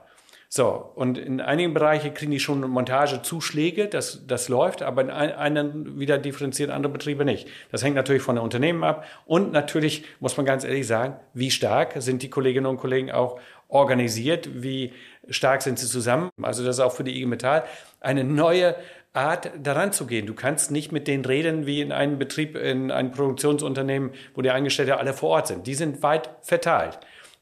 So, 0.51 0.93
und 0.95 1.19
in 1.19 1.43
einigen 1.43 1.75
Bereichen 1.75 2.15
kriegen 2.15 2.31
die 2.31 2.41
schon 2.41 2.63
Montagezuschläge, 2.63 3.87
das, 3.87 4.27
das 4.27 4.49
läuft, 4.49 4.83
aber 4.83 5.03
in 5.03 5.11
einen 5.11 5.99
wieder 5.99 6.17
differenziert 6.17 6.71
andere 6.71 6.91
Betriebe 6.91 7.27
nicht. 7.27 7.49
Das 7.71 7.85
hängt 7.85 7.97
natürlich 7.97 8.23
von 8.23 8.37
den 8.37 8.45
Unternehmen 8.45 8.83
ab 8.83 9.05
und 9.27 9.53
natürlich 9.53 10.05
muss 10.21 10.39
man 10.39 10.47
ganz 10.47 10.65
ehrlich 10.65 10.87
sagen, 10.87 11.17
wie 11.35 11.51
stark 11.51 11.95
sind 11.99 12.23
die 12.23 12.31
Kolleginnen 12.31 12.65
und 12.65 12.79
Kollegen 12.79 13.11
auch 13.11 13.39
organisiert, 13.69 14.63
wie 14.63 14.95
stark 15.29 15.61
sind 15.61 15.79
sie 15.79 15.87
zusammen. 15.87 16.31
Also 16.41 16.65
das 16.65 16.77
ist 16.77 16.81
auch 16.81 16.93
für 16.93 17.05
die 17.05 17.15
IG 17.17 17.27
Metall 17.27 17.65
eine 18.01 18.25
neue 18.25 18.75
Art 19.13 19.51
daran 19.63 19.93
zu 19.93 20.07
gehen. 20.07 20.27
Du 20.27 20.33
kannst 20.35 20.71
nicht 20.71 20.93
mit 20.93 21.09
denen 21.09 21.27
reden 21.27 21.67
wie 21.67 21.83
in 21.83 21.93
einem 21.93 22.19
Betrieb, 22.19 22.57
in 22.57 22.91
einem 22.91 23.11
Produktionsunternehmen, 23.11 24.13
wo 24.35 24.41
die 24.41 24.51
Angestellten 24.51 24.93
alle 24.93 25.13
vor 25.13 25.29
Ort 25.31 25.49
sind. 25.49 25.67
Die 25.67 25.75
sind 25.75 26.03
weit 26.03 26.31
verteilt. 26.41 26.99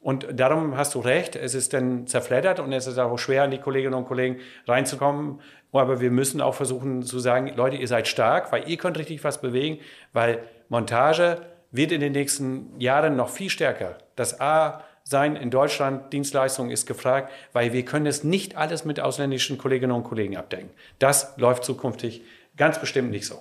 Und 0.06 0.28
darum 0.38 0.76
hast 0.76 0.94
du 0.94 1.00
recht, 1.00 1.34
es 1.34 1.56
ist 1.56 1.72
dann 1.72 2.06
zerfleddert 2.06 2.60
und 2.60 2.72
es 2.72 2.86
ist 2.86 2.96
auch 2.96 3.18
schwer, 3.18 3.42
an 3.42 3.50
die 3.50 3.58
Kolleginnen 3.58 3.94
und 3.94 4.06
Kollegen 4.06 4.38
reinzukommen. 4.68 5.40
Aber 5.72 6.00
wir 6.00 6.12
müssen 6.12 6.40
auch 6.40 6.54
versuchen 6.54 7.02
zu 7.02 7.18
sagen, 7.18 7.50
Leute, 7.56 7.74
ihr 7.74 7.88
seid 7.88 8.06
stark, 8.06 8.52
weil 8.52 8.68
ihr 8.68 8.76
könnt 8.76 8.98
richtig 8.98 9.24
was 9.24 9.40
bewegen, 9.40 9.80
weil 10.12 10.44
Montage 10.68 11.38
wird 11.72 11.90
in 11.90 12.00
den 12.00 12.12
nächsten 12.12 12.78
Jahren 12.78 13.16
noch 13.16 13.30
viel 13.30 13.50
stärker. 13.50 13.98
Das 14.14 14.40
A 14.40 14.84
sein 15.02 15.34
in 15.34 15.50
Deutschland, 15.50 16.12
Dienstleistung 16.12 16.70
ist 16.70 16.86
gefragt, 16.86 17.32
weil 17.52 17.72
wir 17.72 17.84
können 17.84 18.06
es 18.06 18.22
nicht 18.22 18.56
alles 18.56 18.84
mit 18.84 19.00
ausländischen 19.00 19.58
Kolleginnen 19.58 19.90
und 19.90 20.04
Kollegen 20.04 20.36
abdecken. 20.36 20.70
Das 21.00 21.36
läuft 21.36 21.64
zukünftig 21.64 22.22
ganz 22.56 22.78
bestimmt 22.78 23.10
nicht 23.10 23.26
so. 23.26 23.40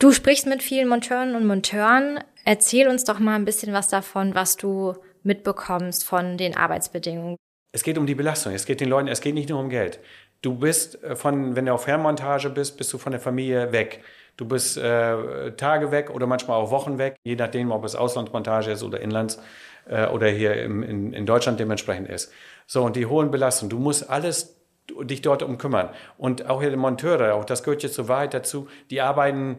Du 0.00 0.10
sprichst 0.10 0.48
mit 0.48 0.60
vielen 0.60 0.88
Monteuren 0.88 1.36
und 1.36 1.46
Monteuren. 1.46 2.18
Erzähl 2.44 2.88
uns 2.88 3.04
doch 3.04 3.20
mal 3.20 3.36
ein 3.36 3.44
bisschen 3.44 3.72
was 3.72 3.86
davon, 3.86 4.34
was 4.34 4.56
du 4.56 4.94
mitbekommst 5.24 6.04
von 6.04 6.36
den 6.36 6.56
Arbeitsbedingungen? 6.56 7.36
Es 7.72 7.82
geht 7.82 7.98
um 7.98 8.06
die 8.06 8.14
Belastung. 8.14 8.52
Es 8.52 8.66
geht 8.66 8.80
den 8.80 8.88
Leuten, 8.88 9.08
es 9.08 9.20
geht 9.20 9.34
nicht 9.34 9.48
nur 9.48 9.58
um 9.58 9.68
Geld. 9.68 9.98
Du 10.42 10.54
bist 10.54 11.02
äh, 11.02 11.16
von, 11.16 11.56
wenn 11.56 11.66
du 11.66 11.72
auf 11.72 11.84
Fernmontage 11.84 12.50
bist, 12.50 12.76
bist 12.76 12.92
du 12.92 12.98
von 12.98 13.12
der 13.12 13.20
Familie 13.20 13.72
weg. 13.72 14.02
Du 14.36 14.46
bist 14.46 14.76
äh, 14.76 15.52
Tage 15.52 15.90
weg 15.90 16.10
oder 16.10 16.26
manchmal 16.26 16.60
auch 16.60 16.70
Wochen 16.70 16.98
weg, 16.98 17.16
je 17.24 17.36
nachdem, 17.36 17.70
ob 17.72 17.84
es 17.84 17.94
Auslandsmontage 17.94 18.72
ist 18.72 18.82
oder 18.82 19.00
Inlands 19.00 19.40
äh, 19.88 20.06
oder 20.08 20.28
hier 20.28 20.60
im, 20.62 20.82
in, 20.82 21.12
in 21.12 21.26
Deutschland 21.26 21.60
dementsprechend 21.60 22.08
ist. 22.08 22.32
So, 22.66 22.82
und 22.82 22.96
die 22.96 23.06
hohen 23.06 23.30
Belastungen. 23.30 23.70
Du 23.70 23.78
musst 23.78 24.10
alles 24.10 24.56
dich 25.02 25.22
dort 25.22 25.42
um 25.42 25.58
kümmern. 25.58 25.90
Und 26.18 26.48
auch 26.48 26.60
hier 26.60 26.70
die 26.70 26.76
Monteure, 26.76 27.34
auch 27.34 27.44
das 27.44 27.62
gehört 27.62 27.82
jetzt 27.82 27.94
so 27.94 28.08
weit 28.08 28.34
dazu, 28.34 28.68
die 28.90 29.00
arbeiten 29.00 29.58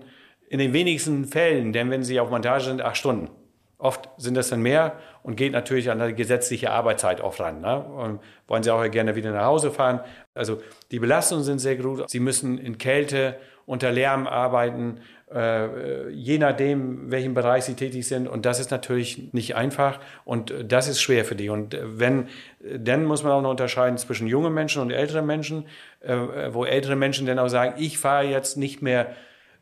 in 0.49 0.60
den 0.60 0.73
wenigsten 0.73 1.25
Fällen, 1.25 1.73
denn 1.73 1.89
wenn 1.89 2.04
sie 2.04 2.19
auf 2.19 2.30
Montage 2.30 2.65
sind, 2.65 2.82
acht 2.82 2.97
Stunden. 2.97 3.30
Oft 3.77 4.09
sind 4.17 4.35
das 4.35 4.49
dann 4.49 4.61
mehr 4.61 4.93
und 5.23 5.35
geht 5.35 5.51
natürlich 5.51 5.91
an 5.91 5.99
die 5.99 6.15
gesetzliche 6.15 6.71
Arbeitszeit 6.71 7.21
oft 7.21 7.39
ran. 7.39 7.61
Ne? 7.61 7.79
Und 7.79 8.19
wollen 8.47 8.63
sie 8.63 8.71
auch 8.71 8.89
gerne 8.89 9.15
wieder 9.15 9.31
nach 9.31 9.45
Hause 9.45 9.71
fahren. 9.71 9.99
Also 10.33 10.61
die 10.91 10.99
Belastungen 10.99 11.43
sind 11.43 11.59
sehr 11.59 11.75
gut. 11.75 12.09
Sie 12.09 12.19
müssen 12.19 12.57
in 12.57 12.77
Kälte, 12.77 13.38
unter 13.65 13.91
Lärm 13.91 14.27
arbeiten. 14.27 15.01
äh, 15.33 16.09
je 16.09 16.38
nachdem, 16.38 17.11
welchen 17.11 17.33
Bereich 17.33 17.65
sie 17.65 17.73
tätig 17.73 18.07
sind. 18.07 18.27
Und 18.27 18.45
das 18.45 18.59
ist 18.59 18.71
natürlich 18.71 19.33
nicht 19.33 19.55
einfach 19.55 19.99
und 20.23 20.53
das 20.63 20.88
ist 20.88 21.01
schwer 21.01 21.25
für 21.25 21.35
die. 21.35 21.49
Und 21.49 21.77
wenn, 21.81 22.27
dann 22.59 23.05
muss 23.05 23.23
man 23.23 23.31
auch 23.31 23.41
noch 23.41 23.49
unterscheiden 23.49 23.97
zwischen 23.97 24.27
jungen 24.27 24.53
Menschen 24.53 24.81
und 24.81 24.91
älteren 24.91 25.25
Menschen, 25.25 25.65
äh, 26.01 26.15
wo 26.51 26.65
ältere 26.65 26.95
Menschen 26.95 27.25
dann 27.25 27.39
auch 27.39 27.47
sagen, 27.47 27.73
ich 27.77 27.97
fahre 27.97 28.25
jetzt 28.25 28.57
nicht 28.57 28.81
mehr 28.81 29.15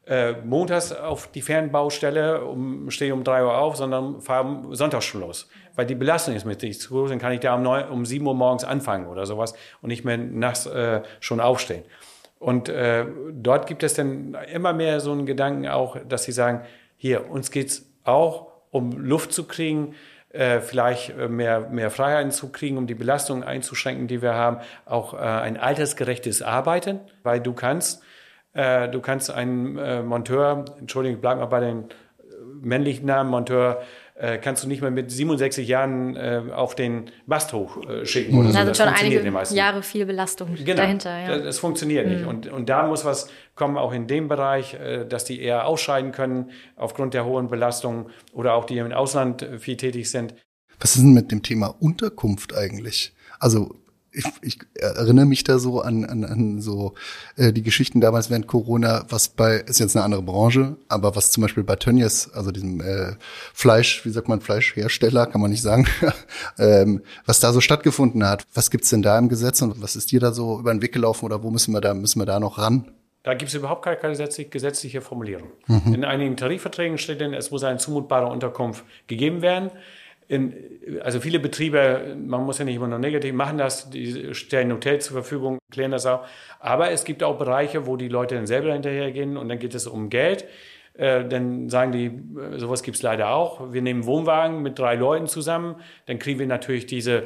äh, 0.05 0.33
montags 0.43 0.91
auf 0.91 1.27
die 1.27 1.41
Fernbaustelle, 1.41 2.43
um, 2.43 2.91
stehe 2.91 3.13
um 3.13 3.23
drei 3.23 3.43
Uhr 3.43 3.57
auf, 3.57 3.75
sondern 3.75 4.21
fahre 4.21 4.75
sonntags 4.75 5.05
schon 5.05 5.21
los. 5.21 5.49
Weil 5.75 5.85
die 5.85 5.95
Belastung 5.95 6.35
ist 6.35 6.45
mit 6.45 6.61
sich 6.61 6.79
zu 6.79 6.89
groß, 6.89 7.09
dann 7.09 7.19
kann 7.19 7.31
ich 7.31 7.39
da 7.39 7.55
um, 7.55 7.63
neun, 7.63 7.87
um 7.89 8.05
sieben 8.05 8.27
Uhr 8.27 8.35
morgens 8.35 8.63
anfangen 8.63 9.07
oder 9.07 9.25
sowas 9.25 9.53
und 9.81 9.89
nicht 9.89 10.03
mehr 10.03 10.17
nachts 10.17 10.65
äh, 10.65 11.01
schon 11.19 11.39
aufstehen. 11.39 11.83
Und 12.39 12.67
äh, 12.67 13.05
dort 13.31 13.67
gibt 13.67 13.83
es 13.83 13.93
dann 13.93 14.37
immer 14.53 14.73
mehr 14.73 14.99
so 14.99 15.13
einen 15.13 15.25
Gedanken 15.25 15.67
auch, 15.67 15.97
dass 16.07 16.25
sie 16.25 16.33
sagen, 16.33 16.61
hier, 16.97 17.29
uns 17.29 17.51
geht's 17.51 17.85
auch 18.03 18.51
um 18.71 18.91
Luft 18.97 19.31
zu 19.31 19.45
kriegen, 19.45 19.95
äh, 20.33 20.59
vielleicht 20.59 21.11
äh, 21.17 21.29
mehr, 21.29 21.69
mehr 21.69 21.91
Freiheiten 21.91 22.31
zu 22.31 22.51
kriegen, 22.51 22.77
um 22.77 22.87
die 22.87 22.95
Belastungen 22.95 23.43
einzuschränken, 23.43 24.07
die 24.07 24.21
wir 24.21 24.33
haben, 24.33 24.57
auch 24.85 25.13
äh, 25.13 25.17
ein 25.17 25.57
altersgerechtes 25.57 26.41
Arbeiten, 26.41 26.99
weil 27.21 27.39
du 27.39 27.53
kannst, 27.53 28.03
äh, 28.53 28.89
du 28.89 29.01
kannst 29.01 29.31
einen 29.31 29.77
äh, 29.77 30.03
Monteur, 30.03 30.65
Entschuldigung, 30.79 31.21
bleib 31.21 31.37
mal 31.37 31.45
bei 31.45 31.59
den 31.59 31.85
männlichen 32.61 33.05
Namen, 33.05 33.29
Monteur, 33.29 33.81
äh, 34.15 34.37
kannst 34.37 34.63
du 34.63 34.67
nicht 34.67 34.81
mehr 34.81 34.91
mit 34.91 35.11
67 35.11 35.67
Jahren 35.67 36.15
äh, 36.15 36.43
auf 36.53 36.75
den 36.75 37.09
Mast 37.25 37.51
hochschicken. 37.53 38.35
Äh, 38.35 38.39
oder 38.39 38.51
so. 38.51 38.57
Also 38.59 38.69
das 38.69 38.77
schon 38.77 38.87
einige 38.87 39.55
Jahre 39.55 39.81
viel 39.81 40.05
Belastung 40.05 40.55
genau, 40.55 40.77
dahinter. 40.77 41.19
Ja. 41.19 41.27
Das, 41.29 41.43
das 41.43 41.59
funktioniert 41.59 42.07
mhm. 42.07 42.13
nicht. 42.13 42.25
Und, 42.25 42.47
und 42.47 42.69
da 42.69 42.85
muss 42.87 43.05
was 43.05 43.29
kommen, 43.55 43.77
auch 43.77 43.91
in 43.91 44.07
dem 44.07 44.27
Bereich, 44.27 44.75
äh, 44.75 45.05
dass 45.05 45.25
die 45.25 45.41
eher 45.41 45.65
ausscheiden 45.65 46.11
können 46.11 46.51
aufgrund 46.75 47.13
der 47.13 47.25
hohen 47.25 47.47
Belastung 47.47 48.09
oder 48.33 48.53
auch 48.53 48.65
die 48.65 48.77
im 48.77 48.91
Ausland 48.91 49.47
viel 49.59 49.77
tätig 49.77 50.09
sind. 50.09 50.35
Was 50.79 50.95
ist 50.95 51.01
denn 51.01 51.13
mit 51.13 51.31
dem 51.31 51.41
Thema 51.41 51.75
Unterkunft 51.79 52.55
eigentlich? 52.55 53.13
Also 53.39 53.75
ich, 54.13 54.25
ich 54.41 54.59
erinnere 54.75 55.25
mich 55.25 55.43
da 55.43 55.59
so 55.59 55.81
an, 55.81 56.05
an, 56.05 56.23
an 56.23 56.61
so 56.61 56.93
äh, 57.35 57.51
die 57.51 57.63
Geschichten 57.63 57.99
damals 57.99 58.29
während 58.29 58.47
Corona, 58.47 59.05
was 59.09 59.29
bei, 59.29 59.55
ist 59.57 59.79
jetzt 59.79 59.95
eine 59.95 60.05
andere 60.05 60.21
Branche, 60.21 60.77
aber 60.87 61.15
was 61.15 61.31
zum 61.31 61.41
Beispiel 61.41 61.63
bei 61.63 61.75
Tönnies, 61.75 62.29
also 62.33 62.51
diesem 62.51 62.81
äh, 62.81 63.13
Fleisch, 63.53 64.05
wie 64.05 64.09
sagt 64.09 64.27
man, 64.27 64.41
Fleischhersteller, 64.41 65.25
kann 65.25 65.41
man 65.41 65.51
nicht 65.51 65.61
sagen, 65.61 65.87
ähm, 66.59 67.01
was 67.25 67.39
da 67.39 67.51
so 67.51 67.61
stattgefunden 67.61 68.25
hat. 68.25 68.45
Was 68.53 68.71
gibt's 68.71 68.89
denn 68.89 69.01
da 69.01 69.17
im 69.17 69.29
Gesetz 69.29 69.61
und 69.61 69.81
was 69.81 69.95
ist 69.95 70.11
dir 70.11 70.19
da 70.19 70.31
so 70.31 70.59
über 70.59 70.73
den 70.73 70.81
Weg 70.81 70.93
gelaufen 70.93 71.25
oder 71.25 71.43
wo 71.43 71.49
müssen 71.49 71.73
wir 71.73 71.81
da, 71.81 71.93
müssen 71.93 72.19
wir 72.19 72.25
da 72.25 72.39
noch 72.39 72.57
ran? 72.57 72.91
Da 73.23 73.33
gibt 73.35 73.49
es 73.49 73.55
überhaupt 73.55 73.85
keine 73.85 73.97
gesetzliche 73.97 75.01
Formulierung. 75.01 75.47
Mhm. 75.67 75.93
In 75.93 76.03
einigen 76.03 76.35
Tarifverträgen 76.35 76.97
steht 76.97 77.21
denn, 77.21 77.33
es 77.33 77.51
muss 77.51 77.63
eine 77.63 77.77
zumutbare 77.77 78.27
Unterkunft 78.27 78.83
gegeben 79.07 79.41
werden 79.41 79.71
also 81.01 81.19
viele 81.19 81.39
Betriebe, 81.39 82.15
man 82.17 82.43
muss 82.43 82.59
ja 82.59 82.65
nicht 82.65 82.75
immer 82.75 82.87
nur 82.87 82.99
negativ 82.99 83.33
machen 83.33 83.57
das, 83.57 83.89
die 83.89 84.33
stellen 84.33 84.71
Hotels 84.71 85.05
zur 85.05 85.15
Verfügung, 85.15 85.59
klären 85.71 85.91
das 85.91 86.05
auch. 86.05 86.25
Aber 86.59 86.91
es 86.91 87.03
gibt 87.03 87.23
auch 87.23 87.37
Bereiche, 87.37 87.85
wo 87.87 87.97
die 87.97 88.07
Leute 88.07 88.35
dann 88.35 88.47
selber 88.47 88.73
hinterhergehen 88.73 89.37
und 89.37 89.49
dann 89.49 89.59
geht 89.59 89.75
es 89.75 89.87
um 89.87 90.09
Geld. 90.09 90.45
Äh, 90.95 91.25
dann 91.27 91.69
sagen 91.69 91.91
die, 91.91 92.05
äh, 92.05 92.59
sowas 92.59 92.83
gibt 92.83 92.97
es 92.97 93.03
leider 93.03 93.29
auch. 93.29 93.73
Wir 93.73 93.81
nehmen 93.81 94.05
Wohnwagen 94.05 94.61
mit 94.61 94.77
drei 94.77 94.95
Leuten 94.95 95.27
zusammen, 95.27 95.75
dann 96.05 96.19
kriegen 96.19 96.39
wir 96.39 96.47
natürlich 96.47 96.85
diese 96.85 97.23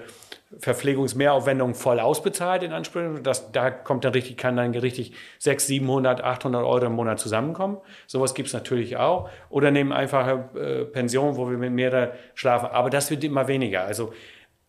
Verpflegungsmehraufwendungen 0.60 1.75
voll 1.75 1.99
ausbezahlt 1.99 2.63
in 2.63 2.71
Ansprüchen. 2.71 3.21
Das, 3.23 3.51
da 3.51 3.69
kommt 3.69 4.05
dann 4.05 4.13
richtig, 4.13 4.38
kann 4.38 4.55
dann 4.55 4.73
richtig 4.73 5.13
600, 5.39 5.67
700, 5.67 6.23
800 6.23 6.63
Euro 6.63 6.86
im 6.86 6.93
Monat 6.93 7.19
zusammenkommen. 7.19 7.77
Sowas 8.07 8.33
gibt 8.33 8.47
es 8.47 8.53
natürlich 8.53 8.97
auch. 8.97 9.29
Oder 9.49 9.71
nehmen 9.71 9.91
einfache 9.91 10.49
äh, 10.55 10.86
Pensionen, 10.86 11.36
wo 11.38 11.49
wir 11.49 11.57
mit 11.57 11.73
mehreren 11.73 12.10
schlafen. 12.33 12.69
Aber 12.71 12.89
das 12.89 13.12
wird 13.12 13.23
immer 13.23 13.47
weniger. 13.47 13.83
Also 13.83 14.13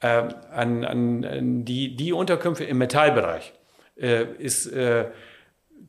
äh, 0.01 0.25
an, 0.53 0.85
an 0.85 1.65
die, 1.65 1.95
die 1.97 2.13
Unterkünfte 2.13 2.65
im 2.65 2.79
Metallbereich 2.79 3.53
äh, 3.97 4.25
ist 4.39 4.67
äh, 4.67 5.07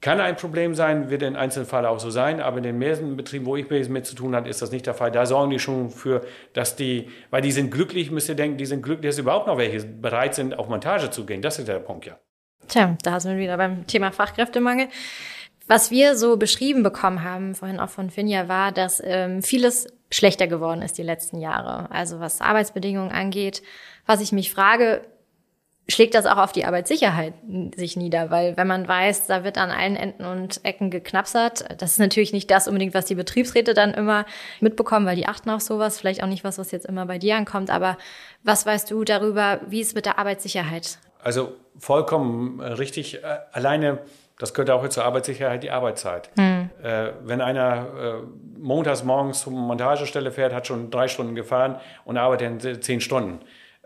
kann 0.01 0.19
ein 0.21 0.35
Problem 0.37 0.75
sein, 0.75 1.09
wird 1.09 1.23
in 1.23 1.35
Einzelfällen 1.35 1.85
auch 1.85 1.99
so 1.99 2.09
sein, 2.09 2.39
aber 2.39 2.57
in 2.57 2.63
den 2.63 2.79
meisten 2.79 3.17
Betrieben, 3.17 3.45
wo 3.45 3.55
ich 3.55 3.69
mit 3.69 4.05
zu 4.05 4.15
tun 4.15 4.35
habe, 4.35 4.47
ist 4.47 4.61
das 4.61 4.71
nicht 4.71 4.85
der 4.85 4.93
Fall. 4.93 5.11
Da 5.11 5.25
sorgen 5.25 5.51
die 5.51 5.59
schon 5.59 5.89
für, 5.89 6.21
dass 6.53 6.75
die, 6.75 7.09
weil 7.29 7.41
die 7.41 7.51
sind 7.51 7.71
glücklich, 7.71 8.09
müsst 8.09 8.29
ihr 8.29 8.35
denken, 8.35 8.57
die 8.57 8.65
sind 8.65 8.81
glücklich, 8.81 9.11
dass 9.11 9.19
überhaupt 9.19 9.47
noch 9.47 9.57
welche 9.57 9.85
bereit 9.85 10.35
sind, 10.35 10.57
auf 10.57 10.69
Montage 10.69 11.09
zu 11.09 11.25
gehen. 11.25 11.41
Das 11.41 11.59
ist 11.59 11.67
der 11.67 11.79
Punkt, 11.79 12.05
ja. 12.05 12.17
Tja, 12.67 12.97
da 13.03 13.19
sind 13.19 13.33
wir 13.33 13.39
wieder 13.39 13.57
beim 13.57 13.87
Thema 13.87 14.11
Fachkräftemangel. 14.11 14.87
Was 15.67 15.91
wir 15.91 16.15
so 16.15 16.37
beschrieben 16.37 16.81
bekommen 16.81 17.23
haben, 17.23 17.53
vorhin 17.53 17.79
auch 17.79 17.89
von 17.89 18.09
Finja, 18.09 18.47
war, 18.47 18.71
dass 18.71 19.01
ähm, 19.05 19.43
vieles 19.43 19.87
schlechter 20.11 20.47
geworden 20.47 20.81
ist 20.81 20.97
die 20.97 21.03
letzten 21.03 21.39
Jahre. 21.39 21.91
Also 21.91 22.19
was 22.19 22.41
Arbeitsbedingungen 22.41 23.11
angeht. 23.11 23.61
Was 24.05 24.21
ich 24.21 24.31
mich 24.31 24.51
frage, 24.51 25.01
schlägt 25.89 26.15
das 26.15 26.25
auch 26.25 26.37
auf 26.37 26.51
die 26.51 26.65
Arbeitssicherheit 26.65 27.33
sich 27.75 27.97
nieder, 27.97 28.31
weil 28.31 28.55
wenn 28.57 28.67
man 28.67 28.87
weiß, 28.87 29.27
da 29.27 29.43
wird 29.43 29.57
an 29.57 29.71
allen 29.71 29.95
Enden 29.95 30.25
und 30.25 30.63
Ecken 30.63 30.91
geknapsert, 30.91 31.81
das 31.81 31.93
ist 31.93 31.99
natürlich 31.99 32.31
nicht 32.31 32.49
das 32.51 32.67
unbedingt, 32.67 32.93
was 32.93 33.05
die 33.05 33.15
Betriebsräte 33.15 33.73
dann 33.73 33.93
immer 33.93 34.25
mitbekommen, 34.59 35.05
weil 35.05 35.15
die 35.15 35.27
achten 35.27 35.49
auf 35.49 35.61
sowas, 35.61 35.99
vielleicht 35.99 36.23
auch 36.23 36.27
nicht 36.27 36.43
was, 36.43 36.57
was 36.57 36.71
jetzt 36.71 36.85
immer 36.85 37.05
bei 37.05 37.17
dir 37.17 37.35
ankommt, 37.35 37.69
aber 37.69 37.97
was 38.43 38.65
weißt 38.65 38.89
du 38.91 39.03
darüber, 39.03 39.59
wie 39.67 39.81
es 39.81 39.95
mit 39.95 40.05
der 40.05 40.19
Arbeitssicherheit? 40.19 40.99
Also 41.21 41.53
vollkommen 41.77 42.59
äh, 42.59 42.67
richtig, 42.67 43.23
äh, 43.23 43.39
alleine 43.51 43.99
das 44.37 44.53
gehört 44.53 44.69
auch 44.69 44.87
zur 44.87 45.03
Arbeitssicherheit, 45.03 45.63
die 45.63 45.69
Arbeitszeit. 45.69 46.29
Hm. 46.37 46.69
Äh, 46.81 47.11
wenn 47.25 47.41
einer 47.41 48.23
montags 48.57 49.03
morgens 49.03 49.41
zur 49.41 49.51
Montagestelle 49.51 50.31
fährt, 50.31 50.53
hat 50.53 50.65
schon 50.65 50.89
drei 50.89 51.09
Stunden 51.09 51.35
gefahren 51.35 51.75
und 52.05 52.15
arbeitet 52.15 52.81
zehn 52.85 53.01
Stunden. 53.01 53.39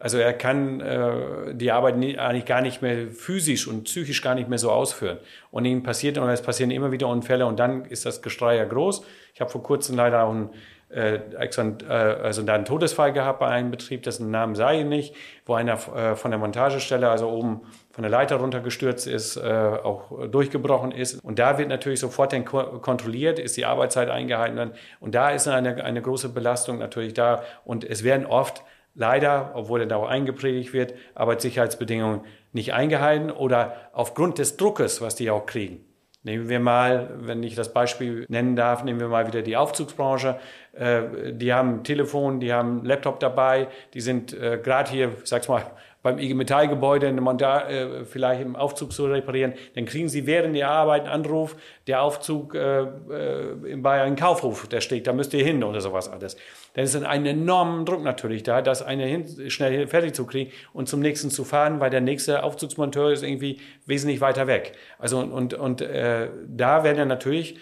Also 0.03 0.17
er 0.17 0.33
kann 0.33 0.81
äh, 0.81 1.55
die 1.55 1.71
Arbeit 1.71 1.95
nie, 1.95 2.17
eigentlich 2.17 2.43
gar 2.43 2.59
nicht 2.59 2.81
mehr 2.81 3.07
physisch 3.07 3.69
und 3.69 3.85
psychisch 3.85 4.21
gar 4.21 4.35
nicht 4.35 4.49
mehr 4.49 4.57
so 4.57 4.69
ausführen. 4.69 5.17
Und 5.49 5.63
ihm 5.63 5.81
passiert, 5.81 6.17
und 6.17 6.27
es 6.27 6.41
passieren 6.41 6.71
immer 6.71 6.91
wieder 6.91 7.07
Unfälle 7.07 7.45
und 7.45 7.57
dann 7.57 7.85
ist 7.85 8.05
das 8.05 8.21
Gestrei 8.21 8.57
ja 8.57 8.65
groß. 8.65 9.05
Ich 9.33 9.39
habe 9.39 9.49
vor 9.49 9.63
kurzem 9.63 9.95
leider 9.95 10.25
auch 10.25 10.31
einen, 10.31 10.49
äh, 10.89 11.15
äh, 11.15 11.93
also 12.21 12.45
einen 12.45 12.65
Todesfall 12.65 13.13
gehabt 13.13 13.39
bei 13.39 13.47
einem 13.47 13.71
Betrieb, 13.71 14.03
dessen 14.03 14.29
Namen 14.29 14.55
sei 14.55 14.81
ich 14.81 14.85
nicht, 14.85 15.15
wo 15.45 15.53
einer 15.53 15.75
äh, 15.95 16.17
von 16.17 16.31
der 16.31 16.37
Montagestelle, 16.37 17.07
also 17.07 17.29
oben 17.29 17.61
von 17.91 18.01
der 18.01 18.11
Leiter 18.11 18.35
runtergestürzt 18.35 19.07
ist, 19.07 19.37
äh, 19.37 19.41
auch 19.41 20.27
durchgebrochen 20.27 20.91
ist. 20.91 21.23
Und 21.23 21.39
da 21.39 21.57
wird 21.57 21.69
natürlich 21.69 22.01
sofort 22.01 22.33
dann 22.33 22.43
kontrolliert, 22.43 23.39
ist 23.39 23.55
die 23.55 23.63
Arbeitszeit 23.63 24.09
eingehalten. 24.09 24.73
Und 24.99 25.15
da 25.15 25.29
ist 25.29 25.47
eine, 25.47 25.81
eine 25.81 26.01
große 26.01 26.27
Belastung 26.27 26.79
natürlich 26.79 27.13
da. 27.13 27.43
Und 27.63 27.85
es 27.85 28.03
werden 28.03 28.25
oft 28.25 28.63
leider, 28.95 29.51
obwohl 29.55 29.81
er 29.81 29.85
da 29.87 29.97
auch 29.97 30.07
eingepredigt 30.07 30.73
wird, 30.73 30.93
Arbeitssicherheitsbedingungen 31.15 32.21
nicht 32.51 32.73
eingehalten 32.73 33.31
oder 33.31 33.75
aufgrund 33.93 34.37
des 34.37 34.57
Druckes, 34.57 35.01
was 35.01 35.15
die 35.15 35.29
auch 35.29 35.45
kriegen. 35.45 35.83
Nehmen 36.25 36.47
wir 36.47 36.61
mal, 36.61 37.09
wenn 37.19 37.43
ich 37.43 37.53
das 37.53 37.73
Beispiel 37.73 38.25
nennen 38.29 38.55
darf, 38.55 38.85
nehmen 38.85 39.01
wir 39.01 39.09
mal 39.09 39.27
wieder 39.27 39.41
die 39.41 39.57
Aufzugsbranche. 39.57 40.39
Äh, 40.71 41.33
die 41.33 41.53
haben 41.53 41.79
ein 41.79 41.83
Telefon, 41.83 42.39
die 42.39 42.53
haben 42.53 42.77
einen 42.79 42.85
Laptop 42.85 43.19
dabei, 43.19 43.67
die 43.93 43.99
sind 43.99 44.31
äh, 44.33 44.57
gerade 44.63 44.89
hier, 44.89 45.11
ich 45.21 45.29
sag's 45.29 45.49
mal, 45.49 45.65
beim 46.03 46.19
IG 46.19 46.33
Metallgebäude 46.33 47.07
eine 47.07 47.21
Monta 47.21 47.67
äh, 47.69 48.05
vielleicht 48.05 48.41
im 48.41 48.55
Aufzug 48.55 48.91
zu 48.91 49.05
reparieren, 49.05 49.53
dann 49.73 49.85
kriegen 49.85 50.09
Sie 50.09 50.27
während 50.27 50.55
der 50.55 50.69
Arbeit 50.69 51.03
einen 51.03 51.25
Anruf, 51.25 51.55
der 51.87 52.03
Aufzug 52.03 52.53
äh, 52.53 52.81
äh, 52.81 53.75
bei 53.77 54.01
einem 54.01 54.17
Kaufhof, 54.17 54.67
der 54.67 54.81
steht, 54.81 55.07
da 55.07 55.13
müsst 55.13 55.33
ihr 55.33 55.43
hin 55.43 55.63
oder 55.63 55.81
sowas 55.81 56.09
alles. 56.09 56.35
Dann 56.75 56.83
ist 56.83 56.95
ein 56.95 57.25
enormer 57.25 57.85
Druck 57.85 58.03
natürlich 58.03 58.43
da, 58.43 58.61
das 58.61 58.81
eine 58.81 59.05
hin, 59.05 59.49
schnell 59.49 59.87
fertig 59.87 60.13
zu 60.13 60.25
kriegen 60.25 60.51
und 60.73 60.89
zum 60.89 60.99
nächsten 60.99 61.29
zu 61.29 61.45
fahren, 61.45 61.79
weil 61.79 61.89
der 61.89 62.01
nächste 62.01 62.43
Aufzugsmonteur 62.43 63.11
ist 63.11 63.23
irgendwie 63.23 63.59
wesentlich 63.85 64.19
weiter 64.21 64.45
weg. 64.45 64.73
Also 64.99 65.19
und, 65.19 65.53
und 65.53 65.81
äh, 65.81 66.29
da 66.47 66.83
werden 66.83 66.97
dann 66.97 67.07
natürlich 67.07 67.57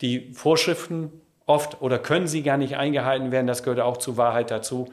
die 0.00 0.32
Vorschriften 0.32 1.10
oft 1.50 1.82
oder 1.82 1.98
können 1.98 2.28
sie 2.28 2.42
gar 2.42 2.56
nicht 2.56 2.76
eingehalten 2.76 3.32
werden. 3.32 3.46
Das 3.46 3.62
gehört 3.62 3.80
auch 3.80 3.96
zur 3.96 4.16
Wahrheit 4.16 4.50
dazu 4.50 4.88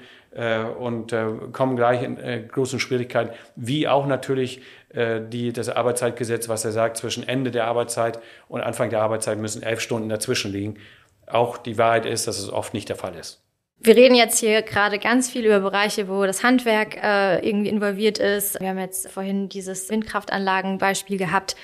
und 0.80 1.14
äh, 1.14 1.26
kommen 1.52 1.76
gleich 1.76 2.04
in 2.04 2.18
äh, 2.18 2.44
großen 2.48 2.80
Schwierigkeiten, 2.80 3.32
wie 3.56 3.88
auch 3.88 4.06
natürlich 4.06 4.62
äh, 4.90 5.22
die, 5.22 5.54
das 5.54 5.70
Arbeitszeitgesetz, 5.70 6.50
was 6.50 6.66
er 6.66 6.72
sagt, 6.72 6.98
zwischen 6.98 7.28
Ende 7.28 7.52
der 7.52 7.66
Arbeitszeit 7.66 8.20
und 8.48 8.62
Anfang 8.62 8.90
der 8.90 9.02
Arbeitszeit 9.02 9.38
müssen 9.38 9.64
elf 9.64 9.80
Stunden 9.80 10.10
dazwischen 10.10 10.52
liegen. 10.52 10.78
Auch 11.26 11.58
die 11.58 11.78
Wahrheit 11.78 12.06
ist, 12.06 12.28
dass 12.28 12.40
es 12.40 12.52
oft 12.52 12.74
nicht 12.74 12.90
der 12.90 12.96
Fall 12.96 13.16
ist. 13.16 13.44
Wir 13.80 13.96
reden 13.96 14.16
jetzt 14.16 14.40
hier 14.40 14.64
gerade 14.64 14.98
ganz 14.98 15.30
viel 15.30 15.46
über 15.46 15.60
Bereiche, 15.60 16.08
wo 16.08 16.26
das 16.26 16.44
Handwerk 16.44 16.98
äh, 17.02 17.48
irgendwie 17.48 17.70
involviert 17.70 18.18
ist. 18.18 18.60
Wir 18.60 18.70
haben 18.70 18.80
jetzt 18.80 19.10
vorhin 19.10 19.50
dieses 19.50 19.90
Windkraftanlagenbeispiel 19.90 21.18
gehabt. 21.18 21.56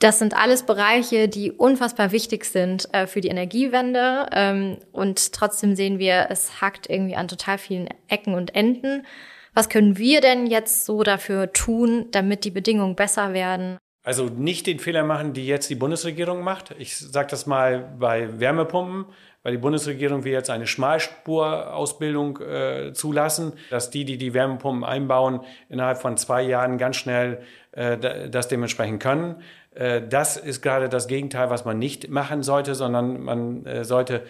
Das 0.00 0.18
sind 0.18 0.34
alles 0.34 0.62
Bereiche, 0.62 1.28
die 1.28 1.52
unfassbar 1.52 2.10
wichtig 2.10 2.46
sind 2.46 2.88
äh, 2.94 3.06
für 3.06 3.20
die 3.20 3.28
Energiewende. 3.28 4.26
Ähm, 4.32 4.78
und 4.92 5.32
trotzdem 5.34 5.76
sehen 5.76 5.98
wir, 5.98 6.28
es 6.30 6.62
hackt 6.62 6.88
irgendwie 6.88 7.16
an 7.16 7.28
total 7.28 7.58
vielen 7.58 7.86
Ecken 8.08 8.34
und 8.34 8.54
Enden. 8.54 9.06
Was 9.52 9.68
können 9.68 9.98
wir 9.98 10.22
denn 10.22 10.46
jetzt 10.46 10.86
so 10.86 11.02
dafür 11.02 11.52
tun, 11.52 12.06
damit 12.12 12.44
die 12.44 12.50
Bedingungen 12.50 12.96
besser 12.96 13.34
werden? 13.34 13.76
Also 14.02 14.24
nicht 14.24 14.66
den 14.66 14.78
Fehler 14.78 15.04
machen, 15.04 15.34
die 15.34 15.46
jetzt 15.46 15.68
die 15.68 15.74
Bundesregierung 15.74 16.42
macht. 16.42 16.74
Ich 16.78 16.96
sage 16.96 17.28
das 17.30 17.44
mal 17.44 17.94
bei 17.98 18.40
Wärmepumpen, 18.40 19.04
weil 19.42 19.52
die 19.52 19.58
Bundesregierung 19.58 20.24
will 20.24 20.32
jetzt 20.32 20.48
eine 20.48 20.66
Schmalspurausbildung 20.66 22.40
äh, 22.40 22.92
zulassen, 22.94 23.52
dass 23.68 23.90
die, 23.90 24.06
die 24.06 24.16
die 24.16 24.32
Wärmepumpen 24.32 24.84
einbauen, 24.84 25.40
innerhalb 25.68 25.98
von 25.98 26.16
zwei 26.16 26.40
Jahren 26.42 26.78
ganz 26.78 26.96
schnell 26.96 27.42
äh, 27.72 28.28
das 28.28 28.48
dementsprechend 28.48 29.00
können. 29.00 29.36
Äh, 29.76 30.02
das 30.02 30.36
ist 30.36 30.60
gerade 30.60 30.88
das 30.88 31.06
Gegenteil, 31.06 31.50
was 31.50 31.64
man 31.64 31.78
nicht 31.78 32.10
machen 32.10 32.42
sollte, 32.42 32.74
sondern 32.74 33.20
man 33.22 33.64
äh, 33.64 33.84
sollte 33.84 34.22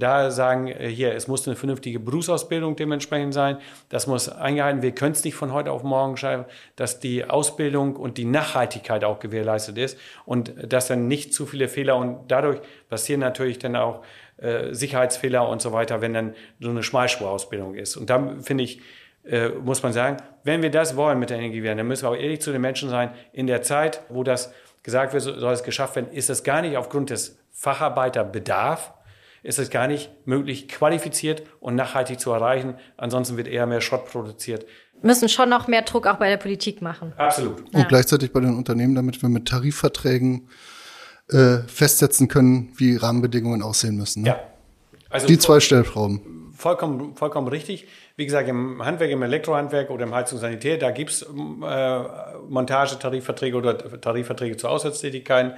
da 0.00 0.32
sagen, 0.32 0.66
hier, 0.66 1.14
es 1.14 1.28
muss 1.28 1.46
eine 1.46 1.54
vernünftige 1.54 2.00
Berufsausbildung 2.00 2.74
dementsprechend 2.74 3.32
sein. 3.32 3.58
Das 3.88 4.08
muss 4.08 4.28
eingehalten. 4.28 4.82
Wir 4.82 4.90
können 4.90 5.12
es 5.12 5.22
nicht 5.22 5.36
von 5.36 5.52
heute 5.52 5.70
auf 5.70 5.84
morgen 5.84 6.16
schreiben, 6.16 6.44
dass 6.74 6.98
die 6.98 7.24
Ausbildung 7.24 7.94
und 7.94 8.18
die 8.18 8.24
Nachhaltigkeit 8.24 9.04
auch 9.04 9.20
gewährleistet 9.20 9.78
ist 9.78 9.96
und 10.24 10.52
dass 10.66 10.88
dann 10.88 11.06
nicht 11.06 11.32
zu 11.32 11.46
viele 11.46 11.68
Fehler 11.68 11.94
und 11.98 12.32
dadurch 12.32 12.58
passieren 12.88 13.20
natürlich 13.20 13.60
dann 13.60 13.76
auch 13.76 14.02
Sicherheitsfehler 14.72 15.48
und 15.48 15.62
so 15.62 15.70
weiter, 15.70 16.00
wenn 16.00 16.14
dann 16.14 16.34
so 16.58 16.70
eine 16.70 16.82
Schmalspurausbildung 16.82 17.76
ist. 17.76 17.96
Und 17.96 18.10
da 18.10 18.38
finde 18.42 18.64
ich, 18.64 18.80
muss 19.62 19.82
man 19.82 19.92
sagen, 19.92 20.16
wenn 20.44 20.62
wir 20.62 20.70
das 20.70 20.96
wollen 20.96 21.18
mit 21.18 21.30
der 21.30 21.38
Energiewende, 21.38 21.78
dann 21.78 21.88
müssen 21.88 22.04
wir 22.04 22.10
auch 22.10 22.16
ehrlich 22.16 22.40
zu 22.40 22.52
den 22.52 22.60
Menschen 22.60 22.88
sein. 22.88 23.10
In 23.32 23.46
der 23.46 23.62
Zeit, 23.62 24.02
wo 24.08 24.24
das 24.24 24.52
gesagt 24.82 25.12
wird, 25.12 25.22
soll 25.22 25.52
es 25.52 25.62
geschafft 25.62 25.96
werden, 25.96 26.10
ist 26.10 26.30
es 26.30 26.42
gar 26.42 26.62
nicht 26.62 26.76
aufgrund 26.76 27.10
des 27.10 27.38
Facharbeiterbedarfs, 27.52 28.90
ist 29.42 29.58
es 29.58 29.70
gar 29.70 29.86
nicht 29.86 30.10
möglich, 30.26 30.68
qualifiziert 30.68 31.42
und 31.60 31.74
nachhaltig 31.74 32.20
zu 32.20 32.30
erreichen. 32.30 32.74
Ansonsten 32.96 33.36
wird 33.36 33.48
eher 33.48 33.66
mehr 33.66 33.80
Schrott 33.80 34.06
produziert. 34.06 34.66
Müssen 35.02 35.28
schon 35.28 35.48
noch 35.48 35.66
mehr 35.66 35.82
Druck 35.82 36.06
auch 36.06 36.16
bei 36.16 36.28
der 36.28 36.36
Politik 36.36 36.82
machen. 36.82 37.12
Absolut. 37.16 37.60
Und 37.60 37.74
ja. 37.74 37.84
gleichzeitig 37.84 38.32
bei 38.32 38.40
den 38.40 38.56
Unternehmen, 38.56 38.94
damit 38.94 39.20
wir 39.22 39.30
mit 39.30 39.48
Tarifverträgen 39.48 40.48
äh, 41.28 41.58
festsetzen 41.66 42.28
können, 42.28 42.72
wie 42.76 42.96
Rahmenbedingungen 42.96 43.62
aussehen 43.62 43.96
müssen. 43.96 44.22
Ne? 44.22 44.28
Ja. 44.28 44.40
Also 45.08 45.26
Die 45.26 45.38
zwei 45.38 45.60
Stellschrauben. 45.60 46.52
Vollkommen, 46.54 47.16
vollkommen 47.16 47.48
richtig. 47.48 47.86
Wie 48.20 48.26
gesagt, 48.26 48.50
im 48.50 48.84
Handwerk, 48.84 49.10
im 49.12 49.22
Elektrohandwerk 49.22 49.88
oder 49.88 50.04
im 50.04 50.14
Heizung 50.14 50.38
Sanitär, 50.38 50.76
da 50.76 50.90
gibt 50.90 51.08
es 51.08 51.22
äh, 51.22 52.02
Montagetarifverträge 52.50 53.56
oder 53.56 53.98
Tarifverträge 53.98 54.58
zu 54.58 54.68
Auswärtstätigkeiten. 54.68 55.54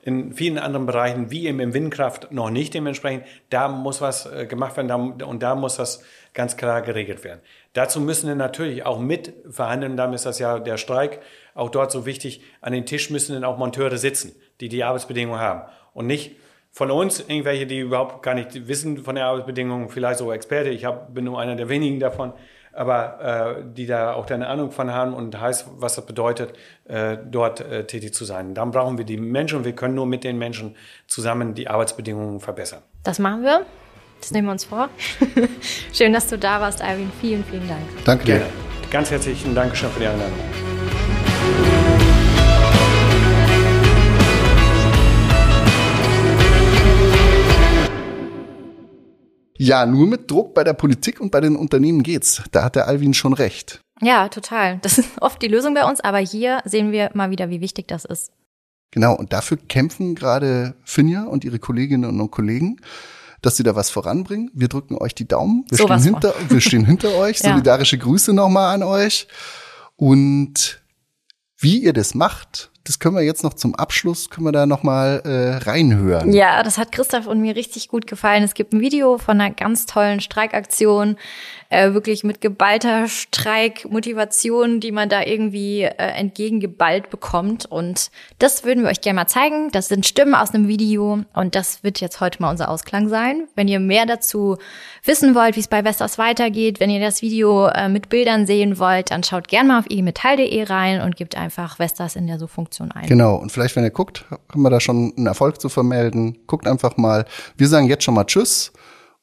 In 0.00 0.32
vielen 0.32 0.56
anderen 0.56 0.86
Bereichen, 0.86 1.30
wie 1.30 1.46
eben 1.46 1.60
im 1.60 1.74
Windkraft, 1.74 2.32
noch 2.32 2.48
nicht 2.48 2.72
dementsprechend. 2.72 3.24
Da 3.50 3.68
muss 3.68 4.00
was 4.00 4.24
äh, 4.24 4.46
gemacht 4.46 4.78
werden 4.78 5.20
und 5.20 5.42
da 5.42 5.54
muss 5.54 5.76
das 5.76 6.02
ganz 6.32 6.56
klar 6.56 6.80
geregelt 6.80 7.24
werden. 7.24 7.40
Dazu 7.74 8.00
müssen 8.00 8.26
wir 8.26 8.36
natürlich 8.36 8.86
auch 8.86 8.98
mit 8.98 9.34
verhandeln. 9.50 9.98
Damit 9.98 10.14
ist 10.14 10.24
das 10.24 10.38
ja 10.38 10.60
der 10.60 10.78
Streik 10.78 11.20
auch 11.54 11.68
dort 11.68 11.92
so 11.92 12.06
wichtig. 12.06 12.40
An 12.62 12.72
den 12.72 12.86
Tisch 12.86 13.10
müssen 13.10 13.34
dann 13.34 13.44
auch 13.44 13.58
Monteure 13.58 13.98
sitzen, 13.98 14.34
die 14.62 14.70
die 14.70 14.82
Arbeitsbedingungen 14.82 15.40
haben. 15.42 15.68
Und 15.92 16.06
nicht 16.06 16.36
von 16.78 16.92
uns, 16.92 17.18
irgendwelche, 17.18 17.66
die 17.66 17.80
überhaupt 17.80 18.22
gar 18.22 18.34
nicht 18.34 18.68
wissen 18.68 18.98
von 18.98 19.16
den 19.16 19.24
Arbeitsbedingungen, 19.24 19.88
vielleicht 19.88 20.20
so 20.20 20.32
Experte, 20.32 20.68
ich 20.68 20.84
hab, 20.84 21.12
bin 21.12 21.24
nur 21.24 21.40
einer 21.40 21.56
der 21.56 21.68
wenigen 21.68 21.98
davon, 21.98 22.32
aber 22.72 23.56
äh, 23.58 23.64
die 23.74 23.86
da 23.86 24.12
auch 24.12 24.30
eine 24.30 24.46
Ahnung 24.46 24.70
von 24.70 24.92
haben 24.92 25.12
und 25.12 25.40
heißt, 25.40 25.66
was 25.78 25.96
das 25.96 26.06
bedeutet, 26.06 26.52
äh, 26.84 27.18
dort 27.28 27.62
äh, 27.62 27.84
tätig 27.84 28.14
zu 28.14 28.24
sein. 28.24 28.54
Dann 28.54 28.70
brauchen 28.70 28.96
wir 28.96 29.04
die 29.04 29.16
Menschen 29.16 29.58
und 29.58 29.64
wir 29.64 29.72
können 29.72 29.96
nur 29.96 30.06
mit 30.06 30.22
den 30.22 30.38
Menschen 30.38 30.76
zusammen 31.08 31.54
die 31.54 31.66
Arbeitsbedingungen 31.66 32.38
verbessern. 32.38 32.82
Das 33.02 33.18
machen 33.18 33.42
wir. 33.42 33.66
Das 34.20 34.30
nehmen 34.30 34.46
wir 34.46 34.52
uns 34.52 34.64
vor. 34.64 34.88
Schön, 35.92 36.12
dass 36.12 36.28
du 36.28 36.38
da 36.38 36.60
warst, 36.60 36.80
Alvin. 36.80 37.10
Vielen, 37.20 37.42
vielen 37.42 37.66
Dank. 37.66 37.82
Danke 38.04 38.24
dir. 38.24 38.34
Gerne. 38.36 38.52
Ganz 38.92 39.10
herzlichen 39.10 39.52
Dank 39.52 39.76
schon 39.76 39.90
für 39.90 39.98
die 39.98 40.06
Einladung. 40.06 40.67
Ja, 49.58 49.84
nur 49.86 50.06
mit 50.06 50.30
Druck 50.30 50.54
bei 50.54 50.64
der 50.64 50.72
Politik 50.72 51.20
und 51.20 51.30
bei 51.30 51.40
den 51.40 51.56
Unternehmen 51.56 52.02
geht's. 52.02 52.42
Da 52.52 52.64
hat 52.64 52.76
der 52.76 52.86
Alvin 52.86 53.12
schon 53.12 53.32
recht. 53.32 53.80
Ja, 54.00 54.28
total. 54.28 54.78
Das 54.82 54.98
ist 54.98 55.10
oft 55.20 55.42
die 55.42 55.48
Lösung 55.48 55.74
bei 55.74 55.84
uns, 55.84 56.00
aber 56.00 56.18
hier 56.18 56.60
sehen 56.64 56.92
wir 56.92 57.10
mal 57.14 57.30
wieder, 57.30 57.50
wie 57.50 57.60
wichtig 57.60 57.88
das 57.88 58.04
ist. 58.04 58.30
Genau, 58.92 59.14
und 59.14 59.32
dafür 59.32 59.56
kämpfen 59.58 60.14
gerade 60.14 60.74
Finja 60.84 61.24
und 61.24 61.44
ihre 61.44 61.58
Kolleginnen 61.58 62.20
und 62.20 62.30
Kollegen, 62.30 62.80
dass 63.42 63.56
sie 63.56 63.62
da 63.62 63.74
was 63.74 63.90
voranbringen. 63.90 64.50
Wir 64.54 64.68
drücken 64.68 64.96
euch 64.96 65.14
die 65.14 65.28
Daumen. 65.28 65.64
Wir, 65.68 65.76
so 65.78 65.86
stehen, 65.86 66.02
hinter, 66.02 66.34
wir 66.48 66.60
stehen 66.60 66.86
hinter 66.86 67.14
euch. 67.18 67.40
ja. 67.40 67.50
Solidarische 67.50 67.98
Grüße 67.98 68.32
nochmal 68.32 68.74
an 68.74 68.82
euch. 68.84 69.28
Und 69.96 70.80
wie 71.58 71.78
ihr 71.82 71.92
das 71.92 72.14
macht, 72.14 72.70
das 72.88 72.98
können 72.98 73.14
wir 73.16 73.22
jetzt 73.22 73.44
noch 73.44 73.52
zum 73.52 73.74
Abschluss, 73.74 74.30
können 74.30 74.46
wir 74.46 74.52
da 74.52 74.64
noch 74.64 74.82
mal 74.82 75.20
äh, 75.24 75.62
reinhören. 75.68 76.32
Ja, 76.32 76.62
das 76.62 76.78
hat 76.78 76.90
Christoph 76.90 77.26
und 77.26 77.38
mir 77.40 77.54
richtig 77.54 77.88
gut 77.88 78.06
gefallen. 78.06 78.42
Es 78.42 78.54
gibt 78.54 78.72
ein 78.72 78.80
Video 78.80 79.18
von 79.18 79.38
einer 79.38 79.54
ganz 79.54 79.84
tollen 79.84 80.20
Streikaktion 80.20 81.16
äh, 81.70 81.92
wirklich 81.92 82.24
mit 82.24 82.40
geballter 82.40 83.08
Streikmotivation, 83.08 84.80
die 84.80 84.90
man 84.90 85.08
da 85.08 85.22
irgendwie 85.22 85.82
äh, 85.82 85.92
entgegengeballt 85.96 87.10
bekommt. 87.10 87.66
Und 87.66 88.10
das 88.38 88.64
würden 88.64 88.84
wir 88.84 88.90
euch 88.90 89.02
gerne 89.02 89.20
mal 89.20 89.26
zeigen. 89.26 89.70
Das 89.72 89.88
sind 89.88 90.06
Stimmen 90.06 90.34
aus 90.34 90.54
einem 90.54 90.66
Video 90.66 91.24
und 91.34 91.54
das 91.54 91.84
wird 91.84 92.00
jetzt 92.00 92.20
heute 92.20 92.40
mal 92.40 92.50
unser 92.50 92.70
Ausklang 92.70 93.08
sein. 93.08 93.48
Wenn 93.54 93.68
ihr 93.68 93.80
mehr 93.80 94.06
dazu 94.06 94.56
wissen 95.04 95.34
wollt, 95.34 95.56
wie 95.56 95.60
es 95.60 95.68
bei 95.68 95.82
Vestas 95.82 96.16
weitergeht, 96.16 96.80
wenn 96.80 96.88
ihr 96.88 97.00
das 97.00 97.20
Video 97.20 97.66
äh, 97.66 97.88
mit 97.88 98.08
Bildern 98.08 98.46
sehen 98.46 98.78
wollt, 98.78 99.10
dann 99.10 99.22
schaut 99.22 99.48
gerne 99.48 99.68
mal 99.68 99.78
auf 99.80 99.90
imetall.de 99.90 100.62
rein 100.64 101.02
und 101.02 101.16
gebt 101.16 101.36
einfach 101.36 101.78
Vestas 101.78 102.16
in 102.16 102.26
der 102.26 102.38
Suchfunktion 102.38 102.92
ein. 102.92 103.06
Genau. 103.06 103.36
Und 103.36 103.52
vielleicht, 103.52 103.76
wenn 103.76 103.84
ihr 103.84 103.90
guckt, 103.90 104.24
haben 104.50 104.62
wir 104.62 104.70
da 104.70 104.80
schon 104.80 105.12
einen 105.16 105.26
Erfolg 105.26 105.60
zu 105.60 105.68
vermelden. 105.68 106.38
Guckt 106.46 106.66
einfach 106.66 106.96
mal. 106.96 107.26
Wir 107.58 107.68
sagen 107.68 107.88
jetzt 107.88 108.04
schon 108.04 108.14
mal 108.14 108.24
Tschüss. 108.24 108.72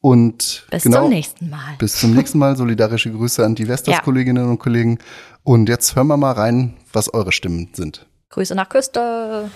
Und 0.06 0.68
bis 0.70 0.84
genau, 0.84 1.02
zum 1.02 1.10
nächsten 1.10 1.50
Mal. 1.50 1.76
Bis 1.80 2.00
zum 2.00 2.14
nächsten 2.14 2.38
Mal. 2.38 2.56
Solidarische 2.56 3.12
Grüße 3.12 3.44
an 3.44 3.56
die 3.56 3.68
Vestas-Kolleginnen 3.68 4.48
und 4.48 4.60
Kollegen. 4.60 5.00
Und 5.44 5.68
jetzt 5.68 5.96
hören 5.96 6.06
wir 6.06 6.16
mal 6.16 6.34
rein, 6.34 6.76
was 6.94 7.12
eure 7.12 7.32
Stimmen 7.32 7.70
sind. 7.74 8.06
Grüße 8.30 8.54
nach 8.54 8.70
Küste. 8.70 9.50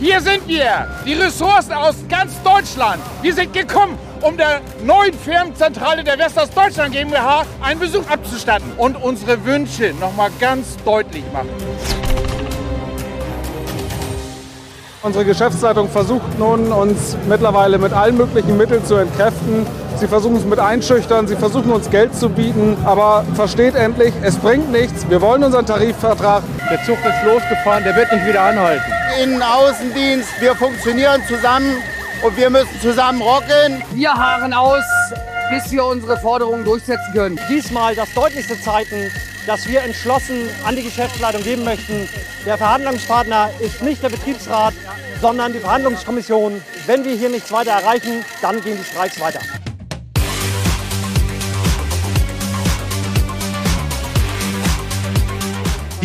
Hier 0.00 0.22
sind 0.22 0.48
wir, 0.48 0.88
die 1.04 1.12
Ressourcen 1.12 1.74
aus 1.74 1.96
ganz 2.08 2.32
Deutschland. 2.42 3.02
Wir 3.20 3.34
sind 3.34 3.52
gekommen, 3.52 3.98
um 4.22 4.38
der 4.38 4.62
neuen 4.86 5.12
Firmenzentrale 5.12 6.02
der 6.02 6.16
Vestas 6.16 6.48
Deutschland 6.50 6.94
GmbH 6.94 7.44
einen 7.60 7.78
Besuch 7.78 8.08
abzustatten 8.08 8.72
und 8.78 8.96
unsere 8.96 9.44
Wünsche 9.44 9.92
nochmal 10.00 10.30
ganz 10.40 10.78
deutlich 10.82 11.24
machen. 11.30 11.50
Unsere 15.06 15.24
Geschäftsleitung 15.24 15.88
versucht 15.88 16.36
nun, 16.36 16.72
uns 16.72 17.16
mittlerweile 17.28 17.78
mit 17.78 17.92
allen 17.92 18.16
möglichen 18.16 18.56
Mitteln 18.56 18.84
zu 18.84 18.96
entkräften. 18.96 19.64
Sie 20.00 20.08
versuchen 20.08 20.34
es 20.34 20.44
mit 20.44 20.58
einschüchtern, 20.58 21.28
sie 21.28 21.36
versuchen 21.36 21.70
uns 21.70 21.88
Geld 21.90 22.12
zu 22.12 22.28
bieten, 22.28 22.76
aber 22.84 23.24
versteht 23.34 23.76
endlich, 23.76 24.12
es 24.22 24.36
bringt 24.36 24.72
nichts. 24.72 25.08
Wir 25.08 25.20
wollen 25.22 25.44
unseren 25.44 25.64
Tarifvertrag. 25.64 26.42
Der 26.68 26.82
Zug 26.84 26.98
ist 26.98 27.24
losgefahren, 27.24 27.84
der 27.84 27.94
wird 27.94 28.12
nicht 28.12 28.26
wieder 28.26 28.42
anhalten. 28.42 28.82
Innen, 29.22 29.40
Außendienst, 29.40 30.40
wir 30.40 30.56
funktionieren 30.56 31.22
zusammen 31.28 31.76
und 32.24 32.36
wir 32.36 32.50
müssen 32.50 32.80
zusammen 32.82 33.22
rocken. 33.22 33.84
Wir 33.92 34.12
harren 34.12 34.52
aus, 34.52 34.82
bis 35.52 35.70
wir 35.70 35.84
unsere 35.84 36.16
Forderungen 36.16 36.64
durchsetzen 36.64 37.12
können. 37.14 37.38
Diesmal 37.48 37.94
das 37.94 38.12
deutlichste 38.12 38.60
Zeiten 38.60 39.08
das 39.46 39.66
wir 39.68 39.82
entschlossen 39.82 40.48
an 40.64 40.76
die 40.76 40.82
Geschäftsleitung 40.82 41.42
geben 41.42 41.64
möchten. 41.64 42.08
Der 42.44 42.58
Verhandlungspartner 42.58 43.50
ist 43.60 43.82
nicht 43.82 44.02
der 44.02 44.08
Betriebsrat, 44.08 44.74
sondern 45.20 45.52
die 45.52 45.58
Verhandlungskommission. 45.58 46.62
Wenn 46.86 47.04
wir 47.04 47.14
hier 47.14 47.28
nichts 47.28 47.50
weiter 47.52 47.72
erreichen, 47.72 48.24
dann 48.42 48.62
gehen 48.62 48.76
die 48.78 48.84
Streiks 48.84 49.20
weiter. 49.20 49.40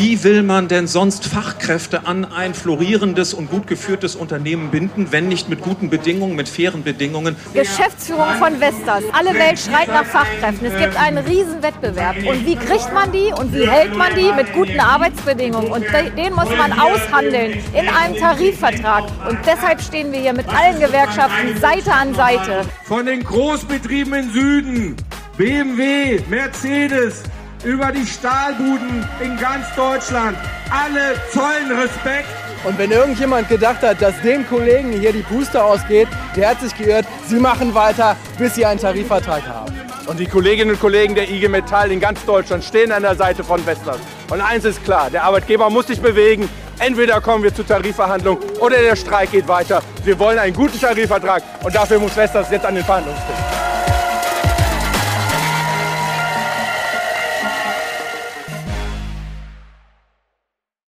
Wie 0.01 0.23
will 0.23 0.41
man 0.41 0.67
denn 0.67 0.87
sonst 0.87 1.27
Fachkräfte 1.27 2.07
an 2.07 2.25
ein 2.25 2.55
florierendes 2.55 3.35
und 3.35 3.51
gut 3.51 3.67
geführtes 3.67 4.15
Unternehmen 4.15 4.71
binden, 4.71 5.11
wenn 5.11 5.27
nicht 5.27 5.47
mit 5.47 5.61
guten 5.61 5.91
Bedingungen, 5.91 6.35
mit 6.35 6.49
fairen 6.49 6.81
Bedingungen? 6.81 7.35
Geschäftsführung 7.53 8.33
von 8.39 8.59
Vestas. 8.59 9.03
Alle 9.13 9.35
Welt 9.35 9.59
schreit 9.59 9.89
nach 9.89 10.05
Fachkräften. 10.05 10.65
Es 10.65 10.77
gibt 10.79 10.99
einen 10.99 11.19
riesen 11.19 11.61
Wettbewerb. 11.61 12.15
Und 12.25 12.47
wie 12.47 12.55
kriegt 12.55 12.91
man 12.91 13.11
die 13.11 13.31
und 13.31 13.53
wie 13.53 13.69
hält 13.69 13.95
man 13.95 14.15
die? 14.15 14.33
Mit 14.33 14.51
guten 14.53 14.79
Arbeitsbedingungen. 14.79 15.71
Und 15.71 15.85
den 16.17 16.33
muss 16.33 16.49
man 16.49 16.73
aushandeln 16.73 17.59
in 17.71 17.87
einem 17.87 18.15
Tarifvertrag. 18.15 19.03
Und 19.29 19.37
deshalb 19.45 19.81
stehen 19.81 20.11
wir 20.11 20.19
hier 20.19 20.33
mit 20.33 20.47
allen 20.47 20.79
Gewerkschaften 20.79 21.59
Seite 21.61 21.93
an 21.93 22.15
Seite. 22.15 22.63
Von 22.85 23.05
den 23.05 23.23
Großbetrieben 23.23 24.15
im 24.15 24.31
Süden, 24.31 24.95
BMW, 25.37 26.21
Mercedes, 26.27 27.21
über 27.63 27.91
die 27.91 28.05
Stahlbuden 28.05 29.05
in 29.19 29.37
ganz 29.37 29.65
Deutschland. 29.75 30.37
Alle 30.69 31.15
zollen 31.31 31.71
Respekt. 31.71 32.27
Und 32.63 32.77
wenn 32.77 32.91
irgendjemand 32.91 33.49
gedacht 33.49 33.81
hat, 33.81 34.01
dass 34.01 34.19
den 34.21 34.47
Kollegen 34.47 34.91
hier 34.91 35.11
die 35.11 35.23
Puste 35.23 35.63
ausgeht, 35.63 36.07
der 36.35 36.49
hat 36.49 36.61
sich 36.61 36.75
geirrt. 36.77 37.05
Sie 37.27 37.39
machen 37.39 37.73
weiter, 37.73 38.15
bis 38.37 38.55
sie 38.55 38.65
einen 38.65 38.79
Tarifvertrag 38.79 39.47
haben. 39.47 39.73
Und 40.07 40.19
die 40.19 40.27
Kolleginnen 40.27 40.71
und 40.71 40.79
Kollegen 40.79 41.15
der 41.15 41.29
IG 41.29 41.47
Metall 41.47 41.91
in 41.91 41.99
ganz 41.99 42.23
Deutschland 42.25 42.63
stehen 42.63 42.91
an 42.91 43.01
der 43.01 43.15
Seite 43.15 43.43
von 43.43 43.63
Vestas. 43.65 43.99
Und 44.29 44.41
eins 44.41 44.65
ist 44.65 44.83
klar, 44.83 45.09
der 45.09 45.23
Arbeitgeber 45.23 45.69
muss 45.69 45.87
sich 45.87 46.01
bewegen. 46.01 46.49
Entweder 46.79 47.21
kommen 47.21 47.43
wir 47.43 47.53
zu 47.53 47.63
Tarifverhandlungen 47.63 48.43
oder 48.59 48.77
der 48.77 48.95
Streik 48.95 49.31
geht 49.31 49.47
weiter. 49.47 49.81
Wir 50.03 50.17
wollen 50.17 50.39
einen 50.39 50.55
guten 50.55 50.79
Tarifvertrag 50.79 51.43
und 51.63 51.75
dafür 51.75 51.99
muss 51.99 52.13
Vestas 52.13 52.49
jetzt 52.49 52.65
an 52.65 52.75
den 52.75 52.83
Verhandlungstisch. 52.83 53.50